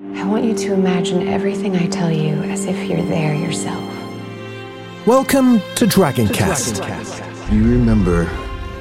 I 0.00 0.24
want 0.24 0.44
you 0.44 0.54
to 0.54 0.74
imagine 0.74 1.26
everything 1.26 1.74
I 1.74 1.88
tell 1.88 2.12
you 2.12 2.34
as 2.44 2.66
if 2.66 2.88
you're 2.88 3.02
there 3.02 3.34
yourself. 3.34 3.82
Welcome 5.08 5.58
to 5.74 5.86
Dragoncast. 5.86 7.50
Do 7.50 7.56
you 7.56 7.64
remember 7.64 8.30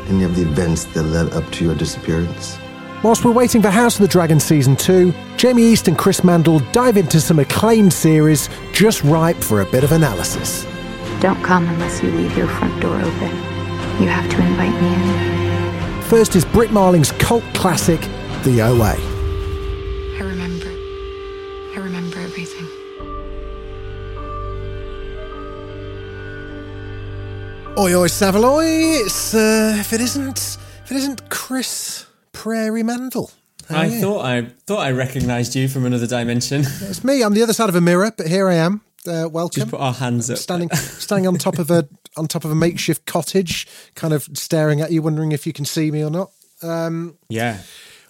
any 0.10 0.24
of 0.24 0.36
the 0.36 0.44
events 0.44 0.84
that 0.94 1.02
led 1.02 1.34
up 1.34 1.52
to 1.54 1.66
your 1.66 1.74
disappearance? 1.74 2.60
Whilst 3.02 3.26
we're 3.26 3.32
waiting 3.32 3.64
for 3.64 3.72
House 3.72 3.96
of 3.96 4.02
the 4.02 4.08
Dragon 4.08 4.40
Season 4.40 4.76
2, 4.76 5.12
Jamie 5.38 5.64
East 5.64 5.88
and 5.88 5.98
Chris 5.98 6.24
Mandle 6.24 6.60
dive 6.72 6.98
into 6.98 7.20
some 7.20 7.40
acclaimed 7.40 7.94
series 7.94 8.48
just 8.72 9.04
ripe 9.04 9.38
for 9.38 9.62
a 9.62 9.66
bit 9.66 9.84
of 9.84 9.94
analysis. 9.94 10.68
Don't 11.20 11.44
come 11.44 11.68
unless 11.68 12.04
you 12.04 12.12
leave 12.12 12.38
your 12.38 12.48
front 12.48 12.80
door 12.80 12.96
open. 12.96 13.30
You 14.00 14.08
have 14.08 14.30
to 14.30 14.40
invite 14.40 14.80
me 14.80 14.94
in. 14.94 16.02
First 16.04 16.36
is 16.36 16.46
Brit 16.46 16.70
Marling's 16.70 17.12
cult 17.14 17.44
classic, 17.56 18.02
The 18.44 18.62
OA. 18.62 19.17
Oi, 27.80 27.94
oi, 27.94 28.08
Savaloy! 28.08 29.06
It's, 29.06 29.36
uh, 29.36 29.76
if 29.80 29.94
it 29.94 30.02
isn't, 30.02 30.58
if 30.84 30.90
it 30.90 30.98
isn't 30.98 31.30
Chris 31.30 32.08
Prairie 32.32 32.82
Mandle. 32.82 33.32
How 33.70 33.82
I 33.82 33.90
thought 34.02 34.26
I 34.26 34.42
thought 34.66 34.80
I 34.80 34.90
recognised 34.94 35.56
you 35.56 35.68
from 35.68 35.86
another 35.86 36.08
dimension. 36.08 36.62
It's 36.82 37.04
me. 37.04 37.22
I'm 37.22 37.36
the 37.36 37.44
other 37.44 37.54
side 37.54 37.70
of 37.70 37.76
a 37.76 37.82
mirror, 37.82 38.12
but 38.18 38.28
here 38.28 38.50
I 38.50 38.56
am. 38.56 38.82
Uh, 39.08 39.30
welcome. 39.30 39.62
Just 39.62 39.70
put 39.70 39.80
our 39.80 39.94
hands 39.94 40.32
up. 40.32 40.40
standing 40.40 40.70
standing 40.74 41.28
on 41.28 41.36
top 41.36 41.60
of 41.60 41.70
a 41.70 41.88
on 42.16 42.28
top 42.28 42.46
of 42.46 42.50
a 42.50 42.56
makeshift 42.56 43.06
cottage, 43.06 43.68
kind 43.94 44.12
of 44.12 44.28
staring 44.34 44.82
at 44.82 44.92
you, 44.92 45.04
wondering 45.04 45.32
if 45.32 45.46
you 45.46 45.54
can 45.54 45.66
see 45.66 45.92
me 45.92 46.04
or 46.04 46.10
not. 46.10 46.32
Yeah. 47.30 47.60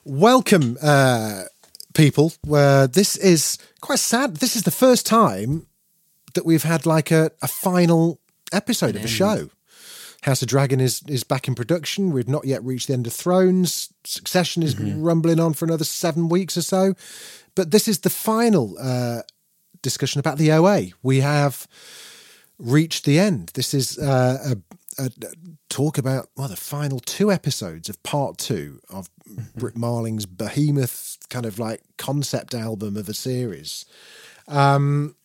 Welcome, 0.06 0.78
uh, 0.82 1.44
people. 1.94 2.32
Uh, 2.50 2.88
this 2.88 3.18
is 3.18 3.58
quite 3.82 4.00
sad. 4.00 4.38
This 4.38 4.56
is 4.56 4.64
the 4.64 4.72
first 4.72 5.06
time 5.06 5.68
that 6.36 6.46
we've 6.46 6.64
had 6.64 6.86
like 6.86 7.12
a, 7.12 7.32
a 7.42 7.50
final 7.50 8.22
episode 8.54 8.96
of 8.96 9.04
a 9.04 9.10
show. 9.10 9.50
House 10.28 10.42
of 10.42 10.50
Dragon 10.50 10.82
is 10.82 11.02
is 11.08 11.24
back 11.24 11.48
in 11.48 11.56
production. 11.56 12.12
We've 12.12 12.28
not 12.28 12.46
yet 12.46 12.62
reached 12.64 12.88
the 12.88 12.94
end 12.94 13.08
of 13.08 13.14
Thrones. 13.14 13.94
Succession 14.04 14.62
is 14.62 14.78
rumbling 14.78 15.40
on 15.40 15.54
for 15.54 15.64
another 15.64 15.86
seven 15.86 16.28
weeks 16.28 16.58
or 16.58 16.62
so. 16.62 16.96
But 17.56 17.72
this 17.72 17.88
is 17.88 18.00
the 18.00 18.10
final 18.10 18.76
uh, 18.78 19.22
discussion 19.82 20.20
about 20.20 20.38
the 20.38 20.52
OA. 20.52 20.88
We 21.02 21.22
have 21.22 21.66
reached 22.60 23.06
the 23.06 23.18
end. 23.20 23.52
This 23.54 23.74
is 23.74 23.98
uh, 23.98 24.56
a, 25.00 25.04
a 25.06 25.10
talk 25.70 25.98
about 25.98 26.28
well 26.36 26.50
the 26.50 26.58
final 26.58 27.00
two 27.00 27.32
episodes 27.32 27.88
of 27.88 28.04
part 28.04 28.38
two 28.38 28.82
of 28.90 29.10
Brit 29.56 29.78
Marling's 29.78 30.26
behemoth 30.26 31.18
kind 31.30 31.46
of 31.46 31.58
like 31.58 31.82
concept 31.98 32.54
album 32.54 32.98
of 32.98 33.08
a 33.08 33.14
series. 33.14 33.86
Um, 34.50 35.16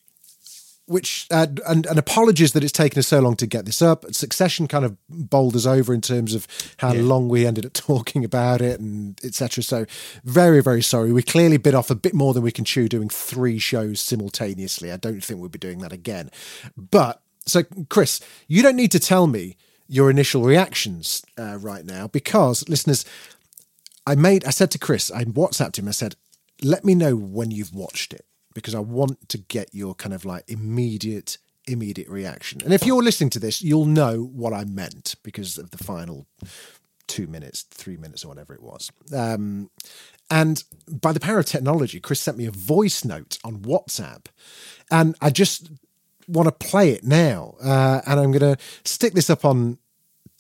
which 0.92 1.26
uh, 1.30 1.46
and, 1.66 1.86
and 1.86 1.98
apologies 1.98 2.52
that 2.52 2.62
it's 2.62 2.72
taken 2.72 2.98
us 2.98 3.08
so 3.08 3.20
long 3.20 3.34
to 3.36 3.46
get 3.46 3.64
this 3.64 3.80
up. 3.80 4.04
Succession 4.12 4.68
kind 4.68 4.84
of 4.84 4.96
bowled 5.08 5.56
us 5.56 5.66
over 5.66 5.94
in 5.94 6.00
terms 6.00 6.34
of 6.34 6.46
how 6.76 6.92
long 6.92 7.28
we 7.28 7.46
ended 7.46 7.64
up 7.64 7.72
talking 7.72 8.24
about 8.24 8.60
it 8.60 8.78
and 8.78 9.18
etc. 9.24 9.64
So 9.64 9.86
very 10.24 10.62
very 10.62 10.82
sorry. 10.82 11.12
We 11.12 11.22
clearly 11.22 11.56
bit 11.56 11.74
off 11.74 11.90
a 11.90 11.94
bit 11.94 12.14
more 12.14 12.34
than 12.34 12.42
we 12.42 12.52
can 12.52 12.64
chew 12.64 12.88
doing 12.88 13.08
three 13.08 13.58
shows 13.58 14.00
simultaneously. 14.00 14.92
I 14.92 14.96
don't 14.98 15.24
think 15.24 15.40
we'll 15.40 15.48
be 15.48 15.58
doing 15.58 15.78
that 15.78 15.92
again. 15.92 16.30
But 16.76 17.22
so 17.46 17.62
Chris, 17.88 18.20
you 18.46 18.62
don't 18.62 18.76
need 18.76 18.92
to 18.92 19.00
tell 19.00 19.26
me 19.26 19.56
your 19.88 20.10
initial 20.10 20.42
reactions 20.42 21.24
uh, 21.38 21.58
right 21.58 21.84
now 21.84 22.06
because 22.06 22.68
listeners, 22.68 23.04
I 24.06 24.14
made 24.14 24.44
I 24.44 24.50
said 24.50 24.70
to 24.72 24.78
Chris, 24.78 25.10
I 25.10 25.24
WhatsApped 25.24 25.78
him. 25.78 25.88
I 25.88 25.92
said, 25.92 26.16
let 26.62 26.84
me 26.84 26.94
know 26.94 27.16
when 27.16 27.50
you've 27.50 27.74
watched 27.74 28.12
it 28.12 28.26
because 28.54 28.74
I 28.74 28.80
want 28.80 29.28
to 29.30 29.38
get 29.38 29.74
your 29.74 29.94
kind 29.94 30.14
of 30.14 30.24
like 30.24 30.44
immediate 30.48 31.38
immediate 31.66 32.08
reaction. 32.08 32.60
And 32.64 32.74
if 32.74 32.84
you're 32.84 33.02
listening 33.02 33.30
to 33.30 33.38
this, 33.38 33.62
you'll 33.62 33.84
know 33.84 34.24
what 34.24 34.52
I 34.52 34.64
meant 34.64 35.14
because 35.22 35.58
of 35.58 35.70
the 35.70 35.78
final 35.78 36.26
two 37.06 37.26
minutes, 37.26 37.62
three 37.62 37.96
minutes, 37.96 38.24
or 38.24 38.28
whatever 38.28 38.54
it 38.54 38.62
was. 38.62 38.90
Um, 39.14 39.70
and 40.30 40.64
by 40.88 41.12
the 41.12 41.20
power 41.20 41.38
of 41.38 41.46
technology, 41.46 42.00
Chris 42.00 42.20
sent 42.20 42.38
me 42.38 42.46
a 42.46 42.50
voice 42.50 43.04
note 43.04 43.38
on 43.44 43.58
WhatsApp, 43.58 44.26
and 44.90 45.14
I 45.20 45.30
just 45.30 45.70
want 46.26 46.46
to 46.46 46.66
play 46.66 46.90
it 46.90 47.04
now. 47.04 47.54
Uh, 47.62 48.00
and 48.06 48.18
I'm 48.18 48.32
going 48.32 48.56
to 48.56 48.62
stick 48.84 49.12
this 49.12 49.30
up 49.30 49.44
on 49.44 49.78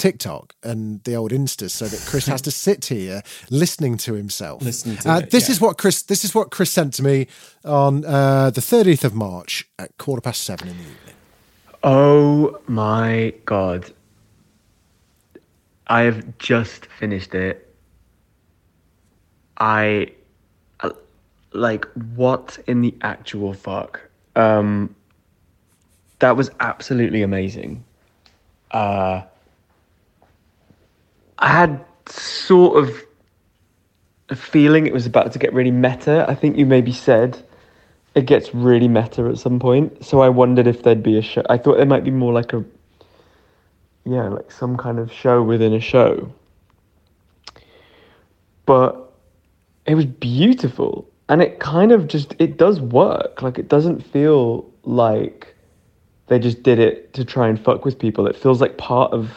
TikTok 0.02 0.56
and 0.64 1.00
the 1.04 1.14
old 1.14 1.30
Insta 1.30 1.70
so 1.70 1.86
that 1.86 2.04
Chris 2.10 2.26
has 2.26 2.42
to 2.42 2.50
sit 2.66 2.86
here 2.86 3.22
listening 3.50 3.96
to 3.98 4.14
himself. 4.14 4.60
Listening 4.60 4.96
to 4.96 5.08
uh, 5.08 5.18
it, 5.18 5.30
This 5.30 5.48
yeah. 5.48 5.52
is 5.52 5.60
what 5.60 5.78
Chris. 5.78 6.02
This 6.02 6.24
is 6.24 6.34
what 6.34 6.50
Chris 6.50 6.72
sent 6.72 6.94
to 6.94 7.04
me 7.04 7.28
on 7.64 8.04
uh, 8.04 8.50
the 8.50 8.60
30th 8.60 9.04
of 9.04 9.14
March 9.14 9.68
at 9.78 9.96
quarter 9.98 10.20
past 10.20 10.42
seven 10.42 10.66
in 10.66 10.76
the 10.76 10.82
evening. 10.82 11.14
Oh 11.84 12.58
my 12.66 13.32
god. 13.44 13.92
I 15.86 16.00
have 16.00 16.36
just 16.38 16.86
finished 16.86 17.36
it. 17.36 17.72
I 19.58 20.10
uh, 20.80 20.90
like 21.52 21.84
what 22.16 22.58
in 22.66 22.80
the 22.80 22.92
actual 23.02 23.52
fuck? 23.52 24.00
Um 24.34 24.96
that 26.18 26.36
was 26.36 26.50
absolutely 26.58 27.22
amazing. 27.22 27.84
Uh 28.72 29.22
I 31.38 31.48
had 31.48 31.84
sort 32.06 32.82
of 32.82 33.02
a 34.28 34.36
feeling 34.36 34.86
it 34.86 34.92
was 34.92 35.06
about 35.06 35.32
to 35.32 35.38
get 35.38 35.52
really 35.52 35.70
meta. 35.70 36.24
I 36.28 36.34
think 36.34 36.56
you 36.56 36.66
maybe 36.66 36.92
said 36.92 37.42
it 38.14 38.26
gets 38.26 38.54
really 38.54 38.88
meta 38.88 39.24
at 39.26 39.38
some 39.38 39.58
point. 39.58 40.04
So 40.04 40.20
I 40.20 40.28
wondered 40.28 40.66
if 40.66 40.82
there'd 40.82 41.02
be 41.02 41.18
a 41.18 41.22
show. 41.22 41.42
I 41.48 41.58
thought 41.58 41.76
there 41.76 41.86
might 41.86 42.04
be 42.04 42.10
more 42.10 42.32
like 42.32 42.52
a, 42.52 42.64
yeah, 44.04 44.28
like 44.28 44.50
some 44.50 44.76
kind 44.76 44.98
of 44.98 45.12
show 45.12 45.42
within 45.42 45.72
a 45.72 45.80
show. 45.80 46.32
But 48.66 49.12
it 49.86 49.94
was 49.94 50.06
beautiful, 50.06 51.08
and 51.28 51.42
it 51.42 51.58
kind 51.58 51.90
of 51.92 52.06
just 52.06 52.34
it 52.38 52.56
does 52.56 52.80
work. 52.80 53.42
Like 53.42 53.58
it 53.58 53.68
doesn't 53.68 54.00
feel 54.00 54.70
like 54.84 55.54
they 56.28 56.38
just 56.38 56.62
did 56.62 56.78
it 56.78 57.12
to 57.14 57.24
try 57.24 57.48
and 57.48 57.58
fuck 57.62 57.84
with 57.84 57.98
people. 57.98 58.26
It 58.26 58.36
feels 58.36 58.60
like 58.60 58.78
part 58.78 59.12
of 59.12 59.30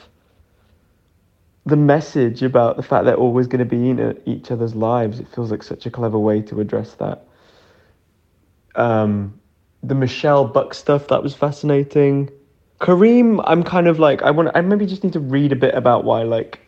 the 1.65 1.75
message 1.75 2.43
about 2.43 2.77
the 2.77 2.83
fact 2.83 3.05
they're 3.05 3.15
always 3.15 3.47
going 3.47 3.59
to 3.59 3.65
be 3.65 3.89
in 3.89 4.21
each 4.25 4.51
other's 4.51 4.75
lives. 4.75 5.19
It 5.19 5.27
feels 5.27 5.51
like 5.51 5.63
such 5.63 5.85
a 5.85 5.91
clever 5.91 6.19
way 6.19 6.41
to 6.43 6.61
address 6.61 6.93
that 6.95 7.25
um, 8.75 9.39
the 9.83 9.95
Michelle 9.95 10.45
Buck 10.45 10.73
stuff 10.73 11.07
that 11.07 11.23
was 11.23 11.33
fascinating. 11.33 12.29
Kareem, 12.79 13.41
I'm 13.45 13.63
kind 13.63 13.87
of 13.87 13.99
like 13.99 14.21
I 14.21 14.31
want. 14.31 14.49
I 14.53 14.61
maybe 14.61 14.85
just 14.85 15.03
need 15.03 15.13
to 15.13 15.19
read 15.19 15.51
a 15.51 15.55
bit 15.55 15.73
about 15.75 16.03
why 16.03 16.23
like 16.23 16.59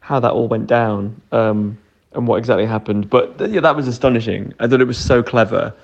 how 0.00 0.20
that 0.20 0.32
all 0.32 0.48
went 0.48 0.66
down 0.66 1.20
um, 1.32 1.78
and 2.12 2.26
what 2.26 2.36
exactly 2.36 2.66
happened. 2.66 3.10
But 3.10 3.50
yeah, 3.50 3.60
that 3.60 3.74
was 3.74 3.88
astonishing. 3.88 4.54
I 4.60 4.68
thought 4.68 4.80
it 4.80 4.86
was 4.86 4.98
so 4.98 5.22
clever, 5.22 5.74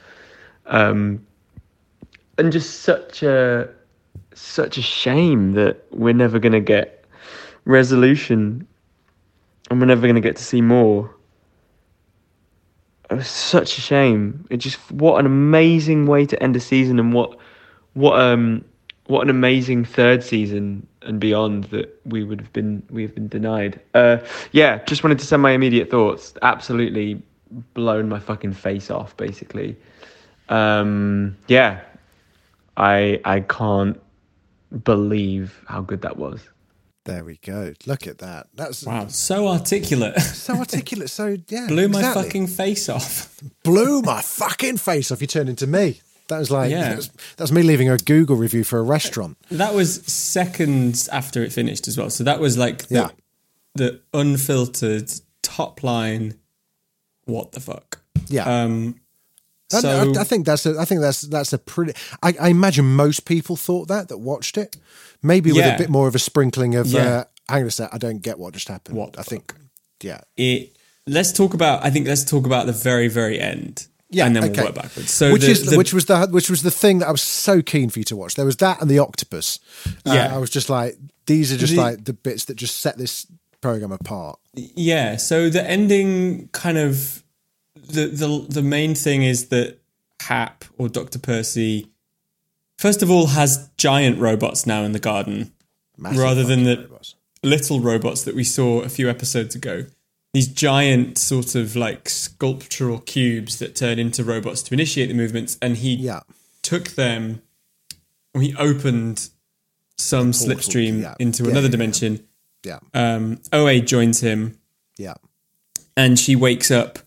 um, 0.66 1.24
and 2.38 2.52
just 2.52 2.80
such 2.80 3.22
a 3.22 3.68
such 4.34 4.78
a 4.78 4.82
shame 4.82 5.52
that 5.52 5.84
we're 5.90 6.14
never 6.14 6.38
gonna 6.38 6.60
get 6.60 6.97
resolution, 7.68 8.66
and 9.70 9.80
we're 9.80 9.86
never 9.86 10.06
gonna 10.06 10.20
get 10.20 10.36
to 10.36 10.44
see 10.44 10.60
more. 10.60 11.14
It 13.10 13.14
was 13.14 13.28
such 13.28 13.78
a 13.78 13.80
shame. 13.80 14.44
It 14.50 14.56
just 14.56 14.78
what 14.90 15.20
an 15.20 15.26
amazing 15.26 16.06
way 16.06 16.26
to 16.26 16.42
end 16.42 16.56
a 16.56 16.60
season, 16.60 16.98
and 16.98 17.12
what 17.12 17.38
what 17.94 18.18
um 18.18 18.64
what 19.06 19.22
an 19.22 19.30
amazing 19.30 19.84
third 19.84 20.22
season 20.22 20.86
and 21.02 21.18
beyond 21.18 21.64
that 21.64 21.98
we 22.04 22.24
would 22.24 22.40
have 22.40 22.52
been 22.52 22.82
we 22.90 23.02
have 23.02 23.14
been 23.14 23.28
denied. 23.28 23.80
Uh, 23.94 24.18
yeah, 24.52 24.82
just 24.84 25.04
wanted 25.04 25.18
to 25.18 25.26
send 25.26 25.42
my 25.42 25.52
immediate 25.52 25.90
thoughts. 25.90 26.34
Absolutely 26.42 27.22
blown 27.74 28.08
my 28.08 28.18
fucking 28.18 28.52
face 28.52 28.90
off, 28.90 29.16
basically. 29.16 29.76
Um, 30.48 31.36
yeah, 31.46 31.80
I 32.76 33.20
I 33.24 33.40
can't 33.40 34.00
believe 34.84 35.62
how 35.66 35.80
good 35.80 36.02
that 36.02 36.16
was. 36.16 36.48
There 37.08 37.24
we 37.24 37.38
go. 37.38 37.72
Look 37.86 38.06
at 38.06 38.18
that. 38.18 38.48
That's 38.54 38.84
Wow, 38.84 39.06
so 39.08 39.48
articulate. 39.48 40.20
so 40.20 40.54
articulate. 40.56 41.08
So 41.10 41.38
yeah, 41.48 41.66
Blew 41.68 41.88
my 41.88 42.00
exactly. 42.00 42.22
fucking 42.24 42.46
face 42.48 42.88
off. 42.88 43.40
blew 43.64 44.02
my 44.02 44.20
fucking 44.20 44.76
face 44.76 45.10
off. 45.10 45.20
You 45.20 45.26
turned 45.26 45.48
into 45.48 45.66
me. 45.66 46.00
That 46.28 46.38
was 46.38 46.50
like 46.50 46.70
Yeah. 46.70 46.96
that, 46.96 47.10
was, 47.38 47.50
me 47.52 47.62
leaving 47.62 47.88
a 47.88 47.96
Google 47.96 48.36
review 48.36 48.62
for 48.62 48.78
a 48.78 48.82
restaurant. 48.82 49.38
That 49.50 49.72
was 49.74 50.02
seconds 50.04 51.08
after 51.08 51.42
it 51.42 51.50
finished 51.52 51.88
as 51.88 51.96
well. 51.96 52.10
So 52.10 52.24
that 52.24 52.40
was 52.40 52.58
like 52.58 52.88
the, 52.88 52.94
Yeah. 52.94 53.08
the 53.74 54.00
unfiltered 54.12 55.10
top 55.42 55.82
line. 55.82 56.34
What 57.24 57.52
the 57.52 57.60
fuck? 57.60 58.02
Yeah. 58.28 58.44
Um, 58.44 59.00
so 59.70 60.12
I, 60.16 60.20
I 60.20 60.24
think 60.24 60.46
that's 60.46 60.64
a, 60.66 60.78
I 60.78 60.84
think 60.86 61.00
that's 61.02 61.22
that's 61.22 61.52
a 61.52 61.58
pretty. 61.58 61.92
I, 62.22 62.34
I 62.40 62.48
imagine 62.48 62.84
most 62.96 63.26
people 63.26 63.54
thought 63.56 63.88
that 63.88 64.08
that 64.08 64.16
watched 64.18 64.56
it, 64.56 64.76
maybe 65.22 65.52
with 65.52 65.64
a 65.64 65.76
bit 65.78 65.88
more 65.90 66.08
of 66.08 66.14
a 66.14 66.18
sprinkling 66.18 66.74
of. 66.74 66.86
Yeah. 66.86 67.00
Uh, 67.00 67.24
hang 67.48 67.62
on 67.62 67.68
a 67.68 67.70
sec, 67.70 67.90
I 67.92 67.98
don't 67.98 68.20
get 68.22 68.38
what 68.38 68.54
just 68.54 68.68
happened. 68.68 68.96
What 68.96 69.18
I 69.18 69.22
think, 69.22 69.54
yeah, 70.02 70.20
it. 70.36 70.76
Let's 71.06 71.32
talk 71.32 71.54
about. 71.54 71.84
I 71.84 71.90
think 71.90 72.06
let's 72.06 72.24
talk 72.24 72.44
about 72.46 72.66
the 72.66 72.72
very 72.72 73.08
very 73.08 73.40
end. 73.40 73.86
yeah, 74.10 74.26
and 74.26 74.36
then 74.36 74.44
okay. 74.44 74.52
we'll 74.56 74.64
work 74.66 74.74
backwards. 74.74 75.10
So 75.10 75.32
which 75.32 75.42
the- 75.42 75.50
is 75.50 75.70
the- 75.70 75.76
which 75.78 75.92
was 75.94 76.04
the 76.06 76.26
which 76.30 76.50
was 76.50 76.62
the 76.62 76.70
thing 76.70 76.98
that 76.98 77.08
I 77.08 77.10
was 77.12 77.22
so 77.22 77.62
keen 77.62 77.88
for 77.90 77.98
you 77.98 78.04
to 78.06 78.16
watch. 78.16 78.34
There 78.34 78.44
was 78.44 78.56
that 78.58 78.80
and 78.82 78.90
the 78.90 78.98
octopus. 78.98 79.58
Uh, 80.06 80.12
Yeah. 80.12 80.34
I 80.34 80.38
was 80.38 80.50
just 80.50 80.68
like, 80.68 80.96
these 81.26 81.52
are 81.52 81.56
just 81.56 81.74
The- 81.74 81.80
like 81.80 82.04
the 82.04 82.12
bits 82.12 82.44
that 82.46 82.56
just 82.56 82.78
set 82.80 82.98
this 82.98 83.26
program 83.60 83.90
apart. 83.92 84.38
Yeah, 84.54 85.16
so 85.16 85.48
the 85.50 85.62
ending 85.68 86.48
kind 86.52 86.78
of 86.78 87.22
the 87.74 88.06
the 88.08 88.46
the 88.48 88.62
main 88.62 88.94
thing 88.94 89.22
is 89.22 89.48
that 89.48 89.78
Hap 90.20 90.64
or 90.76 90.88
Dr. 90.90 91.18
Percy 91.18 91.86
first 92.78 93.02
of 93.02 93.10
all 93.10 93.26
has 93.28 93.68
giant 93.76 94.18
robots 94.18 94.66
now 94.66 94.82
in 94.84 94.92
the 94.92 94.98
garden 94.98 95.52
Massive 95.98 96.18
rather 96.20 96.44
than 96.44 96.64
the 96.64 96.76
robots. 96.78 97.14
little 97.42 97.80
robots 97.80 98.22
that 98.24 98.34
we 98.34 98.44
saw 98.44 98.80
a 98.80 98.88
few 98.88 99.10
episodes 99.10 99.54
ago. 99.54 99.84
These 100.32 100.48
giant 100.48 101.18
sort 101.18 101.54
of 101.54 101.74
like 101.76 102.08
sculptural 102.08 103.00
cubes 103.00 103.58
that 103.58 103.74
turn 103.74 103.98
into 103.98 104.22
robots 104.24 104.62
to 104.64 104.74
initiate 104.74 105.08
the 105.08 105.14
movements 105.14 105.58
and 105.60 105.76
he 105.78 105.94
Yeah, 105.94 106.20
took 106.62 106.90
them 106.90 107.42
he 108.38 108.54
opened 108.56 109.30
some 109.96 110.32
portal, 110.32 110.54
slipstream 110.54 111.02
yeah. 111.02 111.14
into 111.18 111.42
Yeah, 111.44 111.50
another 111.50 111.68
dimension. 111.68 112.24
yeah, 112.64 112.78
Um 112.94 113.40
OA 113.52 113.80
joins 113.80 114.20
him 114.20 114.58
yeah. 114.96 115.14
and 115.96 116.16
she 116.18 116.36
wakes 116.36 116.70
up 116.70 117.00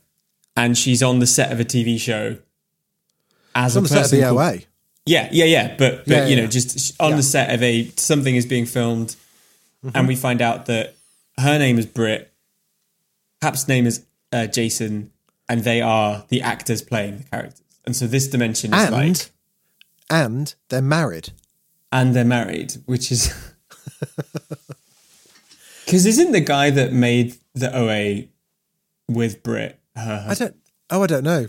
and 0.58 0.78
she's 0.78 1.02
on 1.02 1.20
the 1.20 1.28
set 1.28 1.52
of 1.54 1.60
a 1.62 1.64
TV 1.64 1.98
show 1.98 2.38
as 3.56 3.78
a 3.78 3.82
the 3.82 3.88
set 3.88 3.98
of 3.98 4.04
person. 4.04 4.20
the 4.20 4.26
called- 4.26 4.38
OA. 4.40 4.60
Yeah, 5.06 5.30
yeah, 5.32 5.46
yeah. 5.46 5.76
But 5.78 6.06
but 6.06 6.08
Yeah, 6.08 6.26
you 6.28 6.36
know, 6.36 6.44
yeah. 6.44 6.48
just 6.50 7.00
on 7.02 7.12
Yeah. 7.12 7.16
the 7.18 7.24
set 7.24 7.54
of 7.54 7.62
a 7.64 7.88
something 7.98 8.36
is 8.36 8.46
being 8.46 8.66
filmed, 8.66 9.16
Mm-hmm. 9.84 9.98
and 9.98 10.08
we 10.08 10.16
find 10.16 10.42
out 10.44 10.68
that 10.68 10.94
her 11.40 11.58
name 11.58 11.80
is 11.80 11.88
Brit, 11.88 12.32
Hap's 13.42 13.68
name 13.68 13.88
is 13.88 14.06
uh, 14.32 14.46
Jason, 14.46 15.12
and 15.50 15.64
they 15.64 15.82
are 15.82 16.24
the 16.30 16.44
actors 16.44 16.84
playing 16.84 17.18
the 17.18 17.24
characters. 17.24 17.64
And 17.84 17.96
so 17.96 18.06
this 18.06 18.28
dimension 18.28 18.74
is 18.76 18.80
and 18.84 18.92
like, 18.92 19.32
and 20.12 20.54
they're 20.70 20.84
married. 20.84 21.30
and 21.92 22.16
they're 22.16 22.24
married, 22.24 22.74
which 22.86 23.12
is 23.12 23.34
because 25.86 26.06
isn't 26.06 26.32
the 26.32 26.42
guy 26.42 26.70
that 26.70 26.94
made 26.94 27.36
the 27.56 27.76
OA 27.76 28.28
with 29.08 29.42
Brit 29.44 29.80
her? 29.96 30.26
I 30.30 30.34
don't. 30.36 30.56
Oh, 30.90 31.04
I 31.04 31.08
don't 31.08 31.24
know. 31.24 31.48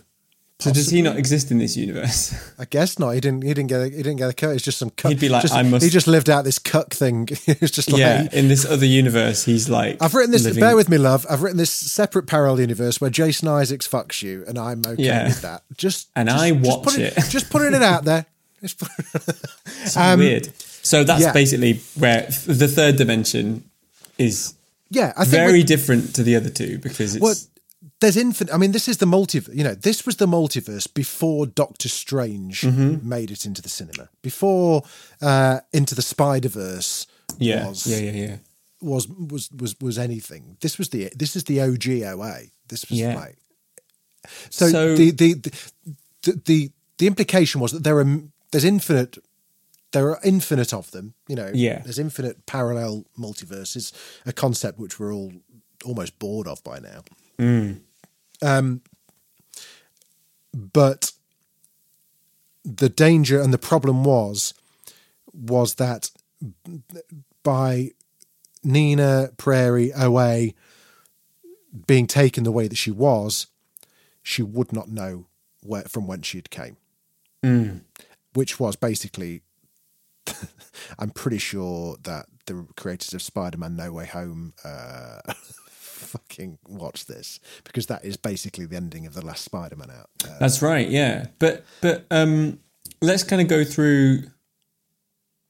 So 0.62 0.72
does 0.72 0.90
he 0.90 1.02
not 1.02 1.16
exist 1.16 1.50
in 1.50 1.58
this 1.58 1.76
universe? 1.76 2.34
I 2.58 2.64
guess 2.64 2.98
not. 2.98 3.10
He 3.10 3.20
didn't. 3.20 3.42
He 3.42 3.52
didn't 3.54 3.68
get. 3.68 3.80
A, 3.80 3.84
he 3.88 3.96
didn't 3.96 4.16
get 4.16 4.30
a 4.30 4.32
cut. 4.32 4.50
It's 4.50 4.64
just 4.64 4.78
some 4.78 4.90
cut. 4.90 5.10
He'd 5.10 5.20
be 5.20 5.28
like, 5.28 5.42
just- 5.42 5.54
"I 5.54 5.62
must-" 5.62 5.84
He 5.84 5.90
just 5.90 6.06
lived 6.06 6.30
out 6.30 6.44
this 6.44 6.58
cuck 6.58 6.92
thing. 6.94 7.28
it's 7.46 7.70
just 7.72 7.90
like. 7.90 8.00
yeah, 8.00 8.28
in 8.32 8.48
this 8.48 8.64
other 8.64 8.86
universe, 8.86 9.44
he's 9.44 9.68
like. 9.68 10.00
I've 10.00 10.14
written 10.14 10.30
this. 10.30 10.44
living- 10.44 10.60
Bear 10.60 10.76
with 10.76 10.88
me, 10.88 10.98
love. 10.98 11.26
I've 11.28 11.42
written 11.42 11.58
this 11.58 11.70
separate 11.70 12.26
parallel 12.26 12.60
universe 12.60 13.00
where 13.00 13.10
Jason 13.10 13.48
Isaacs 13.48 13.88
fucks 13.88 14.22
you, 14.22 14.44
and 14.46 14.58
I'm 14.58 14.82
okay 14.86 15.02
Yeah. 15.02 15.24
with 15.28 15.42
that. 15.42 15.62
Just 15.76 16.08
And 16.14 16.28
just- 16.28 16.40
I 16.42 16.50
just 16.52 16.66
watch 16.68 16.84
putting- 16.84 17.00
it. 17.06 17.14
Just 17.28 17.50
putting 17.50 17.74
it 17.74 17.82
out 17.82 18.04
there. 18.04 18.26
It's, 18.64 18.74
put- 18.74 18.90
so 19.88 20.16
weird. 20.16 20.48
So 20.56 21.02
that's 21.02 21.22
um, 21.22 21.26
yeah. 21.28 21.32
basically 21.32 21.80
where 21.98 22.28
the 22.46 22.68
third 22.68 22.94
dimension 22.96 23.64
is 24.18 24.54
yeah, 24.90 25.12
I 25.16 25.24
think 25.24 25.30
very 25.30 25.62
different 25.64 26.14
to 26.16 26.22
the 26.22 26.36
other 26.36 26.50
two 26.50 26.78
because 26.78 27.16
it's 27.16 27.22
Well, 27.22 27.34
there's 28.02 28.16
infinite. 28.16 28.52
I 28.54 28.58
mean, 28.58 28.72
this 28.72 28.88
is 28.88 28.96
the 28.96 29.06
multiverse. 29.06 29.54
You 29.54 29.64
know, 29.64 29.74
this 29.74 30.04
was 30.06 30.16
the 30.16 30.26
multiverse 30.26 30.86
before 30.92 31.46
Doctor 31.46 31.88
Strange 31.88 32.60
Mm-hmm. 32.62 33.08
made 33.08 33.30
it 33.30 33.46
into 33.46 33.62
the 33.62 33.68
cinema. 33.68 34.08
Before 34.22 34.82
uh, 35.20 35.60
into 35.72 35.94
the 35.94 36.02
Spider 36.02 36.48
Verse. 36.50 37.06
yeah, 37.38 37.68
was, 37.68 37.86
yeah, 37.86 37.98
yeah, 38.10 38.26
yeah. 38.26 38.36
was 38.80 39.08
was 39.08 39.50
was 39.60 39.74
was 39.80 39.96
anything. 39.98 40.56
This 40.60 40.76
was 40.78 40.88
the 40.88 41.10
this 41.18 41.34
is 41.36 41.44
the 41.44 41.58
OGOA. 41.58 42.50
This 42.68 42.88
was 42.90 42.98
Yeah. 42.98 43.14
like 43.24 43.36
so, 44.50 44.68
So- 44.68 44.96
the, 44.96 45.10
the 45.10 45.34
the 45.34 45.50
the 46.22 46.32
the 46.44 46.70
the 46.98 47.06
implication 47.06 47.60
was 47.60 47.72
that 47.72 47.84
there 47.84 47.98
are 47.98 48.22
there's 48.50 48.64
infinite 48.64 49.18
there 49.92 50.08
are 50.10 50.20
infinite 50.24 50.72
of 50.76 50.90
them. 50.90 51.14
You 51.28 51.36
know, 51.36 51.50
Yeah. 51.54 51.82
there's 51.84 51.98
infinite 51.98 52.36
parallel 52.46 53.04
multiverses, 53.16 53.92
a 54.26 54.32
concept 54.32 54.78
which 54.78 54.98
we're 54.98 55.12
all 55.14 55.32
almost 55.84 56.18
bored 56.18 56.46
of 56.48 56.62
by 56.62 56.78
now. 56.80 57.02
Mm. 57.38 57.80
Um, 58.42 58.82
but 60.52 61.12
the 62.64 62.88
danger 62.88 63.40
and 63.40 63.52
the 63.52 63.58
problem 63.58 64.04
was 64.04 64.54
was 65.32 65.76
that 65.76 66.10
by 67.42 67.90
Nina 68.62 69.30
Prairie 69.36 69.90
away 69.94 70.54
being 71.86 72.06
taken 72.06 72.44
the 72.44 72.52
way 72.52 72.68
that 72.68 72.76
she 72.76 72.90
was, 72.90 73.46
she 74.22 74.42
would 74.42 74.72
not 74.72 74.88
know 74.88 75.26
where 75.62 75.82
from 75.82 76.06
whence 76.06 76.26
she 76.26 76.38
had 76.38 76.50
came, 76.50 76.76
which 78.34 78.60
was 78.60 78.76
basically. 78.76 79.42
I'm 80.98 81.10
pretty 81.10 81.38
sure 81.38 81.96
that 82.04 82.26
the 82.46 82.66
creators 82.76 83.14
of 83.14 83.22
Spider-Man: 83.22 83.74
No 83.76 83.92
Way 83.92 84.06
Home 84.06 84.52
uh, 84.64 85.20
fucking 86.12 86.58
watch 86.68 87.06
this 87.06 87.40
because 87.64 87.86
that 87.86 88.04
is 88.04 88.16
basically 88.16 88.66
the 88.66 88.76
ending 88.76 89.06
of 89.06 89.14
the 89.14 89.24
last 89.24 89.44
Spider-Man 89.44 89.90
out. 89.90 90.10
Uh, 90.24 90.38
That's 90.38 90.62
right. 90.62 90.88
Yeah, 90.88 91.26
but 91.38 91.64
but 91.80 92.06
um, 92.10 92.60
let's 93.00 93.24
kind 93.24 93.40
of 93.40 93.48
go 93.48 93.64
through. 93.64 94.24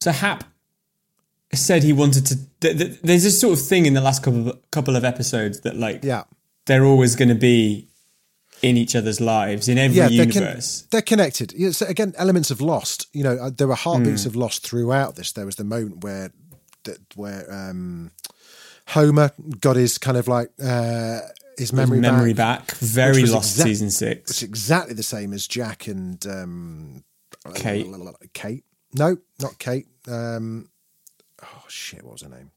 So 0.01 0.13
Hap 0.13 0.45
said 1.53 1.83
he 1.83 1.93
wanted 1.93 2.27
to. 2.27 2.37
Th- 2.61 2.79
th- 2.79 3.01
there's 3.03 3.25
this 3.25 3.41
sort 3.41 3.59
of 3.59 3.65
thing 3.65 3.87
in 3.87 3.95
the 3.95 4.01
last 4.01 4.23
couple 4.23 4.49
of, 4.49 4.71
couple 4.71 4.97
of 4.97 5.05
episodes 5.05 5.61
that 5.61 5.77
like 5.77 6.05
yeah, 6.05 6.25
they're 6.67 6.85
always 6.85 7.17
going 7.17 7.29
to 7.29 7.35
be 7.35 7.89
in 8.63 8.77
each 8.77 8.95
other's 8.95 9.21
lives 9.21 9.69
in 9.69 9.77
every 9.77 9.97
yeah, 9.97 10.09
they're, 10.09 10.27
con- 10.27 10.43
universe. 10.43 10.87
they're 10.93 11.03
connected. 11.03 11.53
Yeah, 11.53 11.71
so 11.71 11.87
again, 11.87 12.15
elements 12.17 12.51
of 12.53 12.61
Lost. 12.61 13.09
You 13.13 13.25
know, 13.25 13.33
uh, 13.33 13.51
there 13.51 13.67
were 13.67 13.75
heartbeats 13.75 14.25
of 14.25 14.37
Lost 14.37 14.65
throughout 14.65 15.17
this. 15.17 15.33
There 15.33 15.47
was 15.47 15.57
the 15.57 15.65
moment 15.65 16.05
where 16.05 16.31
that 16.85 16.99
where 17.17 17.53
um, 17.53 18.13
Homer 18.93 19.31
got 19.61 19.77
his 19.77 19.99
kind 19.99 20.17
of 20.17 20.29
like 20.29 20.51
uh, 20.63 21.21
his 21.59 21.73
memory, 21.73 22.01
memory 22.01 22.33
back. 22.33 22.69
back. 22.69 22.77
Very 22.79 23.25
lost 23.27 23.53
exact- 23.59 23.69
season 23.69 24.09
It's 24.13 24.43
exactly 24.43 24.95
the 24.95 25.03
same 25.03 25.33
as 25.33 25.47
Jack 25.47 25.87
and 25.87 26.25
um, 26.27 27.05
Kate. 27.55 27.87
Kate. 28.33 28.65
No, 28.95 29.17
not 29.41 29.59
Kate. 29.59 29.87
Um, 30.09 30.69
oh 31.43 31.65
shit, 31.69 32.03
what 32.05 32.13
was 32.13 32.23
her 32.23 32.29
name? 32.29 32.51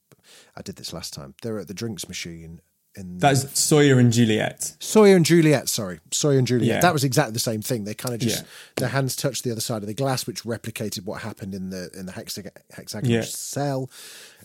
I 0.58 0.62
did 0.62 0.75
this 0.75 0.92
last 0.94 1.13
time. 1.13 1.34
They're 1.42 1.60
at 1.60 1.68
the 1.68 1.74
drinks 1.74 2.08
machine 2.08 2.62
in 2.96 3.18
That's 3.18 3.60
Sawyer 3.60 4.00
and 4.00 4.12
Juliet. 4.12 4.75
Sawyer 4.80 5.15
and 5.15 5.25
Juliet, 5.25 5.70
sorry. 5.70 6.00
Sawyer 6.12 6.38
and 6.38 6.48
Juliet. 6.48 6.68
Yeah. 6.75 6.82
That 6.82 6.94
was 6.94 7.04
exactly 7.04 7.34
the 7.34 7.39
same 7.39 7.62
thing. 7.62 7.84
They 7.84 7.94
kind 7.94 8.15
of 8.15 8.22
just 8.22 8.42
Yeah. 8.44 8.48
their 8.77 8.89
hands 8.89 9.15
touched 9.15 9.44
the 9.44 9.51
other 9.51 9.62
side 9.62 9.82
of 9.84 9.88
the 9.88 9.94
glass, 9.94 10.25
which 10.25 10.44
replicated 10.44 11.06
what 11.06 11.22
happened 11.22 11.54
in 11.54 11.70
the 11.70 11.89
in 11.98 12.06
the 12.06 12.12
hexag- 12.13 12.50
hexagonal 12.72 13.15
Yeah. 13.18 13.22
cell. 13.24 13.89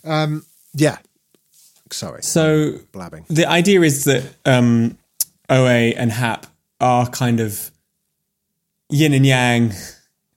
Um, 0.03 0.45
yeah. 0.73 0.97
Sorry. 1.93 2.23
So 2.23 2.79
blabbing. 2.91 3.25
the 3.29 3.45
idea 3.45 3.81
is 3.81 4.05
that 4.05 4.23
um, 4.45 4.97
OA 5.49 5.91
and 5.95 6.11
Hap 6.11 6.47
are 6.79 7.07
kind 7.09 7.39
of 7.39 7.71
yin 8.89 9.13
and 9.13 9.25
yang, 9.25 9.73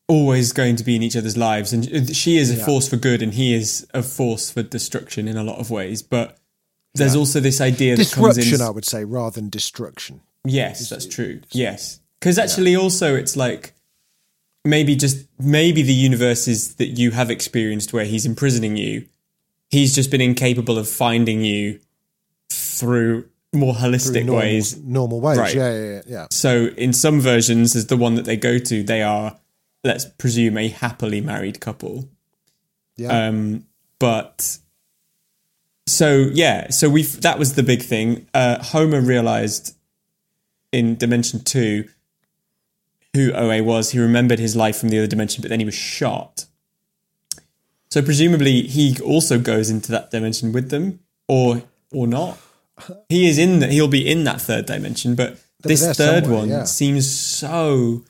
always 0.09 0.53
going 0.53 0.77
to 0.77 0.85
be 0.85 0.97
in 0.97 1.03
each 1.03 1.17
other's 1.17 1.37
lives. 1.37 1.73
And 1.73 2.15
she 2.15 2.37
is 2.37 2.51
a 2.51 2.65
force 2.65 2.89
for 2.89 2.97
good, 2.97 3.23
and 3.23 3.35
he 3.35 3.55
is 3.55 3.87
a 3.95 4.03
force 4.03 4.51
for 4.51 4.63
destruction 4.63 5.29
in 5.29 5.37
a 5.37 5.45
lot 5.45 5.59
of 5.59 5.71
ways. 5.71 6.03
But 6.03 6.39
there's 6.95 7.17
also 7.17 7.41
this 7.41 7.61
idea 7.61 7.97
that 7.97 8.11
comes 8.13 8.37
Disruption, 8.37 8.61
in. 8.61 8.67
I 8.67 8.71
would 8.71 8.85
say, 8.85 9.05
rather 9.05 9.41
than 9.41 9.51
destruction. 9.51 10.21
Yes, 10.45 10.89
that's 10.89 11.07
true. 11.07 11.41
Yes, 11.51 12.01
because 12.21 12.39
actually, 12.39 12.77
also, 12.77 13.17
it's 13.17 13.37
like 13.37 13.75
maybe 14.65 14.95
just 14.97 15.27
maybe 15.39 15.83
the 15.83 15.93
universes 15.93 16.77
that 16.77 16.99
you 16.99 17.11
have 17.11 17.31
experienced 17.31 17.93
where 17.93 18.05
he's 18.05 18.27
imprisoning 18.27 18.77
you, 18.77 19.07
he's 19.75 19.95
just 19.95 20.11
been 20.11 20.21
incapable 20.21 20.79
of 20.79 20.89
finding 20.89 21.43
you 21.43 21.81
through 22.51 23.29
more 23.53 23.75
holistic 23.75 24.13
Through 24.13 24.25
normal, 24.25 24.43
ways. 24.43 24.77
normal 24.79 25.21
ways. 25.21 25.39
Right. 25.39 25.55
Yeah, 25.55 25.79
yeah, 25.79 26.03
yeah. 26.07 26.27
So 26.31 26.67
in 26.77 26.93
some 26.93 27.21
versions, 27.21 27.77
as 27.77 27.87
the 27.87 27.97
one 27.97 28.15
that 28.17 28.25
they 28.25 28.37
go 28.37 28.59
to, 28.59 28.83
they 28.83 29.03
are, 29.03 29.37
let's 29.85 30.05
presume, 30.05 30.59
a 30.59 30.69
happily 30.69 31.21
married 31.21 31.61
couple. 31.61 32.09
Yeah. 32.97 33.27
Um, 33.27 33.67
but 33.99 34.59
so 35.87 36.31
yeah, 36.33 36.71
so 36.71 36.89
we 36.89 37.03
that 37.03 37.39
was 37.39 37.55
the 37.55 37.63
big 37.63 37.83
thing. 37.83 38.27
Uh, 38.35 38.63
Homer 38.63 39.01
realized 39.01 39.77
in 40.73 40.97
Dimension 40.97 41.43
Two 41.45 41.89
who 43.15 43.33
OA 43.33 43.63
was. 43.63 43.93
He 43.93 43.99
remembered 44.01 44.41
his 44.41 44.57
life 44.57 44.77
from 44.77 44.89
the 44.89 44.99
other 44.99 45.07
dimension, 45.07 45.41
but 45.41 45.49
then 45.49 45.61
he 45.61 45.65
was 45.65 45.75
shot. 45.75 46.47
So 47.95 48.03
presumably 48.03 48.63
he 48.63 49.01
also 49.01 49.39
goes 49.39 49.71
into 49.71 49.93
that 49.93 50.11
dimension 50.11 50.51
with 50.51 50.71
them, 50.71 50.99
or 51.29 51.63
or 51.93 52.09
not. 52.09 52.39
He 53.09 53.29
is 53.29 53.39
in. 53.39 53.61
The, 53.61 53.69
he'll 53.69 53.87
be 53.87 54.11
in 54.11 54.25
that 54.25 54.41
third 54.41 54.67
dimension, 54.67 55.15
but 55.15 55.39
They'll 55.63 55.69
be 55.69 55.77
this 55.77 55.97
third 55.97 56.27
one 56.27 56.49
yeah. 56.49 56.65
seems 56.65 57.09
so 57.09 58.03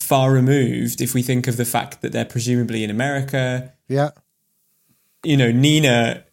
far 0.00 0.32
removed. 0.32 1.02
If 1.02 1.12
we 1.12 1.20
think 1.20 1.48
of 1.48 1.58
the 1.58 1.66
fact 1.66 2.00
that 2.00 2.12
they're 2.12 2.24
presumably 2.24 2.82
in 2.82 2.88
America, 2.88 3.74
Yeah. 3.88 4.12
you 5.22 5.36
know, 5.36 5.52
Nina 5.52 6.24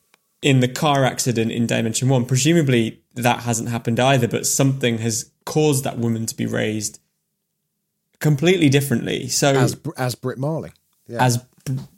in 0.42 0.62
the 0.62 0.70
car 0.70 1.04
accident 1.04 1.52
in 1.52 1.68
Dimension 1.68 2.08
One, 2.08 2.24
presumably 2.24 3.02
that 3.16 3.42
hasn't 3.42 3.68
happened 3.68 4.00
either, 4.00 4.30
but 4.30 4.48
something 4.48 5.00
has 5.00 5.30
caused 5.44 5.84
that 5.84 5.98
woman 5.98 6.26
to 6.28 6.38
be 6.38 6.46
raised 6.46 7.02
completely 8.22 8.70
differently. 8.70 9.28
So 9.28 9.54
As 9.56 9.78
as 9.98 10.16
Brit 10.16 10.38
Marley. 10.38 10.72
Yeah. 11.06 11.22
as 11.22 11.44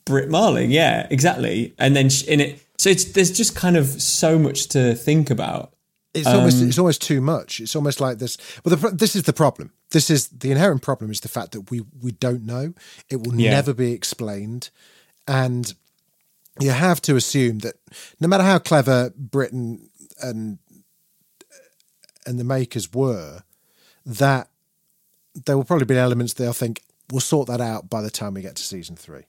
Brit 0.05 0.29
Marling, 0.29 0.71
yeah, 0.71 1.07
exactly. 1.09 1.73
And 1.79 1.95
then 1.95 2.09
in 2.27 2.39
it, 2.39 2.61
so 2.77 2.89
it's 2.89 3.05
there's 3.05 3.31
just 3.31 3.55
kind 3.55 3.77
of 3.77 3.85
so 4.01 4.37
much 4.37 4.67
to 4.69 4.93
think 4.95 5.29
about. 5.29 5.71
It's 6.13 6.27
almost 6.27 6.61
Um, 6.61 6.69
it's 6.69 6.77
almost 6.79 7.01
too 7.01 7.19
much. 7.19 7.59
It's 7.59 7.75
almost 7.75 7.99
like 7.99 8.19
this. 8.19 8.37
Well, 8.63 8.75
the, 8.75 8.89
this 8.91 9.15
is 9.15 9.23
the 9.23 9.33
problem. 9.33 9.73
This 9.91 10.09
is 10.09 10.27
the 10.29 10.51
inherent 10.51 10.81
problem 10.81 11.11
is 11.11 11.19
the 11.21 11.27
fact 11.27 11.51
that 11.53 11.69
we 11.71 11.81
we 12.01 12.11
don't 12.11 12.45
know. 12.45 12.73
It 13.09 13.25
will 13.25 13.35
Yeah. 13.39 13.51
never 13.51 13.73
be 13.73 13.91
explained, 13.91 14.69
and 15.27 15.73
you 16.59 16.71
have 16.71 17.01
to 17.01 17.15
assume 17.17 17.59
that 17.59 17.75
no 18.21 18.27
matter 18.27 18.43
how 18.43 18.59
clever 18.59 19.11
Britain 19.17 19.89
and 20.21 20.59
and 22.25 22.39
the 22.39 22.43
makers 22.45 22.93
were, 22.93 23.41
that 24.05 24.49
there 25.45 25.57
will 25.57 25.65
probably 25.65 25.85
be 25.85 25.97
elements 25.97 26.33
they'll 26.33 26.53
think 26.53 26.81
we'll 27.11 27.19
sort 27.19 27.47
that 27.47 27.61
out 27.61 27.89
by 27.89 28.01
the 28.01 28.09
time 28.09 28.33
we 28.35 28.41
get 28.41 28.55
to 28.55 28.63
season 28.63 28.95
three, 28.95 29.23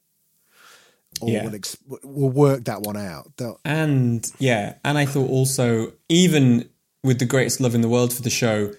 or 1.20 1.30
Yeah. 1.30 1.44
we'll, 1.44 1.54
ex- 1.54 1.76
we'll 2.04 2.30
work 2.30 2.64
that 2.64 2.82
one 2.82 2.96
out. 2.96 3.32
They'll, 3.36 3.60
And 3.64 4.30
yeah, 4.38 4.74
and 4.84 4.96
I 4.98 5.06
thought 5.06 5.28
also 5.30 5.92
even 6.08 6.68
with 7.02 7.18
the 7.18 7.24
greatest 7.26 7.60
love 7.60 7.74
in 7.74 7.80
the 7.80 7.88
world 7.88 8.12
for 8.12 8.22
the 8.22 8.30
show, 8.30 8.72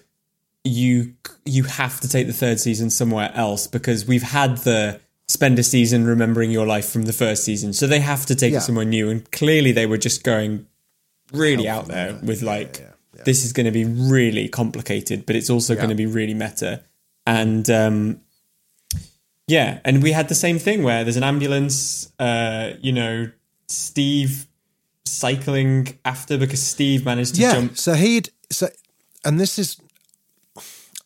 you 0.64 1.14
you 1.44 1.64
have 1.64 2.00
to 2.00 2.08
take 2.08 2.26
the 2.26 2.32
third 2.32 2.60
season 2.60 2.90
somewhere 2.90 3.30
else 3.34 3.66
because 3.66 4.06
we've 4.06 4.22
had 4.22 4.58
the 4.58 5.00
spend 5.26 5.58
a 5.58 5.62
season 5.62 6.04
remembering 6.04 6.50
your 6.50 6.66
life 6.66 6.88
from 6.90 7.02
the 7.02 7.12
first 7.12 7.44
season, 7.44 7.72
so 7.72 7.86
they 7.86 8.00
have 8.00 8.26
to 8.26 8.34
take 8.34 8.52
Yeah. 8.52 8.58
it 8.58 8.62
somewhere 8.62 8.84
new. 8.84 9.08
And 9.08 9.30
clearly, 9.30 9.72
they 9.72 9.86
were 9.86 9.98
just 9.98 10.24
going 10.24 10.66
really 11.32 11.68
out 11.68 11.86
there 11.86 12.18
with 12.22 12.42
like 12.42 12.82
this 13.24 13.44
is 13.44 13.52
going 13.52 13.66
to 13.66 13.72
be 13.72 13.84
really 13.84 14.48
complicated, 14.48 15.26
but 15.26 15.36
it's 15.36 15.50
also 15.50 15.74
going 15.74 15.88
to 15.90 15.94
be 15.94 16.06
really 16.06 16.34
meta. 16.34 16.82
And 17.26 17.68
um, 17.70 18.20
yeah, 19.48 19.80
and 19.84 20.02
we 20.02 20.12
had 20.12 20.28
the 20.28 20.34
same 20.34 20.58
thing 20.58 20.84
where 20.84 21.02
there's 21.02 21.16
an 21.16 21.24
ambulance. 21.24 22.12
Uh, 22.18 22.74
you 22.80 22.92
know, 22.92 23.30
Steve 23.66 24.46
cycling 25.04 25.98
after 26.04 26.38
because 26.38 26.62
Steve 26.62 27.04
managed 27.04 27.34
to 27.36 27.40
yeah. 27.40 27.54
jump. 27.54 27.76
So 27.76 27.94
he'd 27.94 28.30
so, 28.50 28.68
and 29.24 29.40
this 29.40 29.58
is, 29.58 29.80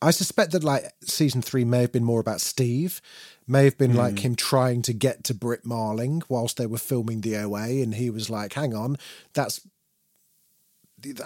I 0.03 0.11
suspect 0.11 0.53
that 0.53 0.65
like 0.65 0.85
season 1.03 1.41
three 1.41 1.65
may 1.65 1.81
have 1.83 1.93
been 1.93 2.05
more 2.05 2.21
about 2.21 2.41
Steve, 2.41 3.01
may 3.47 3.65
have 3.65 3.79
been 3.79 3.93
Hmm. 3.93 3.99
like 3.99 4.19
him 4.19 4.35
trying 4.35 4.83
to 4.83 4.93
get 4.93 5.25
to 5.25 5.35
Brit 5.35 5.65
Marling 5.65 6.23
whilst 6.29 6.57
they 6.57 6.67
were 6.67 6.79
filming 6.79 7.21
the 7.21 7.37
OA, 7.37 7.81
and 7.83 7.95
he 7.95 8.11
was 8.11 8.29
like, 8.29 8.55
"Hang 8.55 8.75
on, 8.75 8.97
that's." 9.33 9.61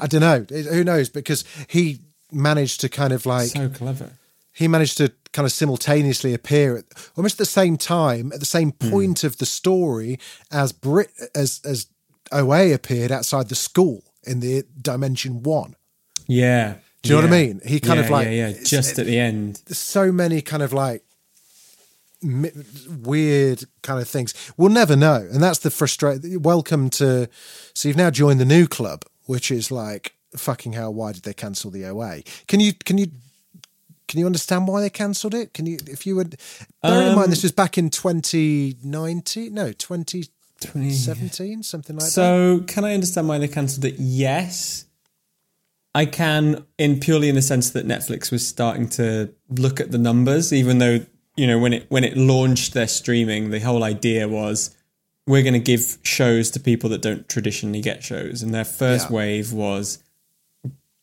I 0.01 0.07
don't 0.07 0.21
know. 0.23 0.47
Who 0.71 0.85
knows? 0.85 1.11
Because 1.11 1.45
he 1.69 2.01
managed 2.33 2.81
to 2.81 2.89
kind 2.89 3.13
of 3.13 3.27
like 3.27 3.49
so 3.49 3.69
clever. 3.69 4.13
He 4.57 4.69
managed 4.69 4.97
to 4.99 5.13
kind 5.33 5.45
of 5.47 5.53
simultaneously 5.53 6.33
appear 6.35 6.79
at 6.79 6.85
almost 7.17 7.35
at 7.35 7.39
the 7.39 7.45
same 7.61 7.77
time 7.77 8.33
at 8.33 8.41
the 8.41 8.47
same 8.59 8.71
Hmm. 8.73 8.91
point 8.91 9.25
of 9.25 9.37
the 9.37 9.47
story 9.47 10.19
as 10.51 10.73
Brit 10.73 11.11
as 11.35 11.61
as 11.65 11.87
OA 12.33 12.73
appeared 12.73 13.13
outside 13.13 13.49
the 13.49 13.55
school 13.55 14.03
in 14.25 14.41
the 14.41 14.65
Dimension 14.81 15.43
One. 15.43 15.77
Yeah. 16.27 16.77
Do 17.03 17.11
you 17.11 17.15
know 17.17 17.23
what 17.29 17.33
I 17.35 17.39
mean? 17.45 17.61
He 17.65 17.79
kind 17.81 17.99
Yeah, 18.01 18.05
of 18.07 18.11
like 18.11 18.27
yeah, 18.27 18.49
yeah, 18.49 18.63
just 18.65 18.99
at 18.99 19.07
the 19.07 19.19
end. 19.19 19.61
there's 19.67 19.79
so 19.79 20.11
many 20.11 20.41
kind 20.43 20.63
of 20.63 20.73
like 20.73 21.03
weird 23.03 23.65
kind 23.83 24.01
of 24.01 24.09
things. 24.09 24.35
We'll 24.57 24.71
never 24.73 24.97
know, 24.97 25.29
and 25.33 25.43
that's 25.43 25.59
the 25.61 25.71
frustrating. 25.71 26.43
Welcome 26.43 26.91
to. 26.91 27.29
So 27.75 27.89
you've 27.89 27.97
now 27.97 28.11
joined 28.11 28.41
the 28.41 28.45
new 28.45 28.67
club, 28.67 29.05
which 29.27 29.51
is 29.51 29.71
like 29.71 30.15
fucking 30.37 30.73
hell. 30.73 30.93
Why 30.93 31.13
did 31.13 31.23
they 31.23 31.35
cancel 31.35 31.71
the 31.71 31.85
OA? 31.85 32.23
Can 32.49 32.61
you 32.61 32.73
can 32.73 32.99
you 32.99 33.09
can 34.09 34.21
you 34.21 34.27
understand 34.27 34.69
why 34.69 34.81
they 34.81 34.91
cancelled 34.91 35.35
it? 35.35 35.53
Can 35.55 35.67
you 35.67 35.79
if 35.87 36.07
you 36.07 36.17
would 36.17 36.37
bear 36.83 37.03
in 37.03 37.09
Um, 37.11 37.15
mind 37.17 37.33
this 37.33 37.43
was 37.43 37.53
back 37.53 37.77
in 37.79 37.91
2019, 37.91 39.53
no 39.53 39.73
2017, 39.73 41.63
something 41.63 41.97
like 41.97 42.05
that. 42.05 42.11
So, 42.11 42.63
can 42.67 42.85
I 42.85 42.95
understand 42.95 43.29
why 43.29 43.39
they 43.39 43.49
cancelled 43.49 43.85
it? 43.85 43.97
Yes. 43.99 44.85
I 45.95 46.05
can, 46.05 46.65
in 46.77 47.01
purely 47.01 47.29
in 47.31 47.35
the 47.37 47.43
sense 47.43 47.71
that 47.71 47.87
Netflix 47.87 48.31
was 48.31 48.47
starting 48.47 48.89
to 48.91 49.33
look 49.49 49.81
at 49.81 49.93
the 49.93 49.99
numbers, 49.99 50.53
even 50.53 50.79
though 50.79 51.01
you 51.37 51.47
know 51.47 51.59
when 51.59 51.73
it 51.73 51.87
when 51.89 52.05
it 52.05 52.17
launched 52.17 52.75
their 52.75 52.89
streaming, 52.89 53.51
the 53.51 53.61
whole 53.61 53.83
idea 53.83 54.29
was 54.29 54.77
we're 55.27 55.43
going 55.43 55.55
to 55.55 55.59
give 55.59 55.99
shows 56.03 56.51
to 56.53 56.61
people 56.61 56.89
that 56.91 57.03
don't 57.03 57.29
traditionally 57.29 57.81
get 57.81 58.05
shows, 58.05 58.43
and 58.43 58.53
their 58.55 58.65
first 58.65 59.09
Yeah. 59.11 59.17
wave 59.17 59.53
was 59.53 59.99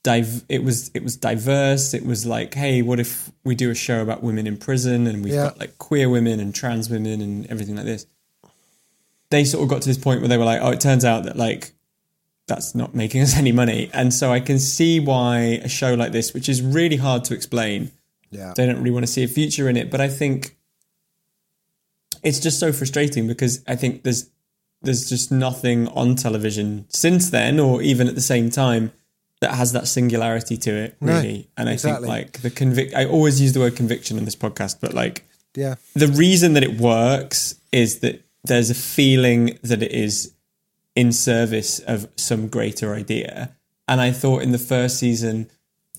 div- 0.04 0.44
it 0.50 0.64
was 0.64 0.92
it 0.94 1.04
was 1.04 1.16
diverse. 1.18 1.94
It 1.94 2.06
was 2.06 2.26
like, 2.26 2.54
hey, 2.54 2.82
what 2.82 3.00
if 3.00 3.32
we 3.44 3.56
do 3.56 3.70
a 3.72 3.76
show 3.76 4.02
about 4.02 4.22
women 4.24 4.46
in 4.48 4.58
prison, 4.58 5.08
and 5.08 5.24
we've 5.24 5.34
Yeah. 5.34 5.46
got 5.46 5.60
like 5.60 5.78
queer 5.78 6.10
women 6.10 6.40
and 6.40 6.54
trans 6.54 6.90
women 6.90 7.22
and 7.22 7.46
everything 7.48 7.76
like 7.76 7.86
this. 7.86 8.06
They 9.30 9.44
sort 9.46 9.64
of 9.64 9.70
got 9.70 9.82
to 9.82 9.88
this 9.90 9.98
point 9.98 10.20
where 10.22 10.28
they 10.30 10.38
were 10.38 10.46
like, 10.46 10.62
oh, 10.62 10.70
it 10.70 10.80
turns 10.82 11.04
out 11.04 11.24
that 11.24 11.36
like 11.38 11.72
that's 12.48 12.76
not 12.76 12.94
making 12.94 13.22
us 13.22 13.36
any 13.44 13.52
money, 13.52 13.90
and 13.94 14.14
so 14.14 14.32
I 14.32 14.40
can 14.40 14.60
see 14.60 15.00
why 15.00 15.38
a 15.64 15.70
show 15.70 15.94
like 15.94 16.12
this, 16.12 16.34
which 16.34 16.48
is 16.50 16.62
really 16.62 16.98
hard 16.98 17.24
to 17.26 17.34
explain, 17.34 17.92
yeah, 18.32 18.54
they 18.56 18.66
don't 18.66 18.78
really 18.80 18.92
want 18.92 19.06
to 19.06 19.12
see 19.12 19.24
a 19.24 19.28
future 19.28 19.70
in 19.70 19.78
it. 19.78 19.90
But 19.90 20.02
I 20.02 20.08
think 20.10 20.58
it's 22.22 22.40
just 22.40 22.60
so 22.60 22.72
frustrating 22.72 23.28
because 23.28 23.64
I 23.68 23.76
think 23.76 24.04
there's 24.04 24.30
there's 24.82 25.08
just 25.08 25.32
nothing 25.32 25.88
on 25.90 26.16
television 26.16 26.86
since 26.90 27.30
then, 27.30 27.60
or 27.60 27.82
even 27.82 28.08
at 28.10 28.16
the 28.16 28.22
same 28.22 28.50
time, 28.50 28.92
that 29.44 29.54
has 29.56 29.74
that 29.74 29.88
singularity 29.88 30.58
to 30.58 30.72
it, 30.72 30.96
No, 31.02 31.14
really. 31.14 31.50
and 31.58 31.70
I 31.70 31.74
exactly. 31.74 32.08
think 32.08 32.18
like 32.18 32.42
the 32.42 32.50
convict. 32.50 32.94
I 32.96 33.06
always 33.06 33.40
use 33.42 33.54
the 33.54 33.60
word 33.60 33.76
conviction 33.76 34.18
in 34.18 34.26
this 34.26 34.36
podcast, 34.36 34.78
but 34.82 34.94
like 34.94 35.26
yeah, 35.56 35.76
the 35.94 36.08
reason 36.08 36.54
that 36.54 36.64
it 36.64 36.80
works 36.80 37.56
is 37.72 38.00
that 38.00 38.24
there's 38.44 38.70
a 38.70 38.76
feeling 38.76 39.60
that 39.62 39.82
it 39.84 39.92
is 39.92 40.34
in 40.96 41.12
service 41.12 41.80
of 41.80 42.08
some 42.18 42.48
greater 42.48 42.94
idea. 42.96 43.56
And 43.88 44.00
I 44.02 44.12
thought 44.12 44.42
in 44.44 44.52
the 44.52 44.58
first 44.74 44.98
season, 44.98 45.50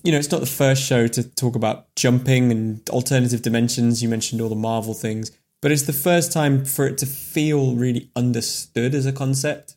you 0.03 0.11
know, 0.11 0.17
it's 0.17 0.31
not 0.31 0.39
the 0.41 0.45
first 0.63 0.81
show 0.83 1.07
to 1.07 1.23
talk 1.35 1.55
about 1.55 1.93
jumping 1.95 2.51
and 2.51 2.87
alternative 2.89 3.41
dimensions. 3.41 4.01
You 4.03 4.09
mentioned 4.09 4.41
all 4.41 4.49
the 4.49 4.55
Marvel 4.55 4.93
things, 4.93 5.31
but 5.61 5.71
it's 5.71 5.83
the 5.83 5.93
first 5.93 6.31
time 6.31 6.65
for 6.65 6.85
it 6.87 6.97
to 6.99 7.05
feel 7.05 7.75
really 7.75 8.09
understood 8.15 8.93
as 8.95 9.05
a 9.05 9.11
concept. 9.13 9.75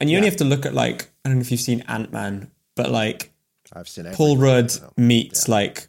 And 0.00 0.10
you 0.10 0.16
only 0.16 0.28
have 0.28 0.38
to 0.38 0.44
look 0.44 0.64
at 0.66 0.74
like 0.74 1.08
I 1.24 1.28
don't 1.28 1.38
know 1.38 1.42
if 1.42 1.50
you've 1.50 1.60
seen 1.60 1.82
Ant 1.88 2.12
Man, 2.12 2.50
but 2.82 2.90
like 2.90 3.32
I've 3.72 3.88
seen. 3.88 4.06
Paul 4.12 4.36
Rudd 4.36 4.72
meets 4.96 5.48
like 5.48 5.88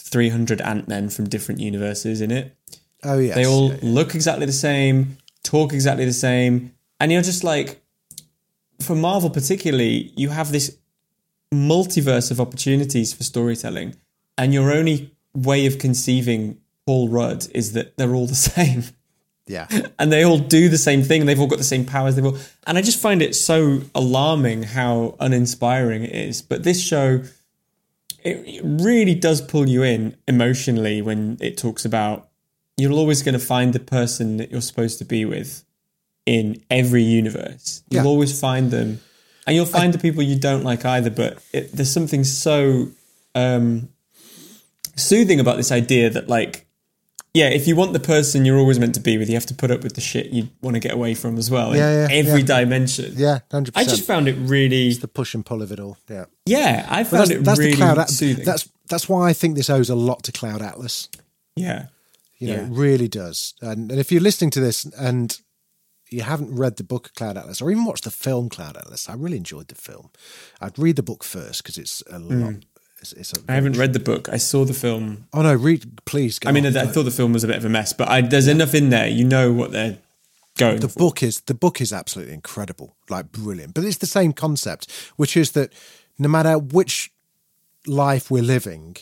300 0.00 0.60
Ant 0.60 0.88
Men 0.88 1.08
from 1.10 1.28
different 1.28 1.60
universes 1.60 2.20
in 2.20 2.30
it. 2.30 2.56
Oh 3.02 3.18
yes, 3.18 3.34
They 3.34 3.46
all 3.46 3.68
yeah, 3.68 3.78
yeah. 3.82 3.90
look 3.90 4.14
exactly 4.14 4.46
the 4.46 4.52
same, 4.52 5.18
talk 5.42 5.72
exactly 5.72 6.04
the 6.06 6.12
same, 6.12 6.72
and 6.98 7.12
you're 7.12 7.22
just 7.22 7.44
like, 7.44 7.82
for 8.80 8.96
Marvel 8.96 9.30
particularly, 9.30 10.12
you 10.16 10.30
have 10.30 10.50
this 10.52 10.76
multiverse 11.52 12.30
of 12.30 12.40
opportunities 12.40 13.12
for 13.12 13.22
storytelling, 13.22 13.94
and 14.38 14.54
your 14.54 14.72
only 14.72 15.14
way 15.34 15.66
of 15.66 15.78
conceiving 15.78 16.58
Paul 16.86 17.08
Rudd 17.08 17.46
is 17.52 17.72
that 17.74 17.96
they're 17.96 18.14
all 18.14 18.26
the 18.26 18.34
same. 18.52 18.84
Yeah. 19.46 19.68
and 19.98 20.12
they 20.12 20.24
all 20.24 20.38
do 20.38 20.68
the 20.68 20.78
same 20.78 21.02
thing. 21.02 21.26
They've 21.26 21.40
all 21.40 21.46
got 21.46 21.58
the 21.58 21.64
same 21.64 21.84
powers. 21.84 22.16
They've 22.16 22.24
all, 22.24 22.38
and 22.66 22.76
I 22.76 22.82
just 22.82 23.00
find 23.00 23.22
it 23.22 23.34
so 23.34 23.82
alarming 23.94 24.64
how 24.64 25.16
uninspiring 25.20 26.04
it 26.04 26.14
is. 26.14 26.42
But 26.42 26.64
this 26.64 26.82
show, 26.82 27.22
it, 28.24 28.60
really 28.64 29.14
does 29.14 29.40
pull 29.40 29.68
you 29.68 29.82
in 29.82 30.16
emotionally 30.26 31.00
when 31.00 31.38
it 31.40 31.56
talks 31.56 31.84
about 31.84 32.28
you're 32.76 32.92
always 32.92 33.22
going 33.22 33.32
to 33.34 33.38
find 33.38 33.72
the 33.72 33.80
person 33.80 34.36
that 34.36 34.50
you're 34.50 34.60
supposed 34.60 34.98
to 34.98 35.04
be 35.04 35.24
with 35.24 35.64
in 36.26 36.60
every 36.70 37.02
universe. 37.02 37.82
You'll 37.88 38.02
Yeah. 38.04 38.08
always 38.10 38.38
find 38.38 38.70
them, 38.70 39.00
and 39.46 39.54
you'll 39.54 39.64
find 39.64 39.94
the 39.94 39.98
people 39.98 40.22
you 40.22 40.36
don't 40.38 40.64
like 40.64 40.84
either. 40.84 41.08
But 41.08 41.38
it, 41.52 41.72
there's 41.72 41.92
something 41.92 42.24
so 42.24 42.88
um, 43.34 43.88
soothing 44.96 45.40
about 45.40 45.56
this 45.56 45.70
idea 45.70 46.10
that 46.10 46.28
like 46.28 46.65
yeah, 47.36 47.48
if 47.50 47.68
you 47.68 47.76
want 47.76 47.92
the 47.92 48.00
person 48.00 48.46
you're 48.46 48.56
always 48.56 48.78
meant 48.78 48.94
to 48.94 49.00
be 49.00 49.18
with, 49.18 49.28
you 49.28 49.34
have 49.34 49.44
to 49.46 49.54
put 49.54 49.70
up 49.70 49.82
with 49.82 49.94
the 49.94 50.00
shit 50.00 50.30
you 50.30 50.48
want 50.62 50.74
to 50.74 50.80
get 50.80 50.92
away 50.92 51.14
from 51.14 51.36
as 51.36 51.50
well. 51.50 51.76
Yeah, 51.76 52.08
yeah, 52.08 52.14
every 52.16 52.40
yeah. 52.40 52.46
dimension. 52.46 53.12
Yeah, 53.14 53.40
100%. 53.50 53.72
I 53.74 53.84
just 53.84 54.06
found 54.06 54.26
it 54.26 54.36
really. 54.38 54.94
the 54.94 55.06
push 55.08 55.34
and 55.34 55.44
pull 55.44 55.60
of 55.60 55.70
it 55.70 55.78
all. 55.78 55.98
Yeah, 56.08 56.24
Yeah, 56.46 56.86
I 56.88 57.04
found 57.04 57.30
it 57.30 57.46
really 57.46 57.72
the 57.72 57.76
Cloud. 57.76 58.08
Soothing. 58.08 58.44
that's 58.44 58.68
that's 58.88 59.06
why 59.08 59.28
I 59.28 59.34
think 59.34 59.56
this 59.56 59.68
owes 59.68 59.90
a 59.90 59.94
lot 59.94 60.22
to 60.24 60.32
Cloud 60.32 60.62
Atlas. 60.62 61.08
yeah. 61.54 61.86
You 62.38 62.48
know, 62.48 62.54
Yeah. 62.54 62.66
it 62.66 62.70
really 62.70 63.08
does. 63.08 63.54
And, 63.62 63.90
and 63.90 63.98
if 63.98 64.12
you're 64.12 64.20
listening 64.20 64.50
to 64.50 64.60
this 64.60 64.84
and 64.84 65.38
you 66.10 66.22
haven't 66.22 66.54
read 66.54 66.76
the 66.76 66.84
book 66.84 67.12
Cloud 67.16 67.36
Atlas 67.36 67.60
or 67.62 67.70
even 67.70 67.84
watched 67.84 68.04
the 68.04 68.10
film 68.10 68.48
Cloud 68.48 68.76
Atlas, 68.76 69.08
I 69.08 69.14
really 69.14 69.38
enjoyed 69.38 69.68
the 69.68 69.74
film. 69.74 70.10
I'd 70.60 70.78
read 70.78 70.96
the 70.96 71.02
book 71.02 71.24
first 71.24 71.62
because 71.62 71.78
it's 71.78 72.02
a 72.10 72.18
lot. 72.18 72.52
Mm. 72.54 72.62
It's, 73.00 73.12
it's. 73.12 73.32
I 73.48 73.54
haven't 73.54 73.76
read 73.76 73.92
the 73.92 74.00
book. 74.00 74.28
I 74.28 74.36
saw 74.38 74.64
the 74.64 74.74
film. 74.74 75.26
Oh 75.32 75.42
no, 75.42 75.54
read 75.54 76.04
please. 76.06 76.38
Go 76.38 76.48
I 76.48 76.52
mean. 76.52 76.66
I, 76.66 76.82
I 76.82 76.86
thought 76.86 77.04
the 77.04 77.10
film 77.10 77.32
was 77.32 77.44
a 77.44 77.46
bit 77.46 77.56
of 77.56 77.64
a 77.64 77.68
mess, 77.68 77.92
but 77.92 78.08
I, 78.08 78.20
there's 78.22 78.48
enough 78.48 78.74
in 78.74 78.90
there. 78.90 79.06
You 79.06 79.24
know 79.24 79.52
what 79.52 79.72
they're 79.72 79.98
going 80.58 80.80
the 80.80 80.88
for. 80.88 80.98
book 80.98 81.22
is 81.22 81.40
the 81.42 81.54
book 81.54 81.80
is 81.80 81.92
absolutely 81.92 82.34
incredible, 82.34 82.96
like 83.10 83.32
brilliant. 83.32 83.74
But 83.74 83.84
it's 83.84 83.98
the 83.98 84.06
same 84.06 84.32
concept, 84.32 84.90
which 85.16 85.36
is 85.36 85.52
that 85.52 85.72
no 86.18 86.28
matter 86.28 86.58
which 86.58 87.12
life 87.86 88.30
we're 88.30 88.42
living, 88.42 88.96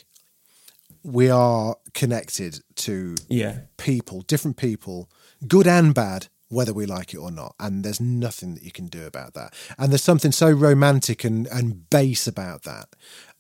we 1.03 1.31
are 1.31 1.77
connected 1.93 2.61
to 2.77 3.15
Yeah. 3.29 3.59
people, 3.77 4.23
different 4.23 4.57
people, 4.57 5.09
good 5.47 5.67
and 5.67 5.95
bad, 5.95 6.27
whether 6.49 6.73
we 6.73 6.87
like 6.87 7.15
it 7.15 7.19
or 7.19 7.31
not. 7.31 7.55
And 7.61 7.85
there's 7.85 8.01
nothing 8.01 8.55
that 8.55 8.63
you 8.65 8.73
can 8.73 8.87
do 8.89 9.07
about 9.07 9.35
that. 9.35 9.55
And 9.79 9.93
there's 9.93 10.03
something 10.03 10.33
so 10.33 10.51
romantic 10.51 11.25
and, 11.25 11.47
and 11.49 11.89
base 11.91 12.27
about 12.27 12.65
that 12.65 12.89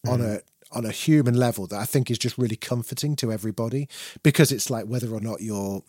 on 0.07 0.21
a 0.21 0.41
on 0.73 0.85
a 0.85 0.91
human 0.91 1.35
level 1.35 1.67
that 1.69 1.79
I 1.79 1.85
think 1.85 2.11
is 2.11 2.19
just 2.19 2.37
really 2.39 2.57
comforting 2.57 3.15
to 3.17 3.33
everybody 3.33 3.89
because 4.23 4.51
it's 4.51 4.71
like 4.71 4.87
whether 4.87 5.13
or 5.15 5.21
not 5.21 5.41
you're 5.41 5.83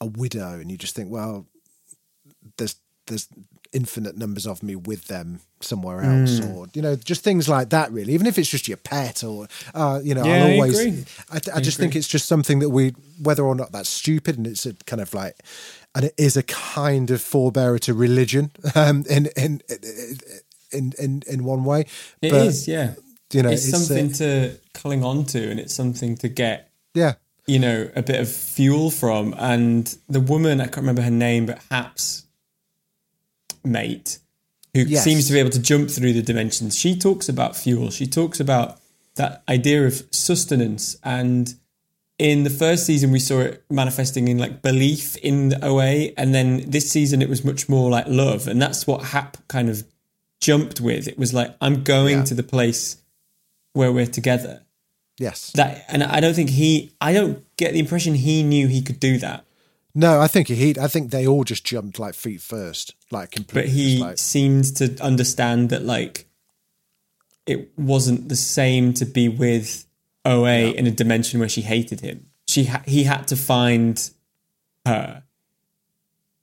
a 0.00 0.06
widow 0.06 0.54
and 0.60 0.70
you 0.70 0.76
just 0.78 0.94
think, 0.94 1.10
well, 1.10 1.46
there's 2.56 2.76
there's 3.06 3.28
infinite 3.72 4.16
numbers 4.16 4.46
of 4.46 4.62
me 4.62 4.74
with 4.76 5.08
them 5.08 5.40
somewhere 5.60 6.02
else, 6.02 6.40
or 6.40 6.66
you 6.74 6.80
know, 6.82 6.94
just 6.96 7.22
things 7.24 7.48
like 7.48 7.70
that. 7.70 7.90
Really, 7.92 8.12
even 8.14 8.26
if 8.26 8.38
it's 8.38 8.48
just 8.48 8.68
your 8.68 8.76
pet, 8.76 9.24
or 9.24 9.48
uh, 9.74 10.00
you 10.02 10.14
know, 10.14 10.24
Yeah, 10.24 10.32
I 10.32 10.36
I'll 10.36 10.52
always. 10.52 10.80
agree. 10.80 11.04
I, 11.30 11.36
I 11.56 11.60
just 11.60 11.78
think 11.78 11.96
it's 11.96 12.08
just 12.08 12.26
something 12.26 12.60
that 12.60 12.70
we, 12.70 12.90
whether 13.22 13.42
or 13.44 13.54
not 13.54 13.72
that's 13.72 13.88
stupid, 13.88 14.36
and 14.38 14.46
it's 14.46 14.66
a 14.66 14.74
kind 14.86 15.02
of 15.02 15.12
like, 15.14 15.36
and 15.94 16.04
it 16.04 16.14
is 16.16 16.36
a 16.36 16.42
kind 16.42 17.10
of 17.10 17.20
forebearer 17.20 17.80
to 17.80 17.94
religion, 17.94 18.52
um, 18.74 19.04
in 19.08 19.26
in 19.36 19.62
in 19.68 19.78
in 20.72 20.92
in 20.98 21.22
in 21.26 21.44
one 21.44 21.64
way. 21.64 21.82
It 22.22 22.30
But, 22.30 22.46
is, 22.46 22.68
yeah. 22.68 22.94
You 23.32 23.42
know, 23.42 23.50
it's, 23.50 23.66
it's, 23.66 23.74
uh, 23.74 23.78
something 23.78 24.12
to 24.14 24.56
cling 24.72 25.04
on 25.04 25.24
to, 25.26 25.50
and 25.50 25.60
it's 25.60 25.74
something 25.74 26.16
to 26.16 26.28
get, 26.28 26.70
Yeah, 26.94 27.14
you 27.46 27.58
know, 27.58 27.90
a 27.94 28.02
bit 28.02 28.20
of 28.20 28.30
fuel 28.30 28.90
from. 28.90 29.34
And 29.38 29.94
the 30.08 30.20
woman, 30.20 30.60
I 30.60 30.64
can't 30.64 30.78
remember 30.78 31.02
her 31.02 31.10
name, 31.10 31.44
but 31.46 31.58
Hap's 31.70 32.24
mate, 33.64 34.18
who 34.74 34.80
Yes. 34.82 35.04
seems 35.04 35.26
to 35.26 35.32
be 35.32 35.38
able 35.38 35.50
to 35.50 35.58
jump 35.58 35.90
through 35.90 36.12
the 36.14 36.22
dimensions, 36.22 36.76
she 36.78 36.96
talks 36.98 37.28
about 37.28 37.56
fuel. 37.56 37.90
She 37.90 38.06
talks 38.06 38.40
about 38.40 38.80
that 39.16 39.42
idea 39.48 39.86
of 39.86 40.04
sustenance. 40.10 40.96
And 41.04 41.54
in 42.18 42.44
the 42.44 42.50
first 42.50 42.86
season, 42.86 43.10
we 43.10 43.18
saw 43.20 43.40
it 43.40 43.62
manifesting 43.70 44.28
in 44.28 44.38
like 44.38 44.62
belief 44.62 45.16
in 45.18 45.50
the 45.50 45.64
OA. 45.64 46.12
And 46.16 46.34
then 46.34 46.70
this 46.70 46.90
season, 46.90 47.20
it 47.20 47.28
was 47.28 47.44
much 47.44 47.68
more 47.68 47.90
like 47.90 48.06
love. 48.08 48.48
And 48.48 48.60
that's 48.62 48.86
what 48.86 49.02
Hap 49.06 49.36
kind 49.48 49.68
of 49.68 49.84
jumped 50.40 50.80
with. 50.80 51.08
It 51.08 51.18
was 51.18 51.32
like, 51.34 51.54
I'm 51.60 51.82
going 51.84 52.18
Yeah. 52.18 52.24
to 52.24 52.34
the 52.34 52.42
place 52.42 52.96
where 53.72 53.92
we're 53.92 54.06
together. 54.06 54.62
yes. 55.18 55.50
That 55.54 55.84
and 55.88 56.02
I 56.02 56.20
don't 56.20 56.34
think 56.34 56.50
he 56.50 56.92
I 57.00 57.12
don't 57.12 57.44
get 57.56 57.72
the 57.72 57.80
impression 57.80 58.14
he 58.14 58.42
knew 58.42 58.66
he 58.68 58.82
could 58.82 59.00
do 59.00 59.18
that. 59.18 59.44
No, 59.94 60.20
I 60.20 60.28
think 60.28 60.46
he. 60.48 60.76
I 60.78 60.86
think 60.86 61.10
they 61.10 61.26
all 61.26 61.42
just 61.42 61.64
jumped 61.64 61.98
like 61.98 62.14
feet 62.14 62.40
first, 62.40 62.94
like 63.10 63.32
completely. 63.32 63.62
But 63.62 63.70
he 63.74 63.98
like, 63.98 64.18
seemed 64.18 64.76
to 64.76 64.96
understand 65.02 65.70
that 65.70 65.82
like 65.82 66.26
it 67.46 67.70
wasn't 67.76 68.28
the 68.28 68.36
same 68.36 68.92
to 68.94 69.04
be 69.04 69.28
with 69.28 69.86
OA 70.24 70.70
in 70.72 70.86
a 70.86 70.90
dimension 70.92 71.40
where 71.40 71.48
she 71.48 71.62
hated 71.62 72.00
him. 72.00 72.26
She 72.46 72.64
ha- 72.66 72.82
he 72.86 73.04
had 73.04 73.26
to 73.28 73.36
find 73.36 74.08
her. 74.86 75.24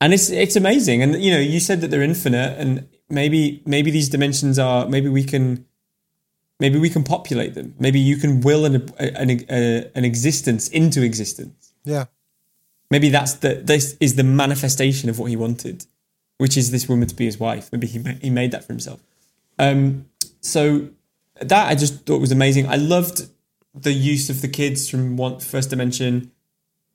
And 0.02 0.13
it's 0.13 0.30
it's 0.30 0.56
amazing 0.58 1.02
and 1.02 1.24
you 1.24 1.32
know 1.32 1.39
you 1.39 1.60
said 1.62 1.80
that 1.82 1.89
they're 1.91 2.02
infinite 2.02 2.60
and 2.60 2.88
maybe 3.10 3.62
maybe 3.65 3.91
these 3.91 4.10
dimensions 4.10 4.60
are 4.60 4.88
maybe 4.88 5.10
we 5.10 5.24
can 5.24 5.65
maybe 6.60 6.80
we 6.80 6.89
can 6.89 7.04
populate 7.04 7.54
them. 7.54 7.76
Maybe 7.80 8.00
you 8.00 8.18
can 8.18 8.41
will 8.41 8.65
an 8.65 8.76
an, 9.00 9.30
a, 9.50 9.91
an 9.96 10.06
existence 10.06 10.68
into 10.70 11.02
existence. 11.02 11.74
yeah, 11.84 12.06
Maybe 12.91 13.10
that's 13.10 13.34
the 13.36 13.56
this 13.56 13.98
is 14.00 14.15
the 14.15 14.24
manifestation 14.24 15.10
of 15.10 15.20
what 15.20 15.30
he 15.30 15.36
wanted, 15.36 15.86
which 16.38 16.58
is 16.58 16.72
this 16.72 16.88
woman 16.88 17.08
to 17.08 17.15
be 17.15 17.26
his 17.26 17.39
wife. 17.39 17.70
Maybe 17.72 17.88
he 17.88 18.00
he 18.22 18.30
made 18.30 18.52
that 18.52 18.65
for 18.65 18.74
himself. 18.74 19.02
Um, 19.58 20.06
so 20.41 20.89
that 21.41 21.68
I 21.68 21.76
just 21.76 22.06
thought 22.06 22.22
was 22.22 22.32
amazing. 22.32 22.68
I 22.68 22.76
loved 22.76 23.30
the 23.74 23.91
use 23.91 24.30
of 24.30 24.41
the 24.41 24.48
kids 24.48 24.89
from 24.89 25.18
one 25.18 25.39
first 25.39 25.70
dimension 25.70 26.32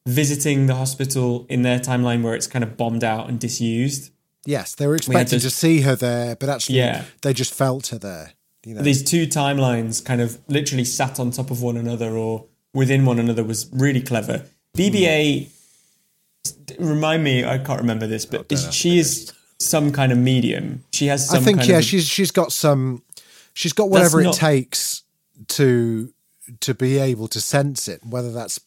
visiting 0.06 0.66
the 0.66 0.74
hospital 0.74 1.46
in 1.48 1.62
their 1.62 1.78
timeline 1.78 2.22
where 2.22 2.34
it's 2.34 2.46
kind 2.46 2.64
of 2.64 2.76
bombed 2.76 3.04
out 3.04 3.28
and 3.28 3.38
disused. 3.38 4.10
Yes, 4.44 4.74
they 4.74 4.86
were 4.86 4.96
expecting 4.96 5.36
this- 5.38 5.42
to 5.44 5.50
see 5.50 5.80
her 5.82 5.96
there, 5.96 6.36
but 6.36 6.48
actually, 6.48 6.78
Yeah. 6.78 7.04
they 7.22 7.32
just 7.32 7.52
felt 7.54 7.88
her 7.88 7.98
there. 7.98 8.32
You 8.64 8.74
know, 8.74 8.82
These 8.82 9.02
two 9.04 9.26
timelines 9.26 10.04
kind 10.04 10.20
of 10.20 10.38
literally 10.48 10.84
sat 10.84 11.18
on 11.18 11.30
top 11.30 11.50
of 11.50 11.62
one 11.62 11.76
another 11.78 12.16
or 12.16 12.44
within 12.74 13.04
one 13.06 13.18
another 13.18 13.42
was 13.42 13.66
really 13.72 14.02
clever. 14.02 14.44
BBA, 14.76 15.48
remind 16.78 17.24
me, 17.24 17.44
I 17.44 17.58
can't 17.58 17.80
remember 17.80 18.06
this, 18.06 18.26
but 18.26 18.40
oh, 18.40 18.54
is, 18.54 18.72
she 18.74 18.98
is 18.98 19.32
some 19.58 19.92
kind 19.92 20.12
of 20.12 20.18
medium. 20.18 20.84
She 20.92 21.06
has 21.06 21.26
some 21.28 21.38
I 21.38 21.40
think 21.44 21.58
kind 21.58 21.70
yeah, 21.70 21.78
of 21.78 21.84
she's 21.84 22.06
she's 22.06 22.30
got 22.30 22.52
some, 22.52 23.02
she's 23.54 23.72
got 23.72 23.90
whatever 23.90 24.22
not- 24.22 24.36
it 24.36 24.38
takes 24.38 25.02
to 25.48 26.12
to 26.60 26.74
be 26.74 26.98
able 26.98 27.28
to 27.28 27.40
sense 27.40 27.88
it, 27.88 28.04
whether 28.04 28.32
that's 28.32 28.60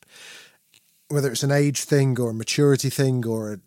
whether 1.10 1.32
it's 1.32 1.44
an 1.44 1.52
age 1.52 1.82
thing 1.84 2.20
or 2.20 2.32
a 2.32 2.34
maturity 2.34 2.90
thing 2.90 3.26
or 3.26 3.54
a, 3.54 3.58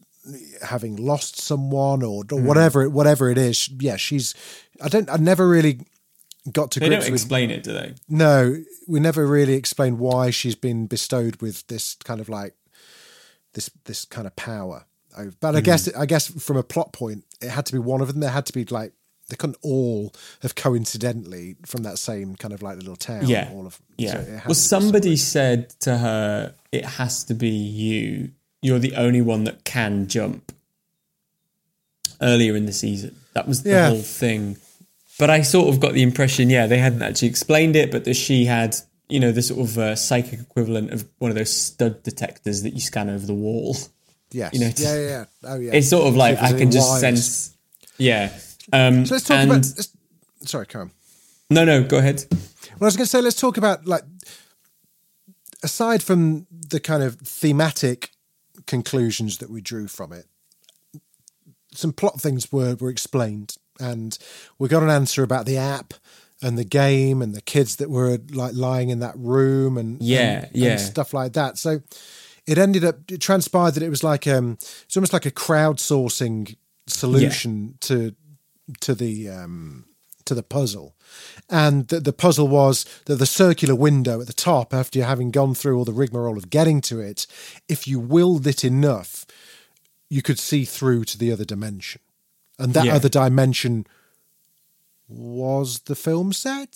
having 0.62 0.96
lost 0.96 1.40
someone 1.40 2.02
or, 2.02 2.22
or 2.30 2.38
Hmm. 2.40 2.46
whatever 2.46 2.88
whatever 2.88 3.30
it 3.30 3.38
is. 3.38 3.68
Yeah, 3.80 3.96
she's. 3.96 4.34
I 4.82 4.88
don't. 4.88 5.08
I 5.10 5.16
never 5.16 5.48
really 5.48 5.80
got 6.52 6.70
to 6.72 6.80
They 6.80 6.88
grips 6.88 7.04
don't 7.06 7.12
with 7.12 7.22
explain 7.22 7.50
it, 7.50 7.62
do 7.62 7.72
they? 7.72 7.94
No, 8.08 8.56
we 8.86 9.00
never 9.00 9.26
really 9.26 9.54
explained 9.54 9.98
why 9.98 10.30
she's 10.30 10.54
been 10.54 10.86
bestowed 10.86 11.40
with 11.42 11.66
this 11.66 11.96
kind 12.04 12.20
of 12.20 12.28
like 12.28 12.54
this 13.54 13.70
this 13.84 14.04
kind 14.04 14.26
of 14.26 14.34
power. 14.36 14.84
Oh, 15.18 15.30
But. 15.40 15.56
I 15.56 15.60
guess 15.60 15.92
I 15.94 16.06
guess 16.06 16.26
from 16.28 16.56
a 16.56 16.62
plot 16.62 16.92
point, 16.92 17.24
it 17.40 17.48
had 17.50 17.66
to 17.66 17.72
be 17.72 17.78
one 17.78 18.00
of 18.00 18.08
them. 18.08 18.20
There 18.20 18.30
had 18.30 18.46
to 18.46 18.52
be 18.52 18.64
like 18.66 18.92
they 19.28 19.34
couldn't 19.36 19.58
all 19.62 20.14
have 20.42 20.54
coincidentally 20.54 21.56
from 21.64 21.82
that 21.82 21.98
same 21.98 22.36
kind 22.36 22.54
of 22.54 22.62
like 22.62 22.76
little 22.76 22.94
town. 22.96 23.26
Yeah. 23.26 23.50
all 23.52 23.66
of 23.66 23.80
Yeah. 23.96 24.12
so 24.22 24.40
well, 24.46 24.54
somebody 24.54 25.16
said 25.16 25.70
to 25.80 25.96
her, 25.98 26.54
it 26.70 26.84
has 26.84 27.24
to 27.24 27.34
be 27.34 27.48
you. 27.48 28.30
You're 28.66 28.78
the 28.80 28.96
only 28.96 29.22
one 29.22 29.44
that 29.44 29.64
can 29.64 30.08
jump 30.08 30.52
earlier 32.20 32.56
in 32.56 32.66
the 32.66 32.72
season. 32.72 33.14
That 33.34 33.46
was 33.46 33.62
the 33.62 33.70
Yeah. 33.70 33.88
whole 33.90 34.02
thing. 34.02 34.56
But 35.18 35.30
I 35.30 35.42
sort 35.42 35.68
of 35.72 35.80
got 35.80 35.92
the 35.94 36.02
impression, 36.02 36.50
yeah, 36.50 36.66
they 36.66 36.78
hadn't 36.78 37.02
actually 37.02 37.28
explained 37.28 37.76
it, 37.76 37.90
but 37.90 38.04
that 38.04 38.14
she 38.14 38.44
had, 38.46 38.76
you 39.08 39.20
know, 39.20 39.32
the 39.32 39.42
sort 39.42 39.60
of 39.60 39.78
uh, 39.78 39.94
psychic 39.96 40.40
equivalent 40.40 40.90
of 40.92 41.06
one 41.18 41.30
of 41.30 41.36
those 41.36 41.52
stud 41.54 42.02
detectors 42.02 42.62
that 42.62 42.74
you 42.74 42.80
scan 42.80 43.08
over 43.08 43.24
the 43.24 43.34
wall. 43.34 43.76
Yes. 44.32 44.52
you 44.54 44.60
know, 44.60 44.70
yeah, 44.76 44.94
yeah, 44.94 45.08
yeah. 45.08 45.24
Oh 45.44 45.58
yeah. 45.60 45.72
It's 45.74 45.88
sort 45.88 46.06
of 46.08 46.16
like 46.16 46.38
I 46.42 46.52
can 46.52 46.70
just 46.72 46.88
wires. 46.88 47.00
sense. 47.00 47.56
Yeah. 47.98 48.32
Um, 48.72 49.06
So 49.06 49.14
let's 49.14 49.26
talk 49.26 49.38
and- 49.38 49.50
about. 49.50 49.64
Let's, 49.76 49.88
sorry, 50.44 50.66
Karen. 50.66 50.90
No, 51.48 51.64
no, 51.64 51.84
go 51.84 51.98
ahead. 51.98 52.24
Well, 52.32 52.82
I 52.82 52.84
was 52.86 52.96
going 52.96 53.04
to 53.06 53.10
say, 53.10 53.20
let's 53.20 53.40
talk 53.40 53.56
about 53.56 53.86
like, 53.86 54.02
aside 55.62 56.02
from 56.02 56.46
the 56.50 56.80
kind 56.80 57.02
of 57.04 57.16
thematic 57.20 58.10
conclusions 58.66 59.38
that 59.38 59.50
we 59.50 59.60
drew 59.60 59.88
from 59.88 60.12
it, 60.12 60.26
some 61.72 61.92
plot 61.92 62.20
things 62.20 62.50
were 62.52 62.74
were 62.76 62.90
explained, 62.90 63.56
and 63.80 64.18
we 64.58 64.68
got 64.68 64.82
an 64.82 64.90
answer 64.90 65.22
about 65.22 65.46
the 65.46 65.56
app 65.58 65.94
and 66.42 66.58
the 66.58 66.64
game 66.64 67.22
and 67.22 67.34
the 67.34 67.40
kids 67.40 67.76
that 67.76 67.90
were 67.90 68.18
like 68.30 68.54
lying 68.54 68.90
in 68.90 69.00
that 69.00 69.16
room 69.16 69.78
and 69.78 70.02
Yeah, 70.02 70.44
and, 70.44 70.50
yeah. 70.52 70.70
and 70.72 70.80
stuff 70.80 71.14
like 71.14 71.32
that. 71.32 71.58
So 71.58 71.80
it 72.46 72.58
ended 72.58 72.84
up 72.84 73.10
it 73.10 73.20
transpired 73.20 73.72
that 73.72 73.82
it 73.82 73.90
was 73.90 74.04
like 74.04 74.26
um 74.26 74.52
it's 74.60 74.96
almost 74.96 75.12
like 75.12 75.26
a 75.26 75.30
crowdsourcing 75.30 76.56
solution 76.86 77.76
to 77.80 78.14
to 78.80 78.94
the 78.94 79.28
um 79.30 79.85
to 80.26 80.34
the 80.34 80.42
puzzle 80.42 80.94
and 81.48 81.88
the, 81.88 82.00
the 82.00 82.12
puzzle 82.12 82.48
was 82.48 82.84
that 83.06 83.16
the 83.16 83.26
circular 83.26 83.74
window 83.74 84.20
at 84.20 84.26
the 84.26 84.32
top 84.32 84.74
after 84.74 84.98
you're 84.98 85.08
having 85.08 85.30
gone 85.30 85.54
through 85.54 85.76
all 85.78 85.84
the 85.84 85.92
rigmarole 85.92 86.36
of 86.36 86.50
getting 86.50 86.80
to 86.80 87.00
it 87.00 87.26
if 87.68 87.86
you 87.88 87.98
willed 87.98 88.46
it 88.46 88.64
enough 88.64 89.24
you 90.10 90.22
could 90.22 90.38
see 90.38 90.64
through 90.64 91.04
to 91.04 91.16
the 91.18 91.32
other 91.32 91.44
dimension 91.44 92.00
and 92.58 92.74
that 92.74 92.84
Yeah. 92.86 92.94
other 92.96 93.08
dimension 93.08 93.86
was 95.08 95.80
the 95.80 95.94
film 95.94 96.32
set 96.32 96.74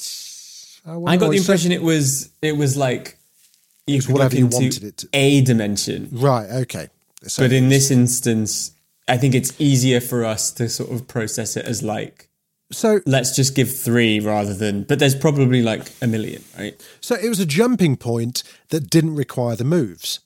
I 0.87 1.17
got 1.19 1.31
the 1.31 1.37
impression 1.37 1.73
it 1.73 1.83
was 1.83 2.31
it 2.41 2.57
was 2.57 2.77
like 2.77 3.19
you 3.87 4.01
could 4.01 4.13
whatever 4.15 4.37
you 4.37 4.47
wanted 4.47 4.83
it 4.85 4.97
to- 4.99 5.09
a 5.13 5.43
dimension. 5.43 6.09
Right. 6.13 6.49
Okay. 6.49 6.89
So 7.27 7.43
but 7.43 7.53
in 7.53 7.69
this 7.69 7.91
instance, 7.91 8.73
I 9.07 9.19
think 9.19 9.35
it's 9.35 9.53
easier 9.61 10.01
for 10.01 10.25
us 10.25 10.51
to 10.53 10.69
sort 10.71 10.91
of 10.91 11.07
process 11.07 11.57
it 11.57 11.67
as 11.67 11.83
like 11.83 12.30
so 12.73 13.01
let's 13.07 13.35
just 13.35 13.55
give 13.55 13.75
three 13.75 14.21
rather 14.21 14.55
than. 14.55 14.85
But 14.85 14.99
there's 14.99 15.15
probably 15.15 15.63
like 15.63 15.91
a 16.01 16.07
million, 16.07 16.43
right? 16.59 16.81
so 17.01 17.15
it 17.15 17.29
was 17.29 17.41
a 17.41 17.47
jumping 17.47 17.97
point 17.97 18.43
that 18.69 18.89
didn't 18.91 19.17
require 19.17 19.57
the 19.57 19.65
moves. 19.65 20.21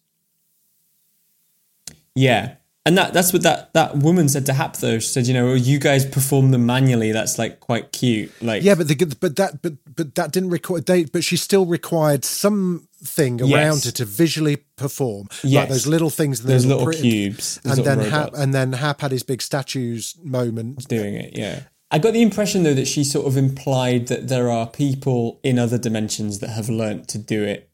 Yeah. 2.15 2.57
And 2.87 2.99
that 2.99 3.15
that's 3.15 3.33
what 3.33 3.43
that, 3.45 3.73
that 3.73 3.97
woman 3.97 4.29
said 4.29 4.45
to 4.45 4.53
Hap 4.53 4.77
though. 4.77 4.99
She 4.99 5.09
said, 5.09 5.27
you 5.27 5.33
know, 5.33 5.55
you 5.55 5.79
guys 5.79 6.05
perform 6.05 6.51
them 6.51 6.67
manually. 6.67 7.13
That's 7.13 7.39
like 7.39 7.59
quite 7.59 7.93
cute. 7.93 8.31
Like 8.43 8.63
Yeah, 8.63 8.75
but 8.75 8.89
the, 8.89 9.17
but 9.19 9.37
that 9.37 9.63
but 9.63 9.73
but 9.97 10.15
that 10.17 10.33
didn't 10.33 10.51
require. 10.51 10.83
They, 10.83 11.07
but 11.07 11.25
she 11.25 11.39
still 11.39 11.65
required 11.65 12.27
something 12.27 13.41
around 13.41 13.49
Yes. 13.49 13.85
her 13.87 13.91
to 13.93 14.05
visually 14.05 14.59
perform, 14.77 15.29
like 15.45 15.71
those 15.71 15.87
little 15.87 16.11
things, 16.11 16.41
and 16.41 16.49
Those 16.51 16.65
those 16.65 16.73
little 16.77 16.93
cubes, 16.93 17.59
and 17.65 17.83
then 17.83 18.01
Hap 18.01 18.35
and 18.35 18.53
then 18.53 18.75
Hap 18.75 19.01
had 19.01 19.13
his 19.13 19.23
big 19.23 19.41
statues 19.41 20.15
moment. 20.23 20.87
doing 20.87 21.15
it. 21.15 21.39
Yeah. 21.39 21.61
I 21.95 21.99
got 21.99 22.13
the 22.13 22.23
impression 22.23 22.65
though 22.65 22.75
that 22.75 22.89
she 22.89 23.05
sort 23.05 23.27
of 23.27 23.37
implied 23.37 24.09
that 24.09 24.27
there 24.29 24.51
are 24.51 24.67
people 24.67 25.39
in 25.45 25.59
other 25.59 25.79
dimensions 25.79 26.41
that 26.41 26.51
have 26.51 26.69
learnt 26.69 27.07
to 27.09 27.19
do 27.19 27.45
it 27.45 27.71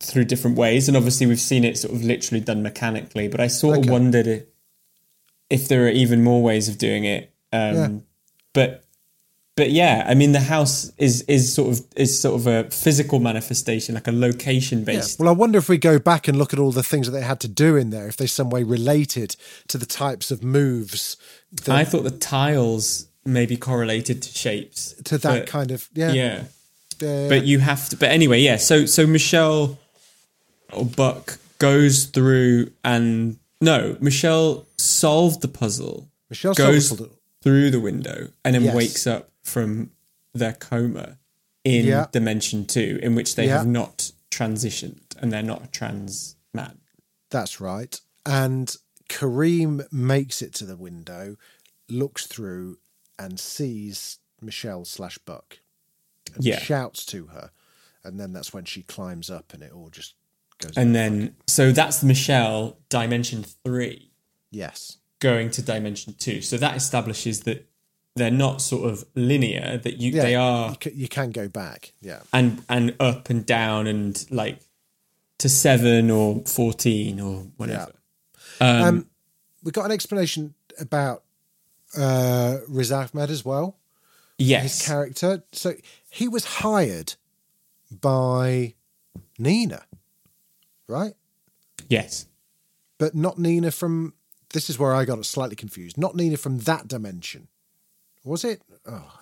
through 0.00 0.24
different 0.26 0.56
ways, 0.56 0.86
and 0.88 0.96
obviously 0.96 1.26
we've 1.26 1.40
seen 1.40 1.64
it 1.64 1.76
sort 1.76 1.92
of 1.94 2.04
literally 2.04 2.40
done 2.40 2.62
mechanically. 2.62 3.26
But 3.28 3.40
I 3.40 3.48
sort 3.48 3.78
Okay. 3.78 3.88
of 3.88 3.92
wondered 3.92 4.26
if, 4.26 4.44
if 5.50 5.68
there 5.68 5.84
are 5.86 5.90
even 5.90 6.22
more 6.22 6.42
ways 6.42 6.68
of 6.68 6.78
doing 6.78 7.04
it. 7.04 7.32
Um, 7.52 7.74
Yeah. 7.74 7.88
But 8.52 8.84
but 9.56 9.70
yeah, 9.70 10.04
I 10.06 10.14
mean 10.14 10.32
the 10.32 10.40
house 10.40 10.92
is 10.98 11.22
is 11.22 11.52
sort 11.52 11.72
of 11.72 11.84
is 11.96 12.18
sort 12.20 12.36
of 12.40 12.46
a 12.46 12.70
physical 12.70 13.18
manifestation, 13.20 13.94
like 13.96 14.06
a 14.06 14.12
location 14.12 14.80
Yeah. 14.80 14.84
based. 14.84 15.18
Well, 15.18 15.28
I 15.28 15.32
wonder 15.32 15.58
if 15.58 15.68
we 15.68 15.78
go 15.78 15.98
back 15.98 16.28
and 16.28 16.38
look 16.38 16.52
at 16.52 16.58
all 16.58 16.72
the 16.72 16.82
things 16.84 17.06
that 17.06 17.12
they 17.18 17.22
had 17.32 17.40
to 17.40 17.48
do 17.48 17.74
in 17.74 17.90
there, 17.90 18.06
if 18.06 18.16
they 18.16 18.26
some 18.28 18.50
way 18.50 18.62
related 18.62 19.34
to 19.68 19.76
the 19.78 19.86
types 19.86 20.30
of 20.30 20.44
moves 20.44 21.16
that, 21.64 21.74
I 21.74 21.84
thought 21.84 22.04
the 22.04 22.10
tiles 22.10 23.08
maybe 23.26 23.56
correlated 23.56 24.22
to 24.22 24.30
shapes 24.32 24.94
to 25.04 25.18
that 25.18 25.40
but- 25.40 25.46
kind 25.46 25.70
of 25.70 25.88
yeah. 25.94 26.12
yeah. 26.12 26.44
yeah. 27.00 27.28
but 27.28 27.44
you 27.44 27.58
have 27.58 27.88
to 27.88 27.96
but 27.96 28.08
anyway 28.10 28.40
yeah 28.40 28.56
so 28.56 28.86
so 28.86 29.06
michelle 29.06 29.78
or 30.72 30.84
buck 30.84 31.38
goes 31.58 32.04
through 32.06 32.70
and 32.84 33.38
no 33.60 33.96
michelle 34.00 34.66
solved 34.76 35.40
the 35.42 35.48
puzzle 35.48 36.08
Michelle 36.30 36.54
goes 36.54 36.88
solved 36.88 37.02
the 37.02 37.06
puzzle. 37.08 37.18
through 37.42 37.70
the 37.70 37.80
window 37.80 38.28
and 38.44 38.54
then 38.54 38.62
Yes. 38.64 38.74
wakes 38.74 39.06
up 39.06 39.30
from 39.42 39.90
their 40.34 40.52
coma 40.54 41.18
in 41.64 41.86
Yeah. 41.86 42.06
dimension 42.12 42.66
two 42.66 42.98
in 43.02 43.14
which 43.14 43.34
they 43.36 43.46
Yeah. 43.46 43.58
have 43.58 43.66
not 43.66 44.10
transitioned 44.30 45.00
and 45.20 45.32
they're 45.32 45.42
not 45.42 45.64
a 45.64 45.68
trans 45.68 46.36
man 46.52 46.78
That's 47.30 47.60
right. 47.60 47.98
And 48.24 48.74
Kareem 49.08 49.90
makes 49.92 50.42
it 50.42 50.52
to 50.54 50.64
the 50.64 50.76
window, 50.76 51.36
looks 51.88 52.26
through, 52.26 52.78
and 53.18 53.38
sees 53.40 54.18
Michelle 54.40 54.84
slash 54.84 55.18
Buck. 55.18 55.58
And 56.34 56.44
Yeah. 56.44 56.58
Shouts 56.58 57.04
to 57.06 57.26
her. 57.28 57.50
And 58.04 58.20
then 58.20 58.32
that's 58.32 58.52
when 58.52 58.64
she 58.64 58.82
climbs 58.82 59.30
up 59.30 59.52
and 59.54 59.62
it 59.62 59.72
all 59.72 59.90
just 59.90 60.14
goes. 60.58 60.76
and 60.76 60.94
then 60.94 61.36
so 61.46 61.70
that's 61.70 62.02
michelle 62.02 62.78
dimension 62.88 63.44
three 63.64 64.10
Yes. 64.50 64.98
going 65.18 65.50
to 65.50 65.60
dimension 65.62 66.14
two 66.18 66.40
so 66.40 66.56
that 66.56 66.76
establishes 66.76 67.40
that 67.40 67.68
they're 68.14 68.30
not 68.30 68.62
sort 68.62 68.90
of 68.90 69.04
linear 69.14 69.76
that 69.78 69.98
you 69.98 70.12
Yeah. 70.12 70.22
they 70.22 70.34
are 70.34 70.70
You 70.70 70.76
can, 70.76 70.98
you 70.98 71.08
can 71.08 71.30
go 71.32 71.48
back. 71.48 71.92
Yeah. 72.00 72.22
and 72.32 72.64
and 72.68 72.94
up 73.00 73.28
and 73.28 73.44
down 73.44 73.86
and 73.86 74.24
like 74.30 74.60
to 75.38 75.48
seven 75.50 76.10
or 76.10 76.42
fourteen 76.46 77.20
or 77.20 77.42
whatever. 77.58 77.92
Um, 78.60 79.10
we 79.62 79.70
got 79.72 79.84
an 79.84 79.90
explanation 79.92 80.54
about 80.78 81.24
uh, 81.96 82.58
Riz 82.68 82.92
Ahmed 82.92 83.30
as 83.30 83.44
well. 83.44 83.76
Yes, 84.38 84.78
his 84.78 84.86
character. 84.86 85.42
So 85.52 85.74
he 86.10 86.28
was 86.28 86.44
hired 86.44 87.14
by 87.90 88.74
Nina, 89.38 89.84
right? 90.88 91.14
yes, 91.88 92.26
but 92.98 93.14
not 93.14 93.38
Nina 93.38 93.70
from. 93.70 94.14
This 94.52 94.70
is 94.70 94.78
where 94.78 94.94
I 94.94 95.04
got 95.04 95.24
slightly 95.24 95.56
confused. 95.56 95.98
Not 95.98 96.14
Nina 96.14 96.36
from 96.36 96.58
that 96.60 96.86
dimension, 96.88 97.48
was 98.24 98.44
it? 98.44 98.62
Oh, 98.86 99.12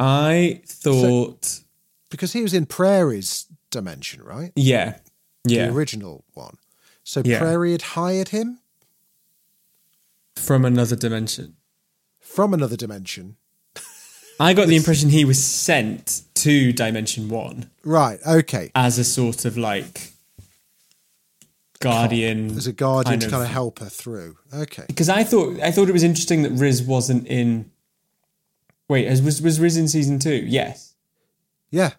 I 0.00 0.62
thought 0.66 1.60
because 2.10 2.32
he 2.32 2.42
was 2.42 2.54
in 2.54 2.66
Prairie's 2.66 3.46
dimension, 3.70 4.22
right? 4.22 4.52
yeah, 4.56 4.98
yeah, 5.44 5.66
The 5.66 5.72
original 5.74 6.24
one. 6.34 6.56
So 7.04 7.22
Yeah. 7.24 7.38
Prairie 7.38 7.72
had 7.72 7.82
hired 7.82 8.28
him 8.28 8.58
from 10.36 10.64
another 10.64 10.96
dimension. 10.96 11.56
from 12.20 12.52
another 12.54 12.76
dimension. 12.76 13.36
I 14.38 14.52
got 14.52 14.68
the 14.68 14.76
impression 14.76 15.08
he 15.08 15.24
was 15.24 15.42
sent 15.42 16.20
to 16.34 16.70
dimension 16.72 17.28
one 17.30 17.70
Right. 17.82 18.20
Okay. 18.26 18.70
as 18.74 18.98
a 18.98 19.04
sort 19.04 19.46
of 19.46 19.56
like 19.56 20.12
guardian, 21.80 22.56
As 22.56 22.66
a 22.66 22.72
guardian 22.72 23.12
kind 23.12 23.20
to 23.22 23.26
of- 23.26 23.32
kind 23.32 23.44
of 23.44 23.50
help 23.50 23.78
her 23.78 23.88
through. 23.88 24.36
Okay. 24.52 24.84
because 24.88 25.08
I 25.08 25.24
thought 25.24 25.58
I 25.60 25.70
thought 25.70 25.88
it 25.88 25.92
was 25.92 26.02
interesting 26.02 26.42
that 26.42 26.50
Riz 26.52 26.82
wasn't 26.82 27.26
in. 27.26 27.70
Wait, 28.88 29.08
was 29.22 29.40
was 29.42 29.58
Riz 29.60 29.76
in 29.76 29.88
season 29.88 30.18
two? 30.18 30.44
Yes. 30.46 30.94
Yeah. 31.70 31.92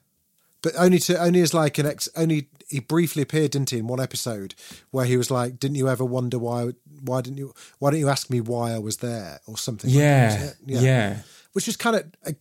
But 0.61 0.73
only 0.77 0.99
to 0.99 1.17
only 1.19 1.41
as 1.41 1.53
like 1.53 1.77
an 1.77 1.85
ex 1.85 2.07
only 2.15 2.49
he 2.69 2.79
briefly 2.79 3.21
appeared, 3.23 3.51
didn't 3.51 3.69
he, 3.69 3.77
in 3.77 3.87
one 3.87 3.99
episode 4.01 4.53
where 4.91 5.05
he 5.05 5.15
was 5.17 5.31
like, 5.31 5.59
Didn't 5.59 5.75
you 5.77 5.87
ever 5.89 6.03
wonder 6.05 6.37
why 6.37 6.71
why 7.03 7.21
didn't 7.21 7.37
you 7.37 7.53
why 7.79 7.91
didn't 7.91 8.01
you 8.01 8.09
ask 8.09 8.29
me 8.29 8.41
why 8.41 8.71
I 8.73 8.79
was 8.79 8.97
there? 8.97 9.39
Or 9.47 9.57
something 9.57 9.89
like 9.89 9.99
Yeah, 9.99 10.51
yeah. 10.65 11.17
which 11.53 11.67
is 11.67 11.77
kind 11.77 11.95
of 11.95 12.05
uh, 12.25 12.31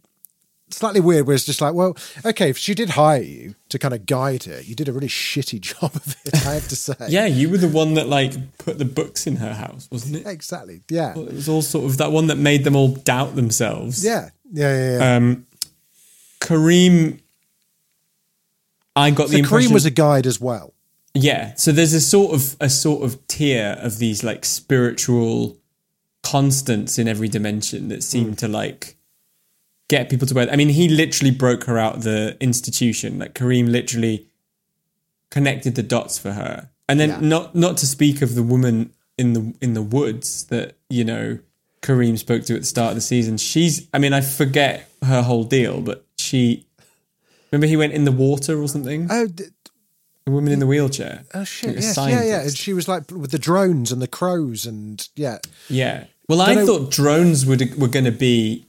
slightly 0.71 1.01
weird. 1.01 1.27
Where 1.27 1.35
it's 1.37 1.45
just 1.45 1.61
like, 1.61 1.75
well, 1.75 1.97
okay, 2.25 2.51
if 2.51 2.59
she 2.59 2.75
did 2.75 2.91
hire 2.91 3.23
you 3.23 3.55
to 3.69 3.79
kind 3.79 3.95
of 3.95 4.05
guide 4.07 4.45
her, 4.45 4.61
you 4.61 4.75
did 4.75 4.89
a 4.89 4.93
really 4.93 5.07
shitty 5.09 5.61
job 5.71 5.95
of 5.95 6.17
it. 6.25 6.35
I 6.47 6.55
have 6.55 6.67
to 6.69 6.77
say. 6.77 6.95
Yeah, 7.09 7.27
you 7.27 7.49
were 7.49 7.59
the 7.59 7.69
one 7.69 7.95
that 7.95 8.09
like 8.09 8.33
put 8.59 8.79
the 8.79 8.85
books 8.85 9.27
in 9.29 9.37
her 9.37 9.55
house, 9.55 9.89
wasn't 9.93 10.17
it? 10.17 10.27
exactly. 10.27 10.81
Yeah, 10.91 11.12
It 11.17 11.33
was 11.35 11.49
all 11.49 11.62
sort 11.62 11.85
of 11.85 11.99
that 11.99 12.11
one 12.11 12.27
that 12.27 12.39
made 12.39 12.65
them 12.65 12.75
all 12.75 12.89
doubt 12.89 13.37
themselves. 13.37 14.05
yeah, 14.05 14.31
yeah, 14.53 14.75
yeah. 14.77 14.99
yeah. 14.99 15.17
Um, 15.17 15.47
Kareem, 16.41 17.21
I 18.97 19.11
got 19.11 19.29
so 19.29 19.33
the 19.35 19.39
impression 19.41 19.71
Kareem 19.71 19.75
was 19.75 19.85
a 19.85 19.91
guide 19.91 20.27
as 20.27 20.41
well. 20.41 20.73
yeah. 21.15 21.55
So 21.57 21.71
there's 21.73 21.93
a 21.93 22.01
sort 22.01 22.35
of 22.35 22.57
a 22.61 22.69
sort 22.71 23.05
of 23.05 23.25
tier 23.29 23.77
of 23.81 23.99
these 23.99 24.25
like 24.25 24.45
spiritual 24.45 25.59
constants 26.23 26.99
in 26.99 27.07
every 27.07 27.29
dimension 27.29 27.89
that 27.89 28.03
seem 28.03 28.29
Hmm. 28.31 28.35
to 28.35 28.49
like 28.49 28.97
get 29.89 30.09
people 30.11 30.27
to 30.27 30.35
where. 30.35 30.51
I 30.51 30.57
mean, 30.57 30.71
he 30.71 30.89
literally 30.89 31.31
broke 31.31 31.65
her 31.65 31.79
out 31.79 31.97
of 31.97 32.03
the 32.03 32.37
institution. 32.41 33.19
Like 33.19 33.35
Kareem 33.35 33.71
literally 33.71 34.27
connected 35.31 35.75
the 35.75 35.83
dots 35.83 36.19
for 36.19 36.33
her, 36.33 36.71
and 36.89 36.99
then 36.99 37.09
Yeah. 37.11 37.21
not 37.21 37.55
not 37.55 37.77
to 37.79 37.87
speak 37.87 38.23
of 38.23 38.35
the 38.35 38.43
woman 38.43 38.91
in 39.19 39.33
the 39.35 39.55
in 39.61 39.75
the 39.75 39.83
woods 39.83 40.45
that 40.45 40.77
you 40.91 41.05
know 41.05 41.39
Kareem 41.83 42.19
spoke 42.19 42.45
to 42.45 42.55
at 42.55 42.61
the 42.61 42.67
start 42.67 42.91
of 42.91 42.95
the 42.97 43.01
season. 43.01 43.37
She's, 43.37 43.87
I 43.95 43.99
mean, 43.99 44.13
I 44.13 44.21
forget 44.21 44.89
her 45.05 45.23
whole 45.23 45.45
deal, 45.45 45.81
but 45.81 46.05
she. 46.19 46.66
Remember, 47.51 47.67
he 47.67 47.77
went 47.77 47.93
in 47.93 48.05
the 48.05 48.13
water 48.13 48.61
or 48.61 48.69
something. 48.69 49.07
Oh, 49.11 49.27
d- 49.27 49.45
The 50.25 50.33
woman 50.33 50.53
in 50.53 50.59
the 50.59 50.67
wheelchair. 50.67 51.25
oh 51.35 51.45
shit! 51.45 51.75
Like 51.77 51.83
Yes, 51.85 51.97
yeah, 51.97 52.23
yeah. 52.25 52.41
And 52.43 52.57
she 52.57 52.73
was 52.73 52.89
like 52.89 53.11
with 53.11 53.31
the 53.31 53.39
drones 53.39 53.93
and 53.93 54.03
the 54.03 54.09
crows 54.09 54.67
and 54.67 55.09
yeah, 55.15 55.39
Yeah. 55.69 56.05
Well, 56.29 56.41
I 56.41 56.55
Don't 56.55 56.67
know- 56.67 56.79
thought 56.79 56.91
drones 56.91 57.47
would 57.47 57.79
were 57.79 57.87
going 57.89 58.05
to 58.07 58.11
be 58.13 58.67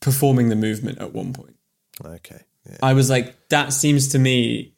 performing 0.00 0.48
the 0.50 0.56
movement 0.56 0.98
at 0.98 1.12
one 1.14 1.32
point. 1.32 1.56
okay, 2.04 2.42
yeah. 2.68 2.76
I 2.82 2.92
was 2.92 3.08
like, 3.08 3.34
that 3.48 3.72
seems 3.72 4.08
to 4.08 4.18
me 4.18 4.74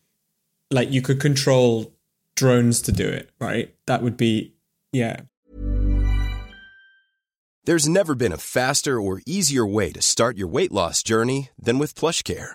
like 0.70 0.92
you 0.92 1.02
could 1.02 1.18
control 1.20 1.92
drones 2.36 2.82
to 2.82 2.92
do 2.92 3.08
it, 3.08 3.30
right? 3.40 3.74
That 3.86 4.02
would 4.02 4.16
be, 4.16 4.54
yeah. 4.92 5.20
There's 7.64 7.88
never 7.88 8.14
been 8.14 8.32
a 8.32 8.36
faster 8.38 9.00
or 9.00 9.22
easier 9.26 9.66
way 9.66 9.90
to 9.92 10.02
start 10.02 10.36
your 10.36 10.48
weight 10.48 10.70
loss 10.70 11.02
journey 11.02 11.50
than 11.58 11.78
with 11.78 11.94
PlushCare. 11.94 12.54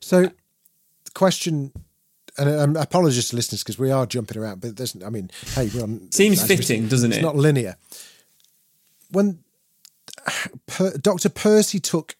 So, 0.00 0.22
the 1.04 1.10
question, 1.14 1.72
and 2.36 2.48
um, 2.48 2.76
apologies 2.76 3.28
to 3.30 3.36
listeners 3.36 3.62
because 3.62 3.78
we 3.78 3.90
are 3.90 4.06
jumping 4.06 4.38
around, 4.38 4.60
but 4.60 4.76
there's, 4.76 4.96
I 5.04 5.10
mean, 5.10 5.30
hey, 5.54 5.70
we're 5.74 5.82
on. 5.82 6.10
Seems 6.12 6.42
we- 6.42 6.48
fitting, 6.56 6.88
doesn't 6.88 7.10
It's 7.10 7.16
it? 7.16 7.20
It's 7.20 7.24
not 7.24 7.36
linear. 7.36 7.76
When 9.10 9.38
per, 10.66 10.96
Dr. 10.98 11.28
Percy 11.30 11.80
took 11.80 12.16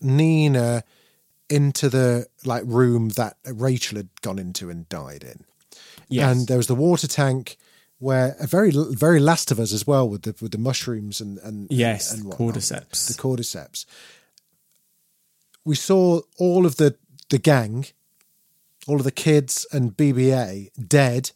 Nina 0.00 0.84
into 1.48 1.88
the 1.88 2.26
like 2.44 2.62
room 2.66 3.10
that 3.10 3.36
Rachel 3.44 3.96
had 3.96 4.08
gone 4.22 4.38
into 4.38 4.70
and 4.70 4.88
died 4.88 5.24
in, 5.24 5.44
Yes. 6.08 6.30
and 6.36 6.46
there 6.48 6.56
was 6.56 6.68
the 6.68 6.74
water 6.74 7.06
tank 7.08 7.56
where 7.98 8.34
a 8.40 8.46
very 8.46 8.70
very 8.72 9.20
last 9.20 9.50
of 9.50 9.58
us 9.60 9.72
as 9.72 9.86
well 9.86 10.08
with 10.08 10.22
the 10.22 10.34
with 10.40 10.52
the 10.52 10.58
mushrooms 10.58 11.20
and 11.20 11.38
and 11.38 11.66
Yes, 11.70 12.12
and 12.12 12.24
whatnot, 12.24 12.54
cordyceps. 12.54 13.08
the 13.08 13.14
cordyceps. 13.20 13.84
We 15.64 15.74
saw 15.74 16.22
all 16.38 16.66
of 16.66 16.76
the 16.76 16.96
the 17.28 17.38
gang, 17.38 17.86
all 18.86 18.96
of 18.96 19.04
the 19.04 19.12
kids 19.12 19.66
and 19.72 19.96
BBA 19.96 20.70
dead, 20.88 21.30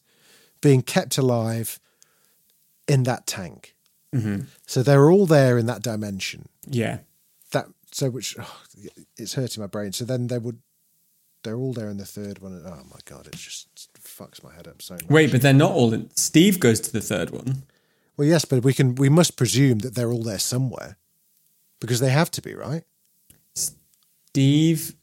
being 0.60 0.82
kept 0.82 1.18
alive 1.18 1.78
in 2.88 3.04
that 3.04 3.26
tank. 3.26 3.74
Mm-hmm. 4.14 4.42
So 4.66 4.82
they're 4.82 5.10
all 5.10 5.26
there 5.26 5.58
in 5.58 5.66
that 5.66 5.82
dimension. 5.82 6.48
yeah. 6.66 6.98
That 7.52 7.66
so 7.92 8.10
which 8.10 8.36
oh, 8.40 8.62
it's 9.16 9.34
hurting 9.34 9.60
my 9.60 9.68
brain. 9.68 9.92
So 9.92 10.04
then 10.04 10.26
they 10.26 10.38
would 10.38 10.58
they're 11.44 11.56
all 11.56 11.72
there 11.72 11.88
in 11.88 11.98
the 11.98 12.06
third 12.06 12.40
one. 12.40 12.60
Oh 12.66 12.82
my 12.90 12.98
god, 13.04 13.26
it 13.26 13.36
just 13.36 13.68
fucks 14.02 14.42
my 14.42 14.52
head 14.52 14.66
up 14.66 14.82
so 14.82 14.94
much. 14.94 15.08
Wait, 15.08 15.30
but 15.30 15.42
they're 15.42 15.52
not 15.52 15.72
all 15.72 15.92
in. 15.92 16.10
Steve 16.16 16.58
goes 16.58 16.80
to 16.80 16.92
the 16.92 17.00
third 17.00 17.30
one. 17.30 17.64
Well, 18.16 18.26
yes, 18.26 18.44
but 18.44 18.64
we 18.64 18.72
can 18.72 18.94
we 18.96 19.08
must 19.08 19.36
presume 19.36 19.80
that 19.80 19.94
they're 19.94 20.10
all 20.10 20.22
there 20.22 20.38
somewhere 20.38 20.96
because 21.80 22.00
they 22.00 22.10
have 22.10 22.30
to 22.32 22.42
be, 22.42 22.54
right? 22.54 22.84
Steve. 24.34 24.96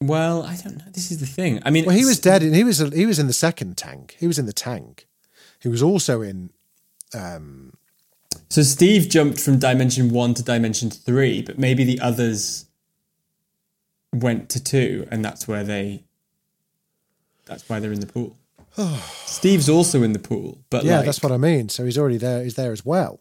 Well, 0.00 0.44
I 0.44 0.54
don't 0.54 0.78
know. 0.78 0.84
This 0.92 1.10
is 1.10 1.18
the 1.18 1.26
thing. 1.26 1.60
I 1.64 1.70
mean, 1.70 1.86
Well, 1.86 1.96
he 1.96 2.04
was 2.04 2.20
dead. 2.20 2.44
And 2.44 2.54
he 2.54 2.62
was 2.62 2.78
he 2.78 3.04
was 3.04 3.18
in 3.18 3.26
the 3.26 3.32
second 3.32 3.76
tank. 3.76 4.14
He 4.20 4.28
was 4.28 4.38
in 4.38 4.46
the 4.46 4.52
tank. 4.52 5.08
He 5.58 5.68
was 5.68 5.82
also 5.82 6.22
in. 6.22 6.50
Um, 7.12 7.72
So 8.48 8.62
Steve 8.62 9.08
jumped 9.08 9.40
from 9.40 9.58
dimension 9.58 10.10
one 10.10 10.34
to 10.34 10.42
dimension 10.44 10.88
three, 10.88 11.42
but 11.42 11.58
maybe 11.58 11.82
the 11.82 11.98
others 11.98 12.66
went 14.14 14.48
to 14.50 14.62
two, 14.62 15.08
and 15.10 15.24
that's 15.24 15.48
where 15.48 15.64
they. 15.64 16.04
That's 17.46 17.68
why 17.68 17.80
they're 17.80 17.92
in 17.92 17.98
the 18.00 18.06
pool. 18.06 18.36
Steve's 19.26 19.68
also 19.68 20.04
in 20.04 20.12
the 20.12 20.20
pool, 20.20 20.58
but 20.70 20.84
yeah, 20.84 20.98
like, 20.98 21.06
that's 21.06 21.22
what 21.24 21.32
I 21.32 21.38
mean. 21.38 21.70
So 21.70 21.84
he's 21.84 21.98
already 21.98 22.18
there. 22.18 22.44
He's 22.44 22.54
there 22.54 22.70
as 22.70 22.84
well. 22.86 23.18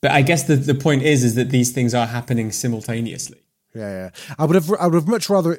But 0.00 0.12
I 0.12 0.22
guess 0.22 0.44
the 0.44 0.54
the 0.54 0.76
point 0.76 1.02
is 1.02 1.24
is 1.24 1.34
that 1.34 1.50
these 1.50 1.72
things 1.72 1.92
are 1.92 2.06
happening 2.06 2.52
simultaneously. 2.52 3.40
Yeah, 3.78 3.90
yeah. 3.90 4.10
I 4.38 4.44
would 4.44 4.54
have. 4.54 4.70
I 4.78 4.86
would 4.86 4.94
have 4.94 5.08
much 5.08 5.30
rather. 5.30 5.58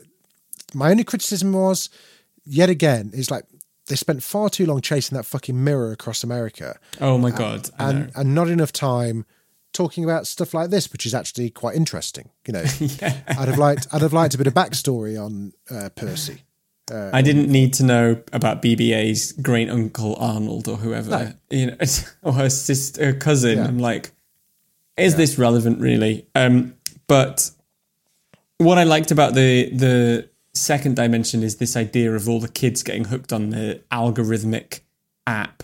My 0.73 0.91
only 0.91 1.03
criticism 1.03 1.53
was, 1.53 1.89
yet 2.45 2.69
again, 2.69 3.11
is 3.13 3.31
like 3.31 3.45
they 3.87 3.95
spent 3.95 4.21
far 4.21 4.49
too 4.49 4.65
long 4.65 4.81
chasing 4.81 5.15
that 5.15 5.25
fucking 5.25 5.61
mirror 5.63 5.91
across 5.91 6.23
America, 6.23 6.79
Oh 7.01 7.17
my 7.17 7.31
god! 7.31 7.69
Know. 7.79 7.87
and 7.87 8.11
and 8.15 8.35
not 8.35 8.49
enough 8.49 8.71
time 8.71 9.25
talking 9.73 10.03
about 10.03 10.27
stuff 10.27 10.53
like 10.53 10.69
this, 10.69 10.91
which 10.91 11.05
is 11.05 11.13
actually 11.13 11.49
quite 11.49 11.75
interesting. 11.75 12.29
You 12.45 12.53
know, 12.53 12.63
I'd 13.27 13.47
have 13.47 13.57
liked. 13.57 13.87
I'd 13.91 14.01
have 14.01 14.13
liked 14.13 14.35
a 14.35 14.37
bit 14.37 14.47
of 14.47 14.53
backstory 14.53 15.23
on 15.23 15.53
uh, 15.69 15.89
Percy. 15.89 16.43
I 16.91 17.21
didn't 17.21 17.49
need 17.49 17.75
to 17.75 17.83
know 17.83 18.21
about 18.33 18.63
BBA's 18.63 19.31
great 19.33 19.69
uncle 19.69 20.15
Arnold 20.15 20.67
or 20.67 20.77
whoever, 20.77 21.35
you 21.51 21.67
know, 21.67 21.77
or 22.23 22.33
her 22.33 22.49
sister, 22.49 23.05
her 23.05 23.13
cousin. 23.13 23.59
Yeah. 23.59 23.65
I'm 23.65 23.77
like, 23.77 24.11
is 24.97 25.15
this 25.15 25.37
relevant 25.37 25.79
really? 25.79 26.25
Um, 26.33 26.73
but 27.07 27.51
what 28.59 28.77
I 28.77 28.83
liked 28.83 29.09
about 29.11 29.33
the 29.33 29.69
the 29.71 30.29
second 30.53 30.95
dimension 30.95 31.41
is 31.43 31.57
this 31.57 31.75
idea 31.75 32.13
of 32.13 32.29
all 32.29 32.39
the 32.39 32.47
kids 32.47 32.83
getting 32.83 33.05
hooked 33.05 33.33
on 33.33 33.49
the 33.49 33.81
algorithmic 33.91 34.81
app, 35.25 35.63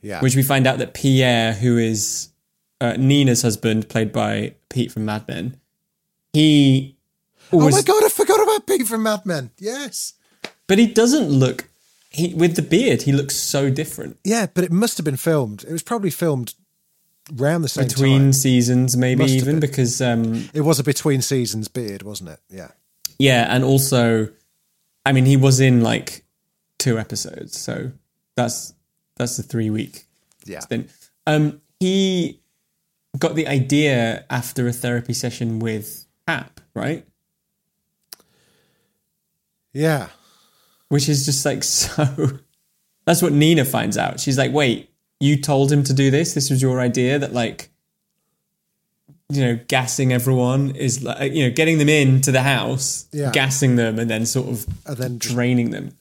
Yeah, 0.00 0.20
which 0.20 0.34
we 0.36 0.42
find 0.42 0.66
out 0.66 0.78
that 0.78 0.94
Pierre, 0.94 1.52
who 1.52 1.76
is 1.76 2.30
uh, 2.80 2.94
Nina's 2.98 3.42
husband, 3.42 3.88
played 3.88 4.12
by 4.12 4.54
Pete 4.70 4.92
from 4.92 5.04
Mad 5.04 5.26
Men, 5.28 5.58
he 6.32 6.96
Oh 7.52 7.70
my 7.70 7.82
god, 7.82 8.04
I 8.04 8.08
forgot 8.08 8.42
about 8.42 8.66
Pete 8.66 8.86
from 8.86 9.02
Mad 9.02 9.24
Men. 9.26 9.50
Yes. 9.58 10.14
But 10.66 10.78
he 10.78 10.86
doesn't 10.86 11.28
look. 11.28 11.68
He 12.10 12.34
with 12.34 12.56
the 12.56 12.62
beard, 12.62 13.02
he 13.02 13.12
looks 13.12 13.36
so 13.36 13.70
different. 13.70 14.18
Yeah, 14.24 14.46
but 14.52 14.64
it 14.64 14.72
must 14.72 14.96
have 14.98 15.04
been 15.04 15.16
filmed. 15.16 15.64
It 15.64 15.72
was 15.72 15.82
probably 15.82 16.10
filmed 16.10 16.54
around 17.40 17.62
the 17.62 17.68
same 17.68 17.88
Between 17.88 18.18
time. 18.20 18.32
seasons, 18.32 18.96
maybe 18.96 19.22
Must 19.22 19.34
even 19.34 19.60
because 19.60 20.00
um, 20.00 20.48
It 20.54 20.60
was 20.62 20.78
a 20.78 20.84
between 20.84 21.22
seasons 21.22 21.68
beard, 21.68 22.02
wasn't 22.02 22.30
it? 22.30 22.40
Yeah. 22.48 22.68
yeah, 23.18 23.46
and 23.54 23.64
also, 23.64 24.28
I 25.04 25.12
mean, 25.12 25.24
he 25.26 25.36
was 25.36 25.60
in 25.60 25.80
like 25.82 26.24
two 26.78 26.98
episodes, 26.98 27.58
so 27.58 27.92
that's 28.36 28.74
that's 29.16 29.36
the 29.36 29.42
three 29.42 29.70
week 29.70 30.04
Yeah. 30.44 30.60
stint. 30.60 30.90
Um, 31.26 31.60
he 31.80 32.40
got 33.18 33.34
the 33.34 33.48
idea 33.48 34.24
after 34.30 34.68
a 34.68 34.72
therapy 34.72 35.14
session 35.14 35.58
with 35.58 36.06
Hap, 36.28 36.60
right? 36.74 37.06
Yeah. 39.72 40.08
Which 40.88 41.08
is 41.08 41.24
just 41.26 41.44
like 41.44 41.64
so. 41.64 42.38
That's 43.04 43.22
what 43.22 43.32
Nina 43.32 43.64
finds 43.64 43.96
out. 43.96 44.18
She's 44.20 44.36
like, 44.38 44.52
"Wait, 44.52 44.90
you 45.20 45.36
told 45.40 45.70
him 45.72 45.82
to 45.84 45.92
do 45.92 46.10
this? 46.10 46.34
This 46.34 46.50
was 46.50 46.60
your 46.62 46.80
idea 46.80 47.18
that 47.18 47.32
like." 47.32 47.70
You 49.28 49.40
know, 49.44 49.58
gassing 49.66 50.12
everyone 50.12 50.76
is 50.76 51.02
like 51.02 51.20
uh, 51.20 51.24
you 51.24 51.42
know 51.42 51.50
getting 51.50 51.78
them 51.78 51.88
into 51.88 52.30
the 52.30 52.42
house, 52.42 53.08
Yeah. 53.12 53.32
gassing 53.32 53.74
them, 53.74 53.98
and 53.98 54.08
then 54.08 54.24
sort 54.24 54.48
of 54.48 54.66
And 54.86 54.96
then 54.98 55.18
draining 55.18 55.70
them 55.70 55.96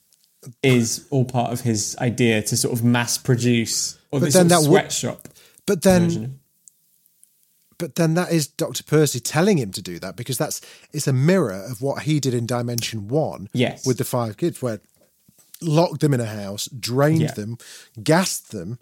is 0.62 1.08
all 1.10 1.26
part 1.26 1.52
of 1.52 1.62
his 1.62 1.96
idea 1.98 2.44
to 2.44 2.56
sort 2.56 2.72
of 2.72 2.84
mass 2.84 3.18
produce 3.18 3.98
or 4.12 4.20
But 4.20 4.26
this 4.28 4.36
then 4.36 4.48
that 4.50 4.62
sweatshop 4.62 5.28
But 5.66 5.82
then 5.82 6.04
version. 6.04 6.40
but 7.80 7.96
then 7.96 8.14
that 8.14 8.32
is 8.32 8.46
Dr. 8.46 8.84
Percy 8.84 9.20
telling 9.20 9.58
him 9.58 9.72
to 9.72 9.82
do 9.82 9.98
that 9.98 10.16
because 10.16 10.38
that's 10.38 10.62
it's 10.94 11.08
a 11.08 11.14
mirror 11.14 11.66
of 11.68 11.82
what 11.82 12.04
he 12.04 12.20
did 12.20 12.36
in 12.36 12.46
Dimension 12.46 13.08
One. 13.08 13.50
Yes. 13.54 13.88
with 13.88 13.98
the 13.98 14.04
five 14.04 14.38
kids, 14.38 14.62
where 14.62 14.82
locked 15.64 16.02
them 16.02 16.14
in 16.14 16.20
a 16.20 16.26
house, 16.28 16.68
drained 16.68 17.22
Yeah. 17.22 17.32
them, 17.34 17.58
gassed 18.04 18.52
them, 18.52 18.78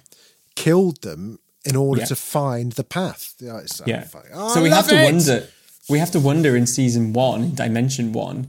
killed 0.55 1.01
them 1.01 1.39
in 1.65 1.75
order 1.75 2.01
Yeah. 2.01 2.07
to 2.07 2.15
find 2.15 2.73
the 2.73 2.83
path. 2.83 3.35
Yeah, 3.39 3.59
it's 3.59 3.77
so 3.77 3.83
Yeah. 3.87 4.03
funny. 4.03 4.29
Oh, 4.33 4.53
so 4.53 4.61
we 4.61 4.69
have 4.69 4.87
love 4.91 4.97
to 4.97 5.03
wonder. 5.03 5.47
We 5.89 5.99
have 5.99 6.11
to 6.11 6.19
wonder 6.19 6.55
in 6.55 6.65
season 6.67 7.13
one, 7.13 7.43
in 7.43 7.55
Dimension 7.55 8.13
One, 8.13 8.47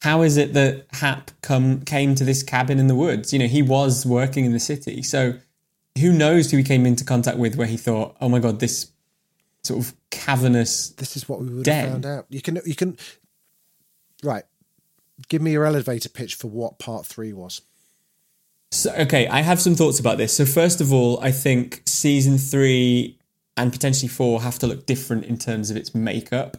how 0.00 0.22
is 0.22 0.36
it 0.36 0.52
that 0.54 0.86
Hap 0.94 1.30
come 1.40 1.82
came 1.82 2.14
to 2.16 2.24
this 2.24 2.42
cabin 2.42 2.78
in 2.80 2.88
the 2.88 2.94
woods? 2.94 3.32
You 3.32 3.38
know, 3.38 3.46
he 3.46 3.62
was 3.62 4.04
working 4.04 4.44
in 4.44 4.52
the 4.52 4.58
city, 4.60 5.02
so 5.02 5.34
who 5.98 6.12
knows 6.12 6.50
who 6.50 6.56
he 6.56 6.62
came 6.64 6.84
into 6.86 7.04
contact 7.04 7.38
with 7.38 7.54
where 7.56 7.66
he 7.68 7.76
thought, 7.76 8.16
"Oh 8.20 8.28
my 8.28 8.38
god, 8.40 8.58
this 8.60 8.88
sort 9.62 9.78
of 9.80 9.94
cavernous." 10.10 10.88
This 10.90 11.16
is 11.16 11.28
what 11.28 11.40
we 11.40 11.46
would 11.54 11.64
Den. 11.64 11.82
have 11.84 11.92
found 11.92 12.06
out. 12.06 12.26
You 12.30 12.40
can 12.42 12.60
you 12.66 12.74
can 12.74 12.96
right. 14.22 14.44
Give 15.28 15.40
me 15.42 15.52
your 15.52 15.64
elevator 15.64 16.08
pitch 16.08 16.34
for 16.34 16.48
what 16.48 16.78
part 16.80 17.06
three 17.06 17.32
was. 17.32 17.60
So, 18.72 18.90
okay, 18.94 19.28
I 19.28 19.42
have 19.42 19.60
some 19.60 19.74
thoughts 19.74 20.00
about 20.00 20.16
this. 20.16 20.34
So 20.34 20.46
first 20.46 20.80
of 20.80 20.94
all, 20.94 21.20
I 21.20 21.30
think 21.30 21.82
season 21.84 22.38
three 22.38 23.18
and 23.54 23.70
potentially 23.70 24.08
four 24.08 24.40
have 24.40 24.58
to 24.60 24.66
look 24.66 24.86
different 24.86 25.26
in 25.26 25.36
terms 25.36 25.70
of 25.70 25.76
its 25.76 25.94
makeup. 25.94 26.56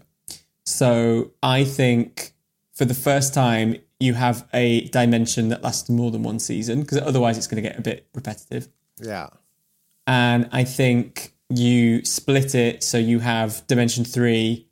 So 0.64 1.32
I 1.42 1.64
think 1.64 2.34
for 2.72 2.86
the 2.86 2.94
first 2.94 3.34
time, 3.34 3.78
you 4.00 4.14
have 4.14 4.48
a 4.54 4.88
dimension 4.90 5.50
that 5.50 5.64
lasts 5.64 5.90
more 5.90 6.12
than 6.12 6.22
one 6.22 6.38
season 6.38 6.82
because 6.82 7.00
otherwise 7.00 7.36
it's 7.36 7.48
going 7.48 7.64
to 7.64 7.68
get 7.68 7.80
a 7.80 7.82
bit 7.82 8.08
repetitive. 8.14 8.68
Yeah. 9.02 9.30
And 10.06 10.48
I 10.52 10.66
think 10.66 11.34
you 11.50 12.06
split 12.06 12.54
it 12.54 12.84
so 12.84 13.00
you 13.00 13.20
have 13.20 13.66
dimension 13.66 14.06
three 14.06 14.68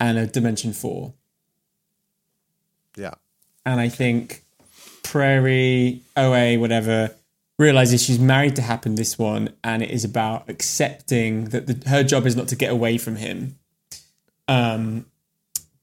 and 0.00 0.18
a 0.18 0.26
dimension 0.26 0.72
four. 0.72 1.14
Yeah. 2.96 3.14
and 3.64 3.80
I 3.80 3.88
think 3.88 4.41
Prairie, 5.02 6.02
OA, 6.16 6.58
whatever, 6.58 7.14
realizes 7.58 8.02
she's 8.02 8.18
married 8.18 8.56
to 8.56 8.62
Hap 8.62 8.86
in 8.86 8.94
this 8.94 9.18
one, 9.18 9.50
and 9.62 9.82
it 9.82 9.90
is 9.90 10.04
about 10.04 10.48
accepting 10.48 11.46
that 11.46 11.66
the, 11.66 11.88
her 11.88 12.02
job 12.02 12.26
is 12.26 12.36
not 12.36 12.48
to 12.48 12.56
get 12.56 12.70
away 12.70 12.98
from 12.98 13.16
him. 13.16 13.58
Um, 14.48 15.06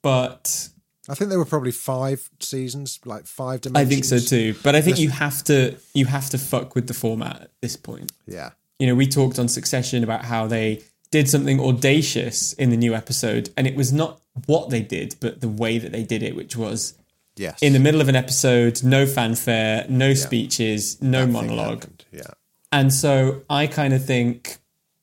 but 0.01 0.69
I 1.08 1.15
think 1.15 1.29
there 1.29 1.39
were 1.39 1.45
probably 1.45 1.71
five 1.71 2.29
seasons, 2.39 2.99
like 3.05 3.25
five 3.25 3.62
I 3.73 3.86
think 3.86 4.05
so 4.05 4.19
too. 4.19 4.55
But 4.63 4.75
I 4.75 4.82
think 4.82 4.99
you 4.99 5.10
have 5.10 5.43
to 5.45 5.75
you 5.93 6.05
have 6.05 6.29
to 6.29 6.38
fuck 6.38 6.75
with 6.75 6.88
the 6.88 6.93
format 6.93 7.41
at 7.41 7.51
this 7.62 7.75
point. 7.75 8.12
Yeah. 8.27 8.51
You 8.77 8.88
know, 8.88 8.95
we 8.95 9.08
talked 9.08 9.39
on 9.39 9.47
Succession 9.47 10.03
about 10.03 10.25
how 10.25 10.47
they 10.47 10.84
did 11.12 11.27
something 11.27 11.60
audacious 11.60 12.53
in 12.53 12.69
the 12.69 12.77
new 12.77 12.93
episode, 12.93 13.49
and 13.58 13.65
it 13.65 13.75
was 13.75 13.91
not 13.91 14.21
what 14.45 14.69
they 14.69 14.82
did, 14.82 15.15
but 15.19 15.41
the 15.41 15.49
way 15.49 15.77
that 15.79 15.91
they 15.91 16.03
did 16.03 16.23
it, 16.23 16.36
which 16.36 16.55
was 16.55 16.93
Yes. 17.39 17.62
in 17.62 17.71
the 17.71 17.80
middle 17.80 18.02
of 18.02 18.10
an 18.10 18.15
episode, 18.15 18.84
no 18.84 19.06
fanfare, 19.06 19.86
no 19.88 20.13
speeches, 20.13 21.02
no 21.02 21.25
That 21.25 21.32
monologue. 21.32 21.86
Yeah. 22.12 22.23
And 22.71 22.93
so 22.93 23.43
I 23.49 23.65
kind 23.65 23.93
of 23.93 24.04
think 24.06 24.58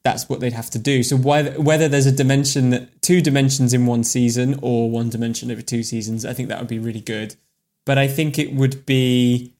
that's 0.04 0.28
what 0.28 0.40
they'd 0.40 0.52
have 0.52 0.70
to 0.70 0.78
do. 0.78 1.02
So 1.02 1.16
whether 1.16 1.60
whether 1.60 1.88
there's 1.88 2.06
a 2.06 2.12
dimension 2.12 2.70
that 2.70 3.00
two 3.00 3.22
dimensions 3.22 3.72
in 3.72 3.86
one 3.86 4.04
season 4.04 4.58
or 4.60 4.90
one 4.90 5.08
dimension 5.08 5.50
over 5.50 5.62
two 5.62 5.82
seasons, 5.82 6.26
I 6.26 6.34
think 6.34 6.50
that 6.50 6.60
would 6.60 6.68
be 6.68 6.78
really 6.78 7.00
good. 7.00 7.36
But 7.86 7.96
I 7.96 8.06
think 8.06 8.38
it 8.38 8.52
would 8.52 8.84
be 8.84 9.54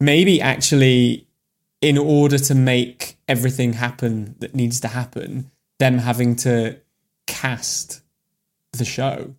maybe 0.00 0.40
actually 0.40 1.26
in 1.80 1.98
order 1.98 2.38
to 2.38 2.54
make 2.54 3.18
everything 3.28 3.74
happen 3.74 4.34
that 4.38 4.54
needs 4.54 4.80
to 4.80 4.88
happen, 4.88 5.50
them 5.78 5.98
having 5.98 6.36
to 6.36 6.78
cast 7.26 8.00
the 8.72 8.84
show, 8.84 9.34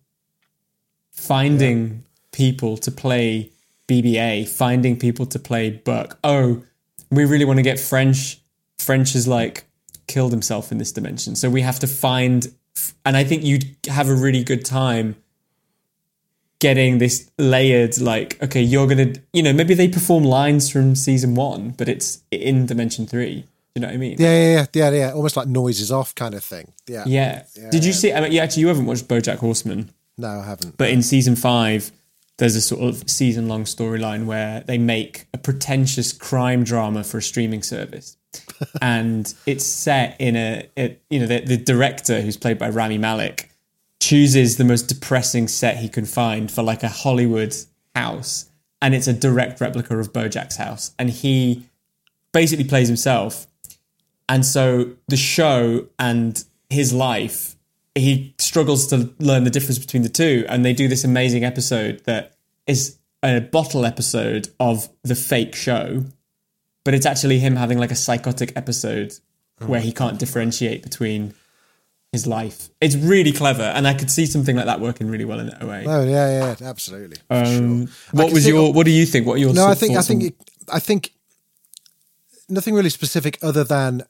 finding 1.10 2.04
people 2.32 2.76
to 2.78 2.90
play 2.90 3.50
BBA, 3.88 4.48
finding 4.48 4.98
people 4.98 5.26
to 5.26 5.38
play 5.38 5.70
Buck. 5.70 6.18
Oh, 6.24 6.62
we 7.10 7.24
really 7.24 7.44
want 7.44 7.58
to 7.58 7.62
get 7.62 7.78
French. 7.78 8.40
French 8.78 9.12
has 9.12 9.28
like 9.28 9.64
killed 10.06 10.32
himself 10.32 10.72
in 10.72 10.78
this 10.78 10.92
dimension, 10.92 11.36
so 11.36 11.48
we 11.50 11.60
have 11.62 11.78
to 11.80 11.86
find. 11.86 12.52
And 13.04 13.16
I 13.16 13.24
think 13.24 13.44
you'd 13.44 13.76
have 13.86 14.08
a 14.08 14.14
really 14.14 14.42
good 14.42 14.64
time 14.64 15.16
getting 16.58 16.98
this 16.98 17.30
layered. 17.38 18.00
Like, 18.00 18.42
okay, 18.42 18.62
you're 18.62 18.86
gonna, 18.86 19.12
you 19.32 19.42
know, 19.42 19.52
maybe 19.52 19.74
they 19.74 19.88
perform 19.88 20.24
lines 20.24 20.70
from 20.70 20.96
season 20.96 21.34
one, 21.34 21.70
but 21.70 21.88
it's 21.88 22.22
in 22.30 22.66
dimension 22.66 23.06
three. 23.06 23.46
You 23.74 23.80
know 23.80 23.88
what 23.88 23.94
I 23.94 23.98
mean? 23.98 24.16
Yeah, 24.18 24.32
yeah, 24.32 24.54
yeah, 24.54 24.66
yeah, 24.72 24.90
yeah. 24.90 25.12
Almost 25.12 25.36
like 25.36 25.48
noises 25.48 25.90
off 25.90 26.14
kind 26.14 26.34
of 26.34 26.44
thing. 26.44 26.72
Yeah. 26.86 27.04
Yeah. 27.06 27.44
Did 27.70 27.84
you 27.84 27.92
see? 27.92 28.12
I 28.12 28.20
mean, 28.20 28.32
yeah, 28.32 28.42
actually, 28.42 28.62
you 28.62 28.68
haven't 28.68 28.86
watched 28.86 29.08
BoJack 29.08 29.38
Horseman. 29.38 29.90
No, 30.18 30.28
I 30.28 30.44
haven't. 30.44 30.76
But 30.76 30.90
in 30.90 31.02
season 31.02 31.36
five, 31.36 31.90
there's 32.38 32.56
a 32.56 32.60
sort 32.60 32.82
of 32.82 33.08
season 33.08 33.48
long 33.48 33.64
storyline 33.64 34.26
where 34.26 34.64
they 34.66 34.78
make 34.78 35.26
a 35.34 35.38
pretentious 35.38 36.12
crime 36.12 36.64
drama 36.64 37.04
for 37.04 37.18
a 37.18 37.22
streaming 37.22 37.62
service. 37.62 38.16
and 38.82 39.34
it's 39.46 39.64
set 39.64 40.16
in 40.18 40.36
a, 40.36 40.68
it, 40.76 41.02
you 41.10 41.20
know, 41.20 41.26
the, 41.26 41.40
the 41.40 41.56
director 41.56 42.20
who's 42.20 42.36
played 42.36 42.58
by 42.58 42.68
Rami 42.68 42.98
Malek 42.98 43.50
chooses 44.00 44.56
the 44.56 44.64
most 44.64 44.82
depressing 44.82 45.46
set 45.46 45.76
he 45.76 45.88
can 45.88 46.04
find 46.04 46.50
for 46.50 46.62
like 46.62 46.82
a 46.82 46.88
Hollywood 46.88 47.54
house. 47.94 48.50
And 48.80 48.94
it's 48.94 49.06
a 49.06 49.12
direct 49.12 49.60
replica 49.60 49.96
of 49.96 50.12
Bojack's 50.12 50.56
house. 50.56 50.92
And 50.98 51.10
he 51.10 51.66
basically 52.32 52.64
plays 52.64 52.88
himself. 52.88 53.46
And 54.28 54.44
so 54.44 54.92
the 55.08 55.16
show 55.16 55.86
and 55.98 56.42
his 56.68 56.92
life, 56.92 57.56
he 57.94 58.34
struggles 58.38 58.86
to 58.88 59.12
learn 59.18 59.44
the 59.44 59.50
difference 59.50 59.78
between 59.78 60.02
the 60.02 60.08
two. 60.08 60.44
And 60.48 60.64
they 60.64 60.72
do 60.72 60.88
this 60.88 61.04
amazing 61.04 61.44
episode 61.44 62.02
that 62.04 62.36
is 62.66 62.98
a 63.22 63.40
bottle 63.40 63.84
episode 63.84 64.48
of 64.58 64.88
the 65.02 65.14
fake 65.14 65.54
show, 65.54 66.04
but 66.84 66.94
it's 66.94 67.06
actually 67.06 67.38
him 67.38 67.56
having 67.56 67.78
like 67.78 67.90
a 67.90 67.96
psychotic 67.96 68.52
episode 68.56 69.12
where 69.66 69.80
he 69.80 69.92
can't 69.92 70.18
differentiate 70.18 70.82
between 70.82 71.34
his 72.10 72.26
life. 72.26 72.68
It's 72.80 72.96
really 72.96 73.30
clever. 73.32 73.62
And 73.62 73.86
I 73.86 73.94
could 73.94 74.10
see 74.10 74.26
something 74.26 74.56
like 74.56 74.66
that 74.66 74.80
working 74.80 75.08
really 75.08 75.24
well 75.24 75.38
in 75.40 75.50
OA. 75.60 75.84
Oh 75.86 76.04
yeah, 76.04 76.56
yeah, 76.60 76.68
absolutely. 76.68 77.18
Um, 77.30 77.86
sure. 77.86 77.94
What 78.10 78.32
was 78.32 78.46
your, 78.46 78.72
what 78.72 78.84
do 78.86 78.90
you 78.90 79.06
think? 79.06 79.26
What 79.26 79.34
are 79.34 79.38
your 79.38 79.54
No, 79.54 79.66
I 79.68 79.74
think 79.74 79.96
I 79.96 80.02
think 80.02 80.22
on- 80.24 80.76
I 80.76 80.78
think 80.80 81.12
nothing 82.48 82.74
really 82.74 82.90
specific 82.90 83.38
other 83.42 83.64
than 83.64 84.02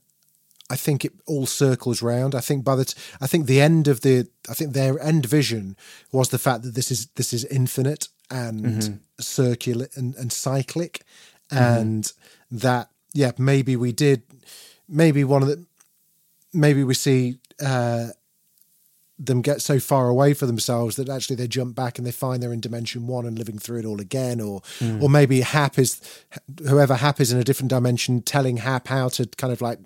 I 0.72 0.76
think 0.76 1.04
it 1.04 1.12
all 1.26 1.46
circles 1.46 2.02
round. 2.02 2.34
I 2.34 2.40
think 2.40 2.64
by 2.64 2.76
the 2.76 2.84
t- 2.84 2.94
I 3.20 3.26
think 3.26 3.46
the 3.46 3.60
end 3.60 3.88
of 3.88 4.00
the 4.00 4.26
I 4.50 4.54
think 4.54 4.72
their 4.72 4.94
end 5.10 5.26
vision 5.26 5.76
was 6.12 6.28
the 6.28 6.38
fact 6.38 6.62
that 6.62 6.74
this 6.74 6.90
is 6.90 7.06
this 7.14 7.32
is 7.32 7.44
infinite 7.44 8.08
and 8.30 8.64
Mm-hmm. 8.64 8.94
circular 9.20 9.88
and, 9.98 10.14
and 10.16 10.32
cyclic, 10.32 11.02
and 11.50 12.12
that 12.64 12.88
yeah 13.14 13.32
maybe 13.38 13.76
we 13.76 13.92
did 13.92 14.22
maybe 14.88 15.22
one 15.24 15.42
of 15.42 15.48
the 15.48 15.58
maybe 16.52 16.82
we 16.84 16.94
see. 16.94 17.38
uh 17.64 18.08
them 19.18 19.42
get 19.42 19.62
so 19.62 19.78
far 19.78 20.08
away 20.08 20.34
for 20.34 20.46
themselves 20.46 20.96
that 20.96 21.08
actually 21.08 21.36
they 21.36 21.46
jump 21.46 21.76
back 21.76 21.96
and 21.96 22.04
they 22.06 22.10
find 22.12 22.42
they're 22.42 22.52
in 22.52 22.60
dimension 22.60 23.06
one 23.06 23.24
and 23.26 23.38
living 23.38 23.58
through 23.58 23.78
it 23.78 23.84
all 23.84 24.00
again 24.00 24.40
or 24.40 24.62
or 25.00 25.08
maybe 25.08 25.42
hap 25.42 25.78
is 25.78 26.00
whoever 26.68 26.94
hap 26.96 27.20
is 27.20 27.30
in 27.32 27.38
a 27.38 27.44
different 27.44 27.70
dimension 27.70 28.20
telling 28.22 28.56
hap 28.56 28.88
how 28.88 29.08
to 29.08 29.26
kind 29.36 29.52
of 29.52 29.60
like 29.60 29.78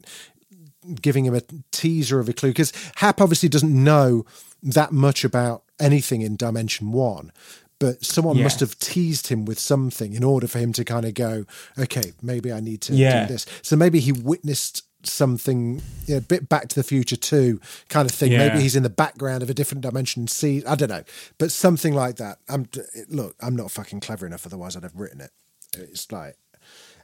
giving 0.94 1.25
him 1.25 1.35
a 1.35 1.42
teaser 1.72 2.18
of 2.20 2.29
a 2.29 2.33
clue 2.33 2.51
because 2.51 2.72
hap 2.96 3.20
obviously 3.20 3.49
doesn't 3.49 3.72
know 3.85 4.25
that 4.62 4.92
much 4.92 5.25
about 5.25 5.62
anything 5.81 6.22
in 6.22 6.37
dimension 6.37 6.92
one 6.92 7.33
but 7.79 8.03
someone 8.05 8.42
must 8.42 8.61
have 8.61 8.79
teased 8.79 9.27
him 9.29 9.44
with 9.44 9.59
something 9.59 10.14
in 10.14 10.25
order 10.25 10.46
for 10.46 10.59
him 10.59 10.72
to 10.72 10.83
kind 10.85 11.05
of 11.05 11.12
go 11.14 11.44
okay 11.79 12.12
maybe 12.22 12.51
i 12.53 12.61
need 12.61 12.81
to 12.81 12.94
Yeah. 12.94 13.27
do 13.27 13.33
this. 13.35 13.44
So 13.62 13.77
maybe 13.77 14.01
he 14.01 14.12
witnessed 14.12 14.83
something 15.05 15.83
you 16.07 16.14
know, 16.14 16.18
a 16.18 16.20
bit 16.22 16.49
back 16.49 16.68
to 16.68 16.75
the 16.75 16.83
future 16.83 17.16
too 17.16 17.61
kind 17.88 18.09
of 18.09 18.14
thing 18.14 18.33
Yeah. 18.33 18.49
maybe 18.49 18.61
he's 18.62 18.75
in 18.77 18.83
the 18.83 18.90
background 18.90 19.42
of 19.42 19.51
a 19.51 19.55
different 19.55 19.83
dimension 19.83 20.27
see 20.27 20.64
i 20.64 20.75
don't 20.75 20.88
know. 20.88 21.05
But 21.38 21.53
something 21.53 21.94
like 21.94 22.16
that 22.16 22.38
i'm 22.49 22.66
look 23.09 23.37
i'm 23.40 23.55
not 23.55 23.70
fucking 23.70 24.01
clever 24.01 24.27
enough 24.27 24.46
otherwise 24.46 24.77
i'd 24.77 24.83
have 24.83 24.96
written 24.96 25.20
it. 25.20 25.31
It's 25.77 26.11
like 26.11 26.37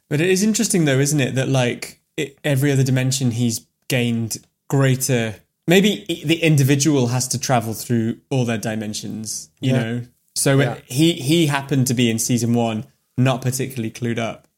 But 0.09 0.21
it 0.21 0.31
is 0.31 0.42
interesting, 0.42 0.85
though, 0.87 0.99
isn't 0.99 1.21
it, 1.21 1.35
that 1.35 1.49
like 1.49 2.01
it, 2.16 2.38
every 2.45 2.71
other 2.73 2.83
dimension 2.85 3.31
he's 3.33 3.66
gained 3.96 4.33
greater. 4.68 5.24
Maybe 5.66 5.90
the 6.24 6.38
individual 6.42 7.09
has 7.09 7.28
to 7.28 7.38
travel 7.38 7.74
through 7.74 8.18
all 8.31 8.44
their 8.44 8.59
dimensions, 8.59 9.50
you 9.61 9.70
Yeah. 9.72 9.78
know. 9.83 10.02
So 10.35 10.59
Yeah. 10.59 10.72
it, 10.74 10.85
he 10.87 11.12
he 11.12 11.46
happened 11.46 11.87
to 11.88 11.94
be 11.94 12.11
in 12.11 12.18
season 12.18 12.55
one 12.55 12.87
not 13.18 13.42
particularly 13.42 13.90
clued 13.90 14.18
up, 14.18 14.48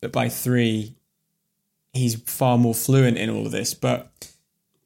but 0.00 0.10
by 0.12 0.28
three, 0.30 0.94
he's 1.92 2.14
far 2.26 2.56
more 2.58 2.74
fluent 2.74 3.18
in 3.18 3.28
all 3.30 3.44
of 3.46 3.52
this. 3.52 3.74
But 3.74 4.10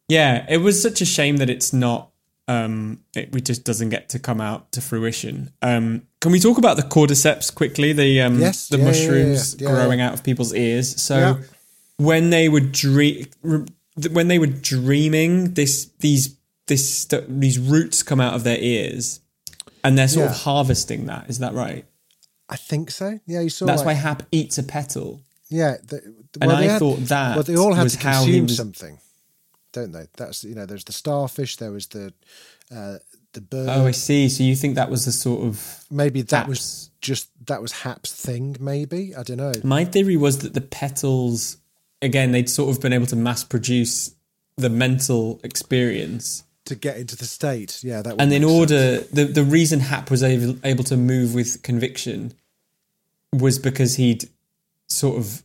yeah, 0.08 0.44
it 0.48 0.58
was 0.58 0.82
such 0.82 1.00
a 1.00 1.04
shame 1.06 1.36
that 1.38 1.48
it's 1.48 1.72
not. 1.72 2.08
Um, 2.48 2.98
it, 3.14 3.34
it 3.34 3.44
just 3.44 3.62
doesn't 3.64 3.90
get 3.90 4.08
to 4.10 4.18
come 4.18 4.40
out 4.40 4.72
to 4.72 4.80
fruition. 4.80 5.52
Um, 5.62 6.02
can 6.20 6.32
we 6.32 6.40
talk 6.40 6.58
about 6.58 6.76
the 6.76 6.82
cordyceps 6.82 7.54
quickly? 7.54 7.92
The 7.92 8.20
um, 8.20 8.40
Yes, 8.40 8.68
the 8.68 8.78
yeah, 8.78 8.84
mushrooms 8.84 9.54
growing 9.54 10.00
out 10.00 10.12
of 10.12 10.22
people's 10.24 10.52
ears. 10.52 11.00
So 11.00 11.38
when 11.98 12.30
they 12.30 12.48
would 12.48 12.72
dream, 12.72 13.26
when 14.10 14.28
they 14.28 14.38
were 14.38 14.46
dreaming, 14.46 15.54
this 15.54 15.90
these 16.00 16.36
this 16.66 17.06
these 17.28 17.58
roots 17.58 18.02
come 18.02 18.20
out 18.20 18.34
of 18.34 18.44
their 18.44 18.58
ears, 18.58 19.20
and 19.84 19.96
they're 19.98 20.08
sort 20.08 20.30
of 20.30 20.36
harvesting 20.38 21.06
that. 21.06 21.28
Is 21.28 21.38
that 21.40 21.54
right? 21.54 21.84
i 22.48 22.56
think 22.56 22.90
so 22.90 23.18
yeah 23.26 23.40
you 23.40 23.48
saw 23.48 23.64
That's 23.64 23.78
like, 23.78 23.86
why 23.86 23.92
Hap 23.94 24.24
eats 24.30 24.58
a 24.58 24.62
petal. 24.62 25.22
Yeah, 25.48 25.76
the, 25.86 26.02
And 26.40 26.48
well, 26.48 26.56
they 26.58 26.68
I 26.68 26.72
had- 26.72 26.78
thought 26.80 26.98
that 27.08 27.34
Well, 27.36 27.44
they 27.44 27.56
all 27.56 27.72
had 27.72 27.88
to 27.88 27.96
consume 27.96 28.44
was- 28.44 28.56
something, 28.56 28.98
don't 29.72 29.92
they? 29.92 30.06
That's 30.16 30.44
you 30.44 30.54
know, 30.54 30.66
there's 30.66 30.84
the 30.84 30.92
starfish, 30.92 31.56
there 31.56 31.70
was 31.72 31.86
the 31.86 32.12
uh, 32.74 32.98
the 33.32 33.40
bird. 33.40 33.68
Oh, 33.70 33.86
I 33.86 33.92
see. 33.92 34.28
So 34.28 34.42
you 34.44 34.54
think 34.56 34.74
that 34.74 34.90
was 34.90 35.04
the 35.06 35.12
sort 35.12 35.46
of 35.46 35.84
maybe 35.90 36.20
that 36.22 36.36
Haps. 36.36 36.48
was 36.48 36.90
just 37.00 37.28
that 37.46 37.62
was 37.62 37.72
Hap's 37.72 38.12
thing. 38.12 38.56
Maybe 38.60 39.14
I 39.14 39.22
don't 39.22 39.38
know. 39.38 39.52
My 39.64 39.84
theory 39.86 40.16
was 40.16 40.38
that 40.40 40.52
the 40.52 40.60
petals, 40.60 41.56
again, 42.02 42.32
they'd 42.32 42.50
sort 42.50 42.74
of 42.74 42.82
been 42.82 42.92
able 42.92 43.06
to 43.06 43.16
mass 43.16 43.44
produce 43.44 44.14
the 44.56 44.68
mental 44.68 45.40
experience. 45.42 46.44
To 46.66 46.74
get 46.74 46.96
into 46.96 47.16
the 47.16 47.24
state, 47.24 47.82
yeah, 47.82 48.02
that. 48.02 48.16
And 48.20 48.32
in 48.32 48.42
sense. 48.42 48.52
order, 48.52 48.98
the, 49.12 49.24
the 49.24 49.44
reason 49.44 49.80
Hap 49.80 50.10
was 50.10 50.22
able, 50.22 50.56
able 50.64 50.84
to 50.84 50.96
move 50.96 51.34
with 51.34 51.62
conviction 51.62 52.34
was 53.32 53.58
because 53.58 53.96
he'd 53.96 54.28
sort 54.88 55.18
of, 55.18 55.42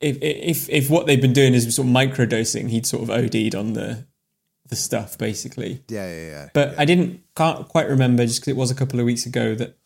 if, 0.00 0.16
if, 0.22 0.68
if 0.70 0.88
what 0.88 1.06
they've 1.06 1.20
been 1.20 1.32
doing 1.32 1.52
is 1.52 1.74
sort 1.74 1.86
of 1.86 1.92
microdosing, 1.92 2.70
he'd 2.70 2.86
sort 2.86 3.02
of 3.02 3.10
OD'd 3.10 3.54
on 3.54 3.74
the, 3.74 4.06
the 4.68 4.76
stuff, 4.76 5.18
basically. 5.18 5.82
yeah, 5.88 6.08
yeah, 6.08 6.26
yeah. 6.26 6.48
But 6.54 6.78
I 6.78 6.84
didn't 6.84 7.22
can't 7.36 7.68
quite 7.68 7.88
remember 7.88 8.24
just 8.24 8.40
because 8.40 8.52
it 8.52 8.56
was 8.56 8.70
a 8.70 8.74
couple 8.74 9.00
of 9.00 9.06
weeks 9.06 9.26
ago 9.26 9.54
that 9.54 9.76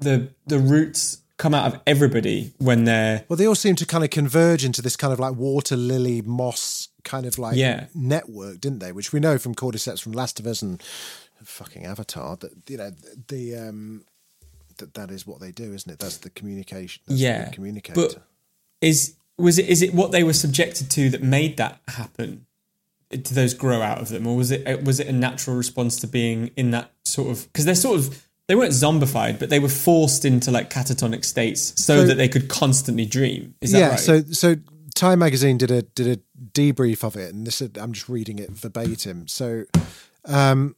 the 0.00 0.28
the 0.46 0.58
roots 0.58 1.18
come 1.38 1.54
out 1.54 1.72
of 1.72 1.80
everybody 1.86 2.52
when 2.58 2.84
they're 2.84 3.24
Well, 3.28 3.36
they 3.36 3.46
all 3.46 3.54
seem 3.54 3.74
to 3.76 3.86
kind 3.86 4.04
of 4.04 4.10
converge 4.10 4.64
into 4.64 4.82
this 4.82 4.96
kind 4.96 5.12
of 5.12 5.18
like 5.20 5.34
water 5.36 5.76
lily 5.76 6.20
moss 6.20 6.88
kind 7.04 7.24
of 7.24 7.38
like 7.38 7.56
Yeah. 7.56 7.86
network, 7.94 8.60
didn't 8.60 8.80
they? 8.80 8.92
Which 8.92 9.12
we 9.12 9.20
know 9.20 9.38
from 9.38 9.54
cordyceps 9.54 10.02
from 10.02 10.12
Last 10.12 10.38
of 10.40 10.46
Us 10.46 10.60
and 10.62 10.82
fucking 11.44 11.86
Avatar 11.86 12.36
that 12.36 12.50
you 12.68 12.76
know 12.76 12.90
the 13.28 13.54
um 13.56 14.04
that 14.78 14.94
that 14.94 15.10
is 15.10 15.26
what 15.26 15.40
they 15.40 15.50
do, 15.52 15.72
isn't 15.72 15.90
it? 15.90 15.98
That's 15.98 16.18
the 16.18 16.30
communication. 16.30 17.02
That's 17.06 17.20
yeah 17.20 17.46
the 17.46 17.52
communicator. 17.52 17.94
But 18.00 18.22
is 18.80 19.14
was 19.38 19.58
it 19.58 19.66
is 19.68 19.80
it 19.82 19.94
what 19.94 20.10
they 20.12 20.24
were 20.24 20.32
subjected 20.32 20.90
to 20.90 21.08
that 21.10 21.22
made 21.22 21.56
that 21.56 21.80
happen? 21.88 22.46
Did 23.10 23.24
those 23.26 23.54
grow 23.54 23.80
out 23.80 24.00
of 24.02 24.08
them, 24.10 24.26
or 24.26 24.36
was 24.36 24.50
it 24.50 24.84
was 24.84 25.00
it 25.00 25.06
a 25.06 25.12
natural 25.12 25.56
response 25.56 25.96
to 26.00 26.06
being 26.06 26.50
in 26.56 26.72
that 26.72 26.90
sort 27.04 27.30
of 27.30 27.44
because 27.52 27.64
they're 27.64 27.74
sort 27.74 27.98
of 27.98 28.27
they 28.48 28.54
weren't 28.54 28.72
zombified, 28.72 29.38
but 29.38 29.50
they 29.50 29.58
were 29.58 29.68
forced 29.68 30.24
into 30.24 30.50
like 30.50 30.70
catatonic 30.70 31.24
states 31.24 31.74
so, 31.82 31.98
So- 31.98 32.06
that 32.06 32.16
they 32.16 32.28
could 32.28 32.48
constantly 32.48 33.06
dream. 33.06 33.54
Is 33.60 33.72
that 33.72 33.78
yeah. 33.78 33.88
right? 33.90 34.00
So 34.00 34.22
so 34.22 34.56
Time 34.94 35.20
Magazine 35.20 35.58
did 35.58 35.70
a 35.70 35.82
did 35.82 36.18
a 36.18 36.20
debrief 36.52 37.04
of 37.04 37.16
it, 37.16 37.32
and 37.32 37.46
this 37.46 37.60
I'm 37.60 37.92
just 37.92 38.08
reading 38.08 38.38
it 38.38 38.50
verbatim. 38.50 39.28
So. 39.28 39.64
Um, 40.24 40.74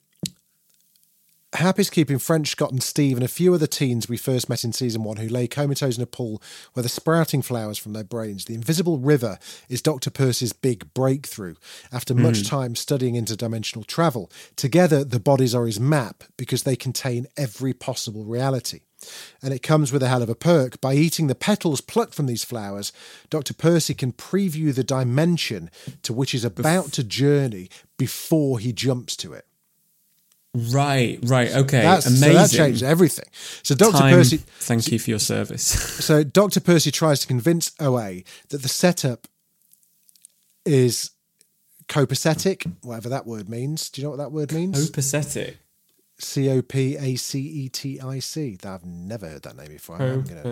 Hap 1.55 1.80
is 1.80 1.90
keeping 1.90 2.20
French, 2.20 2.48
Scott, 2.48 2.70
and 2.70 2.82
Steve 2.82 3.16
and 3.16 3.24
a 3.24 3.28
few 3.28 3.53
other 3.53 3.66
teens 3.66 4.09
we 4.09 4.16
first 4.16 4.48
met 4.48 4.62
in 4.62 4.72
season 4.72 5.03
one 5.03 5.16
who 5.16 5.28
lay 5.28 5.48
comatose 5.48 5.96
in 5.96 6.03
a 6.03 6.07
pool 6.07 6.40
where 6.74 6.84
the 6.84 6.88
sprouting 6.88 7.42
flowers 7.42 7.76
from 7.76 7.92
their 7.92 8.05
brains. 8.05 8.44
The 8.44 8.55
invisible 8.55 8.98
river 8.98 9.36
is 9.68 9.82
Dr. 9.82 10.11
Percy's 10.11 10.53
big 10.53 10.94
breakthrough. 10.94 11.57
After 11.92 12.14
much 12.14 12.38
hmm. 12.38 12.44
time 12.44 12.76
studying 12.76 13.14
interdimensional 13.14 13.84
travel, 13.84 14.30
together 14.55 15.03
the 15.03 15.18
bodies 15.18 15.53
are 15.53 15.66
his 15.66 15.80
map 15.80 16.22
because 16.36 16.62
they 16.62 16.76
contain 16.76 17.26
every 17.36 17.74
possible 17.74 18.24
reality. 18.24 18.82
And 19.42 19.53
it 19.53 19.62
comes 19.62 19.92
with 19.92 20.05
a 20.05 20.09
hell 20.09 20.22
of 20.22 20.28
a 20.28 20.36
perk. 20.36 20.80
By 20.80 20.94
eating 20.94 21.26
the 21.26 21.34
petals 21.34 21.80
plucked 21.80 22.14
from 22.14 22.26
these 22.26 22.44
flowers, 22.44 22.92
Dr. 23.28 23.55
Percy 23.55 23.94
can 23.94 24.12
preview 24.12 24.72
the 24.72 24.84
dimension 24.84 25.68
to 26.03 26.12
which 26.12 26.30
he's 26.30 26.44
about 26.44 26.92
to 26.92 27.03
journey 27.03 27.70
before 27.98 28.61
he 28.61 28.72
jumps 28.72 29.16
to 29.16 29.32
it. 29.32 29.46
Right, 30.55 31.18
right, 31.22 31.51
okay, 31.53 31.82
That's, 31.82 32.07
amazing. 32.07 32.28
So 32.30 32.32
that 32.34 32.51
changed 32.51 32.82
everything. 32.82 33.26
So 33.62 33.74
Dr. 33.74 33.98
Time, 33.98 34.14
Percy, 34.14 34.38
thank 34.38 34.90
you 34.90 34.98
for 34.98 35.11
your 35.11 35.18
service. 35.18 35.62
so 36.05 36.24
Dr. 36.24 36.61
Percy 36.61 36.90
tries 36.90 37.20
to 37.20 37.26
convince 37.26 37.72
OA 37.80 38.22
that 38.48 38.62
the 38.62 38.68
setup 38.68 39.28
is 40.64 41.11
copacetic, 41.88 42.70
whatever 42.82 43.09
that 43.09 43.26
word 43.26 43.48
means. 43.48 43.90
Do 43.90 44.01
you 44.01 44.07
know 44.07 44.11
what 44.11 44.18
that 44.18 44.32
word 44.32 44.53
means? 44.53 44.90
Copacetic. 44.90 45.57
C 46.18 46.51
O 46.51 46.61
P 46.62 46.96
A 46.96 47.16
C 47.16 47.40
E 47.40 47.68
T 47.68 48.01
I 48.01 48.18
C. 48.18 48.59
I've 48.64 48.84
never 48.84 49.26
heard 49.28 49.42
that 49.42 49.57
name 49.57 49.68
before. 49.68 49.96
I'm 49.96 50.22
going 50.22 50.42
to 50.42 50.48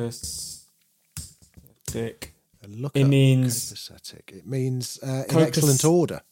Copacetic. 1.90 2.28
look 2.66 2.96
It 2.96 3.04
means- 3.04 3.72
copacetic. 3.72 4.32
It 4.32 4.46
means 4.46 4.98
uh, 5.02 5.24
in 5.28 5.38
excellent 5.38 5.84
order. 5.84 6.22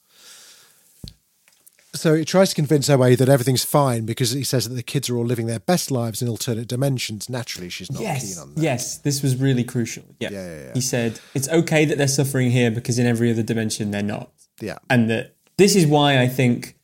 So 1.96 2.14
he 2.14 2.24
tries 2.24 2.50
to 2.50 2.54
convince 2.54 2.88
OA 2.88 3.16
that 3.16 3.28
everything's 3.28 3.64
fine 3.64 4.06
because 4.06 4.30
he 4.32 4.44
says 4.44 4.68
that 4.68 4.74
the 4.74 4.82
kids 4.82 5.08
are 5.10 5.16
all 5.16 5.24
living 5.24 5.46
their 5.46 5.58
best 5.60 5.90
lives 5.90 6.22
in 6.22 6.28
alternate 6.28 6.68
dimensions. 6.68 7.28
Naturally, 7.28 7.68
she's 7.68 7.90
not 7.90 8.02
Yes, 8.02 8.34
keen 8.34 8.42
on 8.42 8.54
that. 8.54 8.60
yes, 8.62 8.98
this 8.98 9.22
was 9.22 9.36
really 9.36 9.64
crucial. 9.64 10.04
Yeah. 10.20 10.30
Yeah, 10.30 10.46
yeah, 10.46 10.60
yeah. 10.66 10.72
He 10.74 10.80
said 10.80 11.20
it's 11.34 11.48
okay 11.48 11.84
that 11.84 11.98
they're 11.98 12.08
suffering 12.08 12.50
here 12.50 12.70
because 12.70 12.98
in 12.98 13.06
every 13.06 13.30
other 13.30 13.42
dimension 13.42 13.90
they're 13.90 14.02
not. 14.02 14.30
Yeah. 14.60 14.78
and 14.88 15.10
that 15.10 15.34
this 15.58 15.76
is 15.76 15.86
why 15.86 16.20
I 16.20 16.28
think 16.28 16.76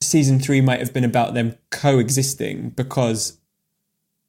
season 0.00 0.38
three 0.40 0.60
might 0.60 0.78
have 0.80 0.92
been 0.92 1.04
about 1.04 1.34
them 1.34 1.56
coexisting 1.70 2.70
because 2.70 3.38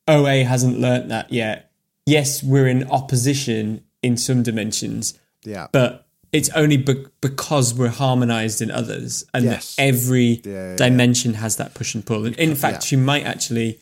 OA 0.08 0.44
hasn't 0.44 0.80
learnt 0.80 1.10
that 1.10 1.32
yet. 1.32 1.72
Yes, 2.06 2.44
we're 2.44 2.68
in 2.68 2.90
opposition 2.90 3.84
in 4.02 4.18
some 4.18 4.42
dimensions, 4.44 5.18
Yeah. 5.46 5.68
but 5.72 6.08
it's 6.32 6.50
only 6.50 6.78
be- 6.78 7.06
because 7.22 7.74
we're 7.74 7.90
harmonized 7.90 8.62
in 8.62 8.72
others, 8.72 9.26
and 9.34 9.46
Yes. 9.46 9.76
every 9.78 10.42
Yeah, 10.44 10.52
yeah, 10.72 10.76
dimension 10.78 11.36
has 11.36 11.58
that 11.58 11.74
push 11.74 11.94
and 11.96 12.06
pull. 12.06 12.26
And 12.26 12.36
in 12.38 12.56
fact, 12.56 12.76
yeah. 12.76 12.88
she 12.88 12.96
might 12.96 13.24
actually, 13.26 13.80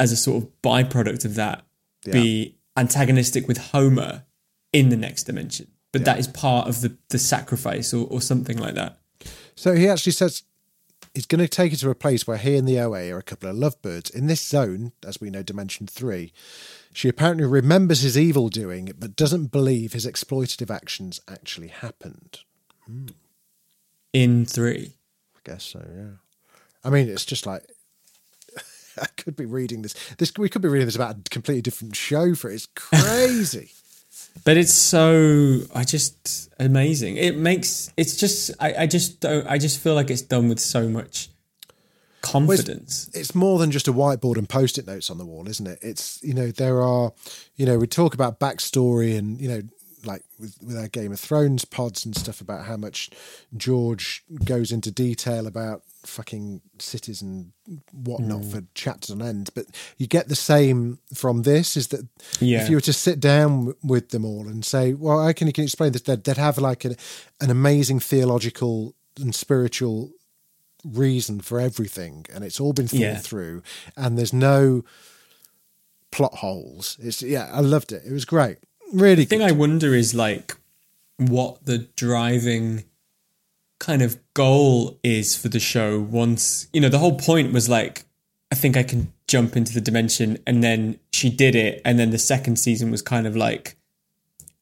as 0.00 0.10
a 0.12 0.16
sort 0.16 0.42
of 0.42 0.50
byproduct 0.62 1.24
of 1.24 1.34
that, 1.36 1.64
Yeah. 2.04 2.12
be 2.14 2.56
antagonistic 2.76 3.46
with 3.46 3.58
Homer 3.58 4.24
in 4.72 4.88
the 4.88 4.96
next 4.96 5.24
dimension. 5.24 5.68
But 5.92 6.04
that 6.06 6.18
is 6.18 6.26
part 6.26 6.68
of 6.68 6.80
the, 6.80 6.96
the 7.10 7.18
sacrifice 7.18 7.92
or, 7.92 8.06
or 8.08 8.20
something 8.22 8.56
like 8.56 8.74
that. 8.74 8.98
So 9.54 9.74
he 9.74 9.86
actually 9.88 10.12
says 10.12 10.42
he's 11.14 11.26
going 11.26 11.40
to 11.40 11.46
take 11.48 11.70
you 11.72 11.76
to 11.78 11.90
a 11.90 11.94
place 11.94 12.26
where 12.26 12.38
he 12.38 12.56
and 12.56 12.66
the 12.66 12.80
OA 12.80 13.10
are 13.12 13.18
a 13.18 13.22
couple 13.22 13.50
of 13.50 13.56
lovebirds. 13.56 14.08
In 14.08 14.26
this 14.26 14.40
zone, 14.40 14.92
as 15.06 15.20
we 15.20 15.28
know, 15.28 15.42
Dimension 15.42 15.86
3, 15.86 16.32
she 16.92 17.08
apparently 17.08 17.44
remembers 17.46 18.00
his 18.02 18.18
evil 18.18 18.48
doing, 18.48 18.92
but 18.98 19.16
doesn't 19.16 19.46
believe 19.46 19.92
his 19.92 20.06
exploitative 20.06 20.74
actions 20.74 21.20
actually 21.28 21.68
happened. 21.68 22.40
Hmm. 22.86 23.06
In 24.12 24.44
three. 24.44 24.96
I 25.34 25.38
guess 25.44 25.64
so, 25.64 25.86
yeah. 25.94 26.16
I 26.84 26.90
mean, 26.90 27.08
it's 27.08 27.24
just 27.24 27.46
like. 27.46 27.64
I 29.00 29.06
could 29.16 29.36
be 29.36 29.46
reading 29.46 29.82
this. 29.82 29.94
This 30.18 30.32
we 30.36 30.50
could 30.50 30.60
be 30.60 30.68
reading 30.68 30.86
this 30.86 30.96
about 30.96 31.16
a 31.16 31.30
completely 31.30 31.62
different 31.62 31.96
show 31.96 32.34
for 32.34 32.50
it. 32.50 32.54
It's 32.54 32.66
crazy. 32.74 33.70
But 34.44 34.56
it's 34.56 34.72
so 34.72 35.60
I 35.74 35.84
just 35.84 36.52
amazing. 36.58 37.16
It 37.16 37.36
makes 37.36 37.92
it's 37.96 38.16
just 38.16 38.50
I, 38.60 38.74
I 38.80 38.86
just 38.86 39.20
don't 39.20 39.46
I 39.46 39.58
just 39.58 39.80
feel 39.80 39.94
like 39.94 40.10
it's 40.10 40.22
done 40.22 40.48
with 40.48 40.60
so 40.60 40.88
much 40.88 41.28
confidence. 42.22 43.10
it's 43.12 43.34
more 43.34 43.58
than 43.58 43.70
just 43.70 43.88
a 43.88 43.92
whiteboard 43.92 44.38
and 44.38 44.48
post-it 44.48 44.86
notes 44.86 45.10
on 45.10 45.18
the 45.18 45.26
wall, 45.26 45.48
isn't 45.48 45.66
it? 45.66 45.78
It's 45.82 46.22
you 46.22 46.34
know 46.34 46.50
there 46.50 46.80
are 46.80 47.12
you 47.56 47.66
know 47.66 47.78
we 47.78 47.86
talk 47.86 48.14
about 48.14 48.40
backstory 48.40 49.18
and 49.18 49.40
you 49.40 49.48
know 49.48 49.62
like 50.04 50.22
with, 50.38 50.56
with 50.62 50.76
our 50.76 50.88
Game 50.88 51.12
of 51.12 51.20
Thrones 51.20 51.64
pods 51.64 52.04
and 52.04 52.16
stuff 52.16 52.40
about 52.40 52.66
how 52.66 52.76
much 52.76 53.10
George 53.56 54.24
goes 54.44 54.72
into 54.72 54.90
detail 54.90 55.46
about 55.46 55.82
fucking 56.04 56.60
cities 56.78 57.22
and 57.22 57.52
whatnot 57.92 58.40
mm. 58.40 58.52
for 58.52 58.64
chapters 58.74 59.10
on 59.10 59.22
end. 59.22 59.50
But 59.54 59.66
you 59.98 60.06
get 60.06 60.28
the 60.28 60.34
same 60.34 60.98
from 61.14 61.42
this 61.42 61.76
is 61.76 61.88
that 61.88 62.06
Yeah. 62.40 62.62
if 62.62 62.68
you 62.68 62.76
were 62.76 62.82
to 62.82 62.92
sit 62.92 63.20
down 63.20 63.74
with 63.82 64.10
them 64.10 64.24
all 64.24 64.48
and 64.48 64.64
say, 64.64 64.94
well, 64.94 65.20
I 65.20 65.32
can 65.32 65.46
you 65.46 65.52
can 65.52 65.64
explain 65.64 65.92
this? 65.92 66.02
They'd, 66.02 66.24
they'd 66.24 66.36
have 66.36 66.58
like 66.58 66.84
an, 66.84 66.96
an 67.40 67.50
amazing 67.50 68.00
theological 68.00 68.94
and 69.20 69.34
spiritual 69.34 70.10
reason 70.84 71.40
for 71.40 71.60
everything 71.60 72.26
and 72.34 72.42
it's 72.44 72.58
all 72.60 72.72
been 72.72 72.88
thought 72.88 72.98
Yeah. 73.00 73.16
through 73.18 73.62
and 73.96 74.18
there's 74.18 74.32
no 74.32 74.84
plot 76.10 76.34
holes. 76.36 76.96
It's 77.00 77.22
yeah 77.22 77.48
i 77.52 77.60
loved 77.60 77.92
it. 77.92 78.02
It 78.06 78.12
was 78.12 78.24
great. 78.24 78.58
Really 78.92 79.14
The 79.24 79.24
thing 79.24 79.38
good. 79.38 79.48
I 79.48 79.52
wonder 79.52 79.94
is 79.94 80.14
like 80.14 80.56
what 81.18 81.64
the 81.64 81.78
driving 81.96 82.84
kind 83.78 84.02
of 84.02 84.18
goal 84.34 84.98
is 85.02 85.36
for 85.36 85.48
the 85.48 85.60
show 85.60 86.00
once 86.00 86.68
you 86.72 86.80
know 86.80 86.88
the 86.88 86.98
whole 86.98 87.16
point 87.18 87.52
was 87.52 87.68
like 87.68 88.04
I 88.50 88.54
think 88.54 88.76
I 88.76 88.82
can 88.82 89.12
jump 89.26 89.56
into 89.56 89.72
the 89.72 89.80
dimension 89.80 90.38
and 90.46 90.62
then 90.62 90.98
she 91.12 91.30
did 91.30 91.54
it 91.54 91.80
and 91.84 91.98
then 91.98 92.10
the 92.10 92.18
second 92.18 92.56
season 92.56 92.90
was 92.90 93.00
kind 93.02 93.26
of 93.26 93.34
like 93.34 93.76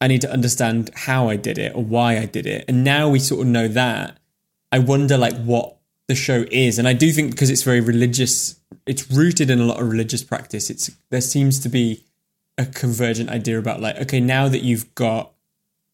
I 0.00 0.06
need 0.06 0.20
to 0.22 0.30
understand 0.32 0.90
how 0.94 1.28
I 1.28 1.36
did 1.36 1.58
it 1.58 1.74
or 1.74 1.82
why 1.84 2.16
I 2.18 2.24
did 2.24 2.46
it. 2.46 2.64
And 2.68 2.84
now 2.84 3.10
we 3.10 3.18
sort 3.18 3.42
of 3.42 3.48
know 3.48 3.68
that. 3.68 4.16
I 4.72 4.78
wonder 4.78 5.18
like 5.18 5.36
what 5.42 5.76
the 6.10 6.14
show 6.16 6.44
is. 6.50 6.78
And 6.78 6.86
I 6.86 6.92
do 6.92 7.10
think 7.12 7.30
because 7.30 7.50
it's 7.50 7.62
very 7.62 7.80
religious 7.80 8.60
it's 8.86 9.10
rooted 9.10 9.50
in 9.50 9.60
a 9.60 9.64
lot 9.64 9.80
of 9.80 9.88
religious 9.88 10.22
practice 10.22 10.70
it's 10.70 10.90
there 11.10 11.20
seems 11.20 11.58
to 11.60 11.68
be 11.68 12.04
a 12.58 12.66
convergent 12.66 13.30
idea 13.30 13.58
about 13.58 13.80
like 13.80 13.96
okay 14.00 14.20
now 14.20 14.48
that 14.48 14.62
you've 14.62 14.94
got 14.94 15.32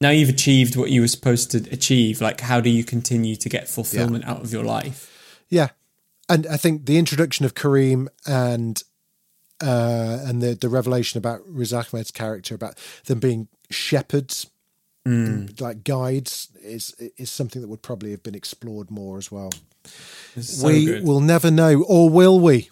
now 0.00 0.10
you've 0.10 0.28
achieved 0.28 0.76
what 0.76 0.90
you 0.90 1.00
were 1.00 1.08
supposed 1.08 1.50
to 1.50 1.58
achieve 1.70 2.20
like 2.20 2.40
how 2.40 2.60
do 2.60 2.70
you 2.70 2.84
continue 2.84 3.36
to 3.36 3.48
get 3.48 3.68
fulfillment 3.68 4.24
out 4.24 4.42
of 4.42 4.52
your 4.52 4.64
life? 4.64 5.44
Yeah. 5.48 5.68
And 6.28 6.46
i 6.46 6.56
think 6.56 6.86
the 6.86 6.98
introduction 6.98 7.44
of 7.44 7.54
Karim 7.54 8.08
and 8.26 8.82
uh 9.62 10.18
and 10.24 10.42
the 10.42 10.54
the 10.54 10.68
revelation 10.68 11.18
about 11.18 11.40
riz 11.46 11.72
ahmed's 11.72 12.10
character 12.10 12.54
about 12.54 12.78
them 13.06 13.20
being 13.20 13.48
shepherds 13.70 14.46
and, 15.06 15.60
like 15.60 15.84
guides 15.84 16.48
is 16.62 16.94
is 17.16 17.30
something 17.30 17.62
that 17.62 17.68
would 17.68 17.82
probably 17.82 18.10
have 18.10 18.22
been 18.22 18.34
explored 18.34 18.90
more 18.90 19.18
as 19.18 19.30
well 19.30 19.50
so 20.40 20.66
we 20.66 20.84
good. 20.86 21.04
will 21.04 21.20
never 21.20 21.50
know 21.50 21.82
or 21.88 22.08
will 22.10 22.38
we 22.40 22.70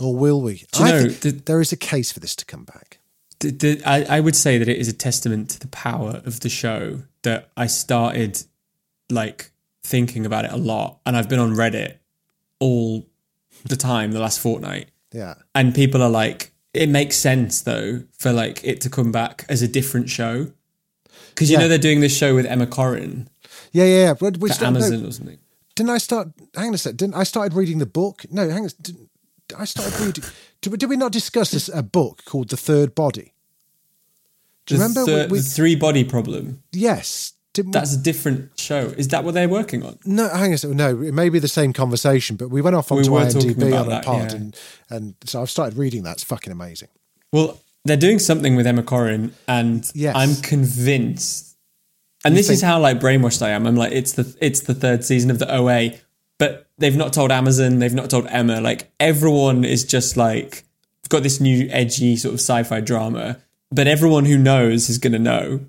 or 0.00 0.14
will 0.14 0.40
we 0.42 0.64
I 0.74 0.90
know, 0.90 1.00
think 1.08 1.20
the- 1.20 1.30
there 1.30 1.60
is 1.60 1.72
a 1.72 1.76
case 1.76 2.12
for 2.12 2.20
this 2.20 2.34
to 2.36 2.44
come 2.44 2.64
back 2.64 2.98
the, 3.40 3.50
the, 3.50 3.82
I, 3.84 4.16
I 4.16 4.20
would 4.20 4.36
say 4.36 4.58
that 4.58 4.68
it 4.68 4.78
is 4.78 4.88
a 4.88 4.92
testament 4.92 5.50
to 5.50 5.60
the 5.60 5.66
power 5.68 6.22
of 6.24 6.40
the 6.40 6.48
show 6.48 7.00
that 7.22 7.50
I 7.56 7.66
started 7.66 8.42
like 9.10 9.50
thinking 9.82 10.24
about 10.24 10.46
it 10.46 10.52
a 10.52 10.56
lot, 10.56 11.00
and 11.04 11.14
I've 11.16 11.28
been 11.28 11.40
on 11.40 11.52
Reddit 11.52 11.96
all 12.58 13.06
the 13.66 13.76
time 13.76 14.12
the 14.12 14.20
last 14.20 14.40
fortnight, 14.40 14.88
yeah 15.12 15.34
and 15.54 15.74
people 15.74 16.02
are 16.02 16.08
like, 16.10 16.52
it 16.72 16.88
makes 16.88 17.16
sense 17.16 17.60
though 17.62 18.04
for 18.18 18.32
like 18.32 18.62
it 18.64 18.80
to 18.82 18.88
come 18.90 19.12
back 19.12 19.44
as 19.48 19.60
a 19.62 19.68
different 19.68 20.08
show 20.08 20.50
because 21.30 21.50
you 21.50 21.56
Yeah. 21.56 21.62
know 21.64 21.68
they're 21.68 21.78
doing 21.78 22.00
this 22.00 22.16
show 22.16 22.34
with 22.34 22.46
Emma 22.46 22.66
Corrin 22.66 23.26
yeah 23.72 23.84
yeah, 23.84 24.14
yeah. 24.22 24.30
Which 24.30 24.54
for 24.54 24.62
no, 24.62 24.68
Amazon 24.68 25.04
or 25.06 25.12
something. 25.12 25.38
Didn't 25.74 25.90
I 25.90 25.98
start? 25.98 26.28
Hang 26.54 26.68
on 26.68 26.74
a 26.74 26.78
sec. 26.78 26.96
Didn't 26.96 27.14
I 27.14 27.24
started 27.24 27.54
reading 27.54 27.78
the 27.78 27.86
book? 27.86 28.22
No, 28.30 28.48
hang 28.48 28.64
on. 28.64 28.70
Didn't, 28.80 29.08
I 29.58 29.64
started 29.64 29.98
reading. 30.00 30.24
Did 30.60 30.72
we, 30.72 30.78
did 30.78 30.88
we 30.88 30.96
not 30.96 31.12
discuss 31.12 31.50
this 31.50 31.68
a 31.68 31.82
book 31.82 32.22
called 32.24 32.48
The 32.48 32.56
Third 32.56 32.94
Body? 32.94 33.32
Do 34.66 34.74
you 34.74 34.78
The 34.78 34.84
remember? 34.84 35.04
thir- 35.04 35.26
we, 35.26 35.32
we- 35.32 35.38
the 35.38 35.44
three 35.44 35.76
body 35.76 36.04
problem? 36.04 36.62
yes. 36.72 37.32
Didn't 37.52 37.68
we- 37.68 37.72
That's 37.72 37.94
a 37.94 37.98
different 37.98 38.58
show. 38.58 38.92
Is 38.96 39.06
that 39.08 39.22
what 39.22 39.34
they're 39.34 39.48
working 39.48 39.84
on? 39.84 39.96
no, 40.04 40.28
hang 40.28 40.48
on 40.48 40.52
a 40.54 40.58
second. 40.58 40.76
No, 40.76 41.00
it 41.02 41.14
may 41.14 41.28
be 41.28 41.38
the 41.38 41.46
same 41.46 41.72
conversation, 41.72 42.34
but 42.34 42.48
we 42.48 42.60
went 42.60 42.74
off 42.74 42.90
onto 42.90 43.04
talking 43.04 43.20
IMDb 43.54 43.78
on 43.78 43.86
a 43.86 43.90
that, 43.90 44.04
pod, 44.04 44.30
yeah. 44.32 44.36
and 44.36 44.56
and 44.90 45.14
so 45.24 45.40
I've 45.40 45.50
started 45.50 45.78
reading 45.78 46.02
that. 46.02 46.14
It's 46.14 46.24
fucking 46.24 46.52
amazing. 46.52 46.88
Well, 47.32 47.60
they're 47.84 47.96
doing 47.96 48.18
something 48.18 48.56
with 48.56 48.66
Emma 48.66 48.82
Corrin, 48.82 49.30
and 49.46 49.88
Yes. 49.94 50.16
I'm 50.16 50.34
convinced. 50.42 51.53
And 52.24 52.34
You 52.34 52.38
this 52.38 52.50
is 52.50 52.62
how 52.62 52.80
like 52.80 53.00
brainwashed 53.00 53.42
I 53.42 53.50
am. 53.50 53.66
I'm 53.66 53.76
like, 53.76 53.92
it's 53.92 54.12
the 54.12 54.36
it's 54.40 54.60
the 54.60 54.74
third 54.74 55.04
season 55.04 55.30
of 55.30 55.38
the 55.38 55.54
OA, 55.54 55.92
but 56.38 56.68
they've 56.78 56.96
not 56.96 57.12
told 57.12 57.30
Amazon, 57.30 57.78
they've 57.78 57.92
not 57.92 58.10
told 58.10 58.26
Emma. 58.28 58.60
Like 58.60 58.92
everyone 58.98 59.64
is 59.64 59.84
just 59.84 60.16
like 60.16 60.64
got 61.08 61.22
this 61.22 61.40
new 61.40 61.68
edgy 61.70 62.16
sort 62.16 62.34
of 62.34 62.40
sci-fi 62.40 62.80
drama, 62.80 63.38
but 63.70 63.86
everyone 63.86 64.24
who 64.24 64.38
knows 64.38 64.88
is 64.88 64.98
going 64.98 65.12
to 65.12 65.18
know 65.18 65.60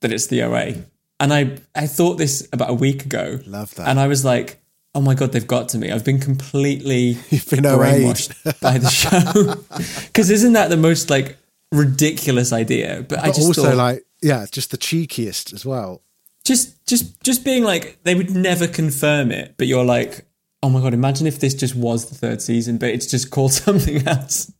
that 0.00 0.12
it's 0.12 0.26
the 0.28 0.42
OA. 0.42 0.74
And 1.18 1.32
I 1.32 1.58
I 1.74 1.86
thought 1.86 2.18
this 2.18 2.46
about 2.52 2.70
a 2.70 2.74
week 2.74 3.04
ago. 3.04 3.40
Love 3.46 3.74
that. 3.74 3.88
And 3.88 3.98
I 3.98 4.06
was 4.06 4.24
like, 4.24 4.60
oh 4.94 5.00
my 5.00 5.14
god, 5.14 5.32
they've 5.32 5.46
got 5.46 5.68
to 5.70 5.78
me. 5.78 5.90
I've 5.90 6.04
been 6.04 6.20
completely 6.20 7.18
You've 7.30 7.48
been 7.50 7.64
brainwashed 7.64 8.60
by 8.60 8.78
the 8.78 8.88
show. 8.88 9.56
Because 10.06 10.30
isn't 10.30 10.52
that 10.52 10.70
the 10.70 10.76
most 10.76 11.10
like 11.10 11.38
ridiculous 11.72 12.52
idea? 12.52 13.04
But, 13.08 13.18
I 13.18 13.26
just 13.28 13.40
also, 13.40 13.64
thought, 13.64 13.76
like, 13.76 14.06
yeah, 14.22 14.46
just 14.50 14.70
the 14.70 14.78
cheekiest 14.78 15.52
as 15.52 15.66
well. 15.66 16.02
Just 16.44 16.86
just 16.86 17.22
just 17.22 17.44
being 17.44 17.64
like 17.64 17.98
they 18.04 18.14
would 18.14 18.30
never 18.30 18.66
confirm 18.66 19.30
it, 19.30 19.54
but 19.56 19.66
you're 19.66 19.84
like, 19.84 20.26
oh 20.62 20.68
my 20.70 20.80
god, 20.80 20.94
imagine 20.94 21.26
if 21.26 21.40
this 21.40 21.54
just 21.54 21.74
was 21.74 22.08
the 22.08 22.14
third 22.14 22.40
season, 22.42 22.78
but 22.78 22.90
it's 22.90 23.06
just 23.06 23.30
called 23.30 23.52
something 23.64 24.06
else. 24.06 24.52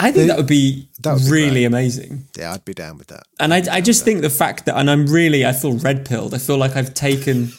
I 0.00 0.12
think 0.12 0.14
They- 0.14 0.26
that 0.28 0.36
would 0.36 0.46
be 0.46 0.88
that 1.00 1.14
would 1.14 1.22
really 1.24 1.50
great. 1.50 1.64
amazing. 1.64 2.24
Yeah, 2.38 2.52
I'd 2.52 2.64
be 2.64 2.72
down 2.72 2.98
with 2.98 3.08
that. 3.08 3.24
And 3.40 3.52
I, 3.52 3.62
I 3.70 3.80
just 3.80 4.04
think 4.04 4.20
the 4.22 4.30
fact 4.30 4.66
that, 4.66 4.76
and 4.76 4.88
I'm 4.88 5.06
really, 5.06 5.44
I 5.44 5.52
feel 5.52 5.76
red 5.78 6.04
pilled. 6.06 6.34
I 6.34 6.38
feel 6.38 6.56
like 6.56 6.76
I've 6.76 6.94
taken, 6.94 7.50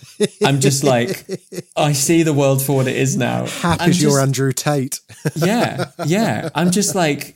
I'm 0.46 0.62
just 0.62 0.84
like, 0.86 1.26
I 1.76 1.92
see 1.94 2.24
the 2.24 2.34
world 2.34 2.62
for 2.62 2.78
what 2.78 2.88
it 2.88 2.96
is 2.96 3.18
now. 3.18 3.46
Happy 3.46 3.84
as 3.90 4.02
your 4.02 4.22
Andrew 4.22 4.54
Tate. 4.54 5.02
yeah, 5.36 5.92
yeah. 6.06 6.48
I'm 6.56 6.72
just 6.72 6.96
like 6.96 7.36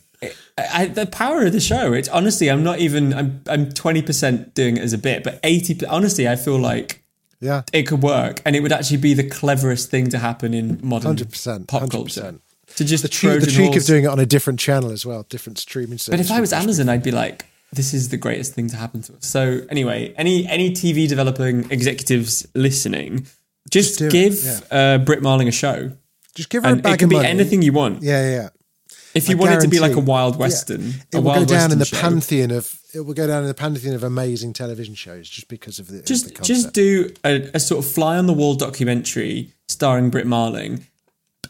I, 0.56 0.86
the 0.86 1.06
power 1.06 1.44
of 1.44 1.52
the 1.52 1.60
show. 1.60 1.92
It's 1.92 2.08
honestly, 2.08 2.48
I'm 2.50 2.62
not 2.62 2.78
even. 2.78 3.12
I'm 3.12 3.42
I'm 3.48 3.72
20 3.72 4.02
percent 4.02 4.54
doing 4.54 4.76
it 4.76 4.82
as 4.82 4.92
a 4.92 4.98
bit, 4.98 5.24
but 5.24 5.40
80. 5.42 5.86
Honestly, 5.86 6.28
I 6.28 6.36
feel 6.36 6.58
like 6.58 7.02
yeah, 7.40 7.62
it 7.72 7.84
could 7.84 8.02
work, 8.02 8.40
and 8.46 8.54
it 8.54 8.60
would 8.60 8.72
actually 8.72 8.98
be 8.98 9.14
the 9.14 9.28
cleverest 9.28 9.90
thing 9.90 10.08
to 10.10 10.18
happen 10.18 10.54
in 10.54 10.78
modern 10.82 11.16
100%, 11.16 11.66
pop 11.66 11.82
100%. 11.82 11.90
culture. 11.90 12.34
To 12.76 12.84
just 12.84 13.02
the, 13.02 13.08
cheek, 13.08 13.40
the 13.40 13.46
cheek 13.46 13.76
of 13.76 13.84
doing 13.84 14.04
it 14.04 14.08
on 14.08 14.18
a 14.18 14.26
different 14.26 14.58
channel 14.58 14.90
as 14.90 15.06
well, 15.06 15.24
different 15.28 15.58
streaming 15.58 15.98
service. 15.98 16.18
But 16.18 16.24
if 16.24 16.32
I 16.32 16.40
was 16.40 16.52
Amazon, 16.52 16.88
I'd 16.88 17.04
be 17.04 17.12
like, 17.12 17.44
this 17.72 17.94
is 17.94 18.08
the 18.08 18.16
greatest 18.16 18.54
thing 18.54 18.68
to 18.70 18.76
happen 18.76 19.02
to 19.02 19.12
us. 19.14 19.26
So 19.26 19.60
anyway, 19.68 20.14
any 20.16 20.46
any 20.46 20.70
TV 20.70 21.08
developing 21.08 21.70
executives 21.70 22.46
listening, 22.54 23.26
just, 23.70 24.00
it, 24.00 24.10
give 24.10 24.42
yeah. 24.42 24.60
uh, 24.70 24.98
Brit 24.98 25.22
Marling 25.22 25.46
a 25.48 25.52
show. 25.52 25.92
just 26.34 26.48
give 26.48 26.62
her 26.64 26.68
a 26.70 26.72
And 26.72 26.82
bag 26.82 26.94
it 26.94 26.98
can 26.98 27.08
be 27.08 27.16
money. 27.16 27.28
anything 27.28 27.62
you 27.62 27.72
want. 27.72 28.02
Yeah, 28.02 28.28
yeah. 28.30 28.48
Yeah. 29.14 29.18
If 29.18 29.28
you 29.28 29.36
I 29.36 29.38
want 29.38 29.52
it 29.52 29.60
to 29.60 29.68
be 29.68 29.78
like 29.80 29.94
a 29.94 30.00
wild 30.00 30.34
yeah. 30.34 30.40
western, 30.40 30.88
It 30.88 31.14
a 31.14 31.20
will 31.20 31.28
wild 31.28 31.48
go 31.48 31.54
down 31.54 31.72
in 31.72 31.78
the 31.78 31.84
show. 31.84 31.96
pantheon 31.98 32.50
of 32.50 32.78
it 32.92 33.00
will 33.00 33.14
go 33.14 33.26
down 33.26 33.42
in 33.42 33.48
the 33.48 33.54
pantheon 33.54 33.94
of 33.94 34.02
amazing 34.04 34.52
television 34.52 34.94
shows 34.94 35.28
just 35.28 35.48
because 35.48 35.78
of 35.78 35.88
the 35.88 35.98
of 35.98 36.04
the 36.04 36.06
Just 36.08 36.42
just 36.42 36.72
do 36.72 37.12
a, 37.24 37.50
a 37.54 37.60
sort 37.60 37.84
of 37.84 37.90
fly 37.90 38.16
on 38.18 38.26
the 38.26 38.32
wall 38.32 38.54
documentary 38.54 39.52
starring 39.68 40.10
Brit 40.10 40.26
Marling. 40.26 40.86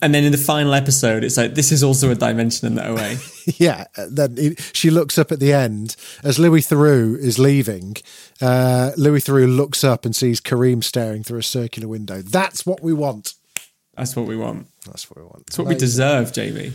And 0.02 0.14
then 0.14 0.24
in 0.24 0.32
the 0.32 0.38
final 0.38 0.74
episode, 0.74 1.24
it's 1.24 1.36
like 1.36 1.54
this 1.54 1.72
is 1.72 1.82
also 1.82 2.10
a 2.10 2.14
dimension 2.14 2.66
in 2.66 2.74
the 2.74 2.86
OA. 2.86 3.16
yeah. 3.56 3.84
Then 4.10 4.34
it, 4.36 4.70
she 4.74 4.90
looks 4.90 5.16
up 5.18 5.32
at 5.32 5.40
the 5.40 5.52
end 5.52 5.96
as 6.22 6.38
Louis 6.38 6.66
Theroux 6.66 7.16
is 7.16 7.38
leaving. 7.38 7.96
Uh, 8.40 8.90
Louis 8.96 9.20
Theroux 9.24 9.56
looks 9.56 9.84
up 9.84 10.04
and 10.04 10.14
sees 10.14 10.40
Karim 10.40 10.82
staring 10.82 11.22
through 11.22 11.38
a 11.38 11.42
circular 11.44 11.88
window. 11.88 12.20
That's 12.20 12.66
what 12.66 12.82
we 12.82 12.92
want. 12.92 13.34
That's 13.96 14.16
what 14.16 14.26
we 14.26 14.36
want. 14.36 14.66
That's 14.84 15.08
what 15.08 15.18
we 15.18 15.24
want. 15.24 15.46
That's 15.46 15.58
what 15.58 15.68
we 15.68 15.76
deserve, 15.76 16.32
Jamie. 16.32 16.72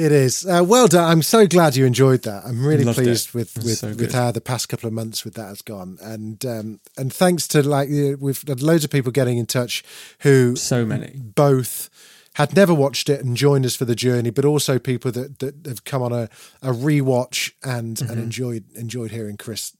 It 0.00 0.12
is 0.12 0.46
uh, 0.46 0.64
well 0.66 0.86
done. 0.88 1.10
I'm 1.10 1.22
so 1.22 1.46
glad 1.46 1.76
you 1.76 1.84
enjoyed 1.84 2.22
that. 2.22 2.44
I'm 2.46 2.64
really 2.64 2.84
Loved 2.84 2.98
pleased 2.98 3.28
it. 3.28 3.34
with 3.34 3.56
with, 3.56 3.78
so 3.78 3.88
with 3.88 4.14
how 4.14 4.30
the 4.32 4.40
past 4.40 4.68
couple 4.68 4.86
of 4.86 4.94
months 4.94 5.24
with 5.24 5.34
that 5.34 5.48
has 5.48 5.62
gone, 5.62 5.98
and 6.00 6.44
um, 6.46 6.80
and 6.96 7.12
thanks 7.12 7.46
to 7.48 7.62
like 7.62 7.88
we've 7.90 8.42
had 8.48 8.62
loads 8.62 8.84
of 8.84 8.90
people 8.90 9.12
getting 9.12 9.36
in 9.38 9.46
touch 9.46 9.84
who 10.20 10.56
So 10.56 10.86
many. 10.86 11.16
both 11.18 11.90
had 12.34 12.54
never 12.56 12.72
watched 12.72 13.08
it 13.10 13.22
and 13.24 13.36
joined 13.36 13.66
us 13.66 13.76
for 13.76 13.84
the 13.84 13.94
journey, 13.94 14.30
but 14.30 14.44
also 14.44 14.78
people 14.78 15.10
that, 15.12 15.40
that 15.40 15.66
have 15.66 15.84
come 15.84 16.00
on 16.02 16.12
a, 16.12 16.28
a 16.62 16.72
rewatch 16.72 17.52
and 17.62 17.96
Mm-hmm. 17.96 18.10
and 18.12 18.22
enjoyed 18.22 18.64
enjoyed 18.74 19.10
hearing 19.10 19.36
Chris 19.36 19.72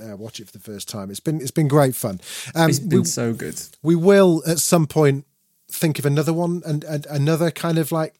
uh, 0.00 0.16
watch 0.16 0.38
it 0.40 0.46
for 0.46 0.52
the 0.52 0.60
first 0.72 0.88
time. 0.88 1.10
It's 1.10 1.20
been 1.20 1.40
it's 1.40 1.50
been 1.50 1.68
great 1.68 1.96
fun. 1.96 2.20
Um, 2.54 2.68
It's 2.70 2.78
been 2.78 3.00
we, 3.00 3.04
so 3.06 3.32
good. 3.32 3.60
we 3.82 3.96
will 3.96 4.42
at 4.46 4.58
some 4.58 4.86
point 4.86 5.24
think 5.68 5.98
of 5.98 6.04
another 6.06 6.32
one 6.32 6.62
and, 6.64 6.84
and 6.84 7.06
another 7.06 7.50
kind 7.50 7.78
of 7.78 7.90
like 7.90 8.14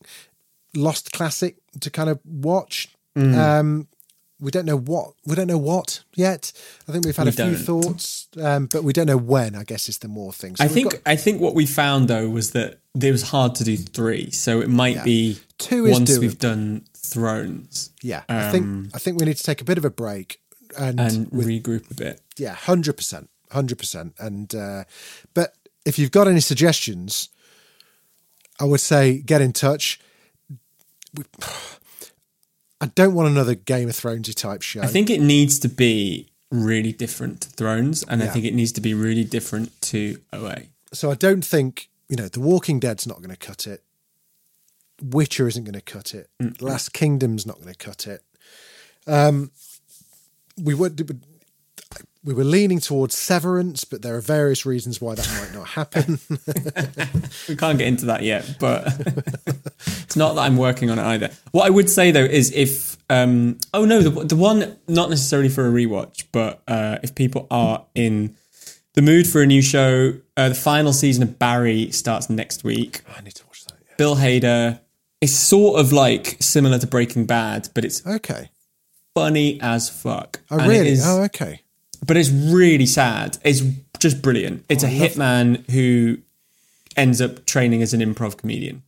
lost 0.76 1.12
classic 1.12 1.56
to 1.80 1.90
kind 1.90 2.08
of 2.08 2.18
watch. 2.24 2.88
Mm. 3.16 3.36
Um, 3.36 3.88
we 4.40 4.50
don't 4.50 4.66
know 4.66 4.76
what 4.76 5.12
we 5.24 5.34
don't 5.36 5.46
know 5.46 5.56
what 5.58 6.02
yet. 6.16 6.52
I 6.88 6.92
think 6.92 7.04
we've 7.04 7.16
had 7.16 7.24
We 7.26 7.30
a 7.30 7.32
few 7.32 7.44
don't. 7.44 7.54
thoughts, 7.56 8.28
um, 8.42 8.66
but 8.66 8.82
we 8.84 8.92
don't 8.92 9.06
know 9.06 9.16
when. 9.16 9.54
I 9.54 9.62
guess 9.64 9.88
is 9.88 9.98
the 9.98 10.08
more 10.08 10.32
thing. 10.32 10.56
So 10.56 10.64
I 10.64 10.68
think 10.68 10.90
got- 10.92 11.00
I 11.06 11.16
think 11.16 11.40
what 11.40 11.54
we 11.54 11.64
found 11.66 12.08
though 12.08 12.28
was 12.28 12.50
that 12.50 12.80
it 13.00 13.12
was 13.12 13.22
hard 13.22 13.54
to 13.56 13.64
do 13.64 13.76
three, 13.76 14.30
so 14.30 14.60
it 14.60 14.68
might 14.68 14.96
Yeah. 14.96 15.04
be 15.04 15.38
Two 15.58 15.86
is 15.86 15.92
once 15.92 16.18
we've 16.18 16.38
done 16.38 16.82
Thrones 16.94 17.90
yeah, 18.02 18.22
I 18.28 18.50
think 18.50 18.88
I 18.94 18.98
think 18.98 19.20
we 19.20 19.24
need 19.26 19.36
to 19.36 19.42
take 19.44 19.60
a 19.60 19.64
bit 19.64 19.78
of 19.78 19.84
a 19.84 19.90
break 19.90 20.40
and, 20.76 20.98
um, 21.00 21.06
and 21.06 21.30
regroup 21.30 21.90
a 21.90 21.94
bit. 21.94 22.20
yeah, 22.36 22.54
hundred 22.54 22.94
percent, 22.96 23.30
hundred 23.52 23.78
percent. 23.78 24.14
And 24.18 24.52
uh, 24.54 24.84
but 25.32 25.54
if 25.86 25.98
you've 25.98 26.10
got 26.10 26.26
any 26.26 26.40
suggestions, 26.40 27.28
I 28.60 28.64
would 28.64 28.80
say 28.80 29.18
get 29.18 29.40
in 29.40 29.52
touch. 29.52 30.00
We, 31.14 31.24
I 32.80 32.86
don't 32.94 33.14
want 33.14 33.28
another 33.28 33.54
Game 33.54 33.88
of 33.88 33.94
Thronesy 33.94 34.34
type 34.34 34.62
show. 34.62 34.82
I 34.82 34.86
think 34.86 35.08
it 35.10 35.20
needs 35.20 35.58
to 35.60 35.68
be 35.68 36.28
really 36.50 36.92
different 36.92 37.40
to 37.42 37.48
Thrones, 37.50 38.04
and 38.08 38.22
I 38.22 38.26
think 38.26 38.44
it 38.44 38.54
needs 38.54 38.72
to 38.72 38.80
be 38.80 38.94
really 38.94 39.24
different 39.24 39.80
to 39.82 40.18
OA. 40.32 40.64
so. 40.92 41.10
I 41.10 41.14
don't 41.14 41.44
think 41.44 41.88
you 42.08 42.16
know 42.16 42.28
The 42.28 42.40
Walking 42.40 42.80
Dead's 42.80 43.06
not 43.06 43.18
going 43.18 43.30
to 43.30 43.36
cut 43.36 43.66
it. 43.66 43.82
Witcher 45.02 45.48
isn't 45.48 45.64
going 45.64 45.74
to 45.74 45.80
cut 45.80 46.14
it. 46.14 46.28
Last 46.60 46.92
Kingdom's 46.92 47.46
not 47.46 47.56
going 47.60 47.72
to 47.72 47.78
cut 47.78 48.06
it. 48.06 48.22
Um, 49.06 49.50
we 50.60 50.74
would. 50.74 50.96
We 52.24 52.32
were 52.32 52.44
leaning 52.44 52.80
towards 52.80 53.14
Severance, 53.14 53.84
but 53.84 54.00
there 54.00 54.16
are 54.16 54.20
various 54.22 54.64
reasons 54.64 54.98
why 55.00 55.14
that 55.14 55.28
might 55.40 55.52
not 55.54 55.68
happen. 55.68 56.18
We 57.48 57.56
can't 57.56 57.76
get 57.78 57.86
into 57.88 58.06
that 58.06 58.22
yet, 58.22 58.56
but 58.58 58.86
it's 59.86 60.16
not 60.16 60.34
that 60.36 60.40
I'm 60.42 60.56
working 60.56 60.88
on 60.90 60.98
it 60.98 61.02
either. 61.04 61.30
What 61.52 61.66
I 61.66 61.70
would 61.70 61.90
say 61.90 62.10
though 62.10 62.24
is 62.24 62.50
if 62.52 62.96
um 63.10 63.58
oh 63.74 63.84
no 63.84 64.00
the 64.00 64.24
the 64.24 64.36
one 64.36 64.78
not 64.88 65.10
necessarily 65.10 65.50
for 65.50 65.66
a 65.66 65.70
rewatch, 65.70 66.24
but 66.32 66.62
uh, 66.66 66.98
if 67.02 67.14
people 67.14 67.46
are 67.50 67.84
in 67.94 68.34
the 68.94 69.02
mood 69.02 69.26
for 69.26 69.42
a 69.42 69.46
new 69.46 69.60
show, 69.60 70.14
uh, 70.36 70.48
the 70.48 70.54
final 70.54 70.92
season 70.94 71.22
of 71.22 71.38
Barry 71.38 71.90
starts 71.90 72.30
next 72.30 72.64
week. 72.64 73.02
I 73.14 73.20
need 73.20 73.34
to 73.34 73.46
watch 73.46 73.64
that. 73.66 73.74
Yeah. 73.86 73.94
Bill 73.98 74.16
Hader 74.16 74.80
is 75.20 75.36
sort 75.38 75.78
of 75.80 75.92
like 75.92 76.36
similar 76.40 76.78
to 76.78 76.86
Breaking 76.86 77.26
Bad, 77.26 77.68
but 77.74 77.84
it's 77.84 78.06
Okay. 78.06 78.50
funny 79.14 79.58
as 79.60 79.90
fuck. 79.90 80.40
Oh, 80.50 80.58
And 80.58 80.68
really? 80.70 80.88
is- 80.90 81.04
oh, 81.06 81.22
okay. 81.24 81.60
But 82.06 82.16
it's 82.16 82.30
really 82.30 82.86
sad. 82.86 83.38
It's 83.44 83.62
just 83.98 84.22
brilliant. 84.22 84.64
It's 84.68 84.84
oh, 84.84 84.88
a 84.88 84.90
hitman 84.90 85.68
who 85.70 86.18
ends 86.96 87.20
up 87.20 87.46
training 87.46 87.82
as 87.82 87.94
an 87.94 88.00
improv 88.00 88.36
comedian. 88.36 88.82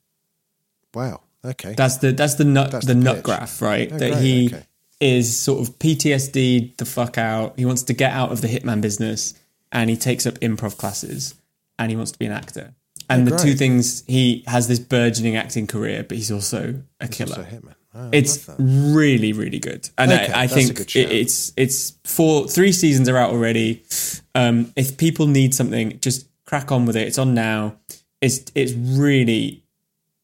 Wow. 0.94 1.20
Okay. 1.44 1.74
That's 1.74 1.98
the 1.98 2.12
that's 2.12 2.34
the 2.34 2.44
nut 2.44 2.70
That's 2.70 2.86
the, 2.86 2.94
the 2.94 3.00
nut 3.00 3.22
graph, 3.22 3.62
right? 3.62 3.90
Oh, 3.92 3.98
that 3.98 4.12
great, 4.12 4.22
he 4.22 4.46
okay. 4.46 4.62
is 5.00 5.36
sort 5.38 5.60
of 5.60 5.78
PTSD 5.78 6.76
the 6.76 6.84
fuck 6.84 7.18
out. 7.18 7.54
He 7.58 7.64
wants 7.64 7.84
to 7.84 7.92
get 7.92 8.12
out 8.12 8.32
of 8.32 8.40
the 8.40 8.48
hitman 8.48 8.80
business, 8.80 9.34
and 9.70 9.88
he 9.90 9.96
takes 9.96 10.26
up 10.26 10.34
improv 10.40 10.76
classes, 10.76 11.34
and 11.78 11.90
he 11.90 11.96
wants 11.96 12.12
to 12.12 12.18
be 12.18 12.26
an 12.26 12.32
actor. 12.32 12.74
And 13.08 13.22
Oh, 13.22 13.24
the 13.26 13.30
great. 13.36 13.42
two 13.42 13.54
things 13.54 14.02
he 14.08 14.42
has 14.48 14.66
this 14.66 14.80
burgeoning 14.80 15.36
acting 15.36 15.66
career, 15.68 16.02
but 16.02 16.16
he's 16.16 16.32
also 16.32 16.82
a 17.00 17.06
killer. 17.06 17.36
So 17.36 17.42
Hitman. 17.44 17.74
Oh, 17.99 18.11
It's 18.12 18.47
really, 18.59 19.32
really 19.32 19.59
good, 19.59 19.88
and 19.97 20.12
Okay, 20.12 20.30
I, 20.32 20.42
I 20.42 20.47
think 20.49 20.78
it, 20.80 20.94
it's 20.97 21.53
it's 21.57 21.94
four 22.05 22.47
three 22.47 22.72
seasons 22.72 23.09
are 23.09 23.16
out 23.16 23.30
already. 23.30 23.82
Um, 24.34 24.72
if 24.76 24.97
people 24.99 25.26
need 25.26 25.55
something, 25.55 25.99
just 26.01 26.26
crack 26.44 26.70
on 26.70 26.84
with 26.84 26.94
it. 26.97 27.09
It's 27.09 27.16
on 27.18 27.32
now. 27.32 27.76
It's 28.20 28.40
it's 28.55 28.72
really 28.74 29.62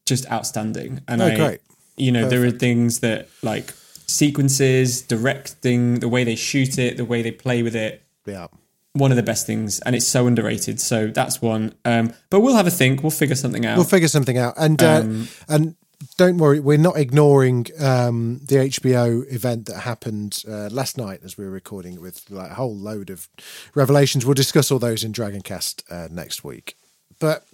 just 0.05 0.29
outstanding, 0.31 1.01
and 1.07 1.21
Oh, 1.21 1.25
I, 1.27 1.35
great. 1.35 1.61
you 1.97 2.11
know, 2.11 2.27
there 2.29 2.43
are 2.45 2.51
things 2.51 2.99
that 2.99 3.27
like 3.41 3.73
sequences, 4.07 5.01
directing, 5.01 5.99
the 5.99 6.07
way 6.09 6.23
they 6.23 6.35
shoot 6.35 6.77
it, 6.77 6.97
the 6.97 7.05
way 7.05 7.21
they 7.21 7.31
play 7.31 7.63
with 7.63 7.75
it. 7.75 8.03
yeah. 8.25 8.47
One 8.95 9.09
of 9.09 9.15
the 9.17 9.23
best 9.23 9.47
things, 9.47 9.79
and 9.79 9.95
it's 9.95 10.05
so 10.07 10.27
underrated. 10.27 10.79
So 10.79 11.07
that's 11.07 11.41
one. 11.41 11.73
Um, 11.83 12.13
but 12.29 12.41
we'll 12.41 12.55
have 12.55 12.67
a 12.67 12.71
think. 12.71 13.01
We'll 13.01 13.09
figure 13.09 13.35
something 13.35 13.65
out. 13.65 13.75
We'll 13.77 13.87
figure 13.87 14.07
something 14.07 14.37
out. 14.37 14.53
And 14.55 14.83
uh, 14.83 14.97
Um, 14.99 15.27
and 15.49 15.75
don't 16.17 16.37
worry, 16.37 16.59
we're 16.59 16.77
not 16.77 16.97
ignoring 16.97 17.67
um, 17.79 18.39
the 18.43 18.55
HBO 18.55 19.31
event 19.31 19.65
that 19.67 19.79
happened 19.79 20.43
uh, 20.47 20.69
last 20.71 20.97
night 20.97 21.21
as 21.23 21.37
we 21.37 21.45
were 21.45 21.51
recording 21.51 21.93
it 21.93 22.01
with 22.01 22.29
like 22.29 22.51
a 22.51 22.55
whole 22.55 22.75
load 22.75 23.09
of 23.09 23.27
revelations. 23.75 24.25
We'll 24.25 24.33
discuss 24.33 24.71
all 24.71 24.79
those 24.79 25.03
in 25.03 25.13
Dragoncast 25.13 25.83
uh, 25.89 26.07
next 26.11 26.43
week. 26.43 26.75
But 27.19 27.45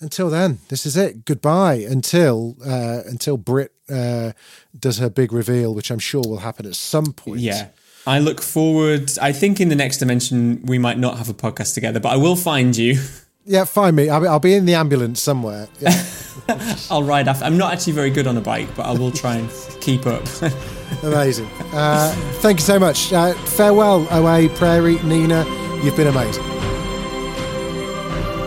until 0.00 0.30
then, 0.30 0.58
this 0.68 0.86
is 0.86 0.96
it. 0.96 1.24
Goodbye 1.24 1.86
until 1.88 2.56
uh, 2.64 3.02
until 3.06 3.36
Brit 3.36 3.72
uh, 3.88 4.32
does 4.78 4.98
her 4.98 5.10
big 5.10 5.32
reveal, 5.32 5.74
which 5.74 5.90
I'm 5.90 5.98
sure 5.98 6.22
will 6.26 6.38
happen 6.38 6.66
at 6.66 6.74
some 6.74 7.12
point. 7.12 7.40
Yeah. 7.40 7.68
I 8.06 8.18
look 8.18 8.40
forward. 8.40 9.10
I 9.20 9.32
think 9.32 9.60
in 9.60 9.68
the 9.68 9.76
next 9.76 9.98
dimension 9.98 10.62
we 10.64 10.78
might 10.78 10.98
not 10.98 11.18
have 11.18 11.28
a 11.28 11.34
podcast 11.34 11.74
together, 11.74 12.00
but 12.00 12.10
I 12.10 12.16
will 12.16 12.36
find 12.36 12.76
you. 12.76 12.98
Yeah, 13.46 13.64
find 13.64 13.96
me. 13.96 14.10
I'll 14.10 14.20
be, 14.20 14.26
I'll 14.26 14.38
be 14.38 14.54
in 14.54 14.66
the 14.66 14.74
ambulance 14.74 15.20
somewhere. 15.20 15.66
Yeah. 15.80 16.04
I'll 16.90 17.02
ride 17.02 17.28
after. 17.28 17.44
I'm 17.44 17.56
not 17.56 17.72
actually 17.72 17.94
very 17.94 18.10
good 18.10 18.26
on 18.26 18.36
a 18.36 18.40
bike, 18.40 18.68
but 18.76 18.86
I 18.86 18.92
will 18.92 19.10
try 19.10 19.36
and 19.36 19.50
keep 19.80 20.06
up. 20.06 20.22
amazing. 21.02 21.46
Uh, 21.72 22.12
thank 22.40 22.60
you 22.60 22.64
so 22.64 22.78
much. 22.78 23.12
Uh, 23.12 23.34
farewell, 23.34 24.06
OA, 24.10 24.48
Prairie, 24.50 25.00
Nina. 25.02 25.44
You've 25.82 25.96
been 25.96 26.08
amazing. 26.08 26.59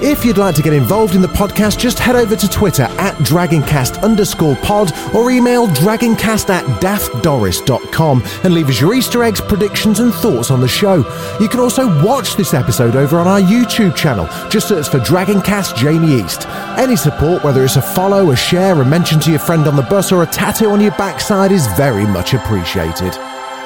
If 0.06 0.26
you'd 0.26 0.38
like 0.38 0.54
to 0.56 0.62
get 0.62 0.74
involved 0.74 1.16
in 1.16 1.22
the 1.22 1.30
podcast, 1.30 1.80
just 1.80 1.98
head 1.98 2.18
over 2.18 2.36
to 2.36 2.50
Twitter 2.50 2.84
at 2.84 3.16
dragoncast 3.20 4.04
underscore 4.04 4.58
pod 4.58 4.92
or 5.16 5.32
email 5.32 5.66
dragoncast 5.68 6.50
at 6.50 6.66
daftdoris.com 6.82 8.22
and 8.44 8.54
leave 8.54 8.68
us 8.68 8.82
your 8.82 8.94
Easter 8.96 9.24
eggs, 9.24 9.40
predictions, 9.40 10.02
and 10.02 10.14
thoughts 10.14 10.52
on 10.52 10.60
the 10.60 10.68
show. 10.68 10.98
You 11.40 11.48
can 11.48 11.62
also 11.62 11.88
watch 12.04 12.36
this 12.36 12.54
episode 12.54 12.98
over 12.98 13.18
on 13.18 13.28
our 13.28 13.40
YouTube 13.40 13.96
channel. 13.96 14.28
Just 14.50 14.68
search 14.68 14.90
for 14.90 15.00
Dragoncast 15.00 15.78
Jamie 15.78 16.22
East. 16.22 16.50
Any 16.78 16.98
support, 16.98 17.42
whether 17.46 17.64
it's 17.64 17.78
a 17.78 17.82
follow, 17.82 18.32
a 18.32 18.36
share, 18.36 18.82
a 18.82 18.86
mention 18.86 19.22
to 19.22 19.30
your 19.30 19.40
friend 19.40 19.68
on 19.68 19.78
the 19.78 19.84
bus, 19.84 20.12
or 20.12 20.24
a 20.24 20.28
tattoo 20.28 20.72
on 20.72 20.82
your 20.82 20.92
backside, 20.92 21.54
is 21.54 21.66
very 21.78 22.06
much 22.06 22.34
appreciated. 22.34 23.14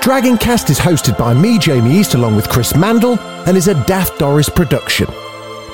Dragoncast 0.01 0.69
is 0.69 0.77
hosted 0.77 1.17
by 1.17 1.33
me, 1.33 1.57
Jamie 1.57 1.97
East, 1.97 2.13
along 2.13 2.35
with 2.35 2.47
Chris 2.47 2.73
Mandle, 2.73 3.17
and 3.47 3.57
is 3.57 3.67
a 3.67 3.85
Daft 3.85 4.19
Doris 4.19 4.49
production. 4.49 5.07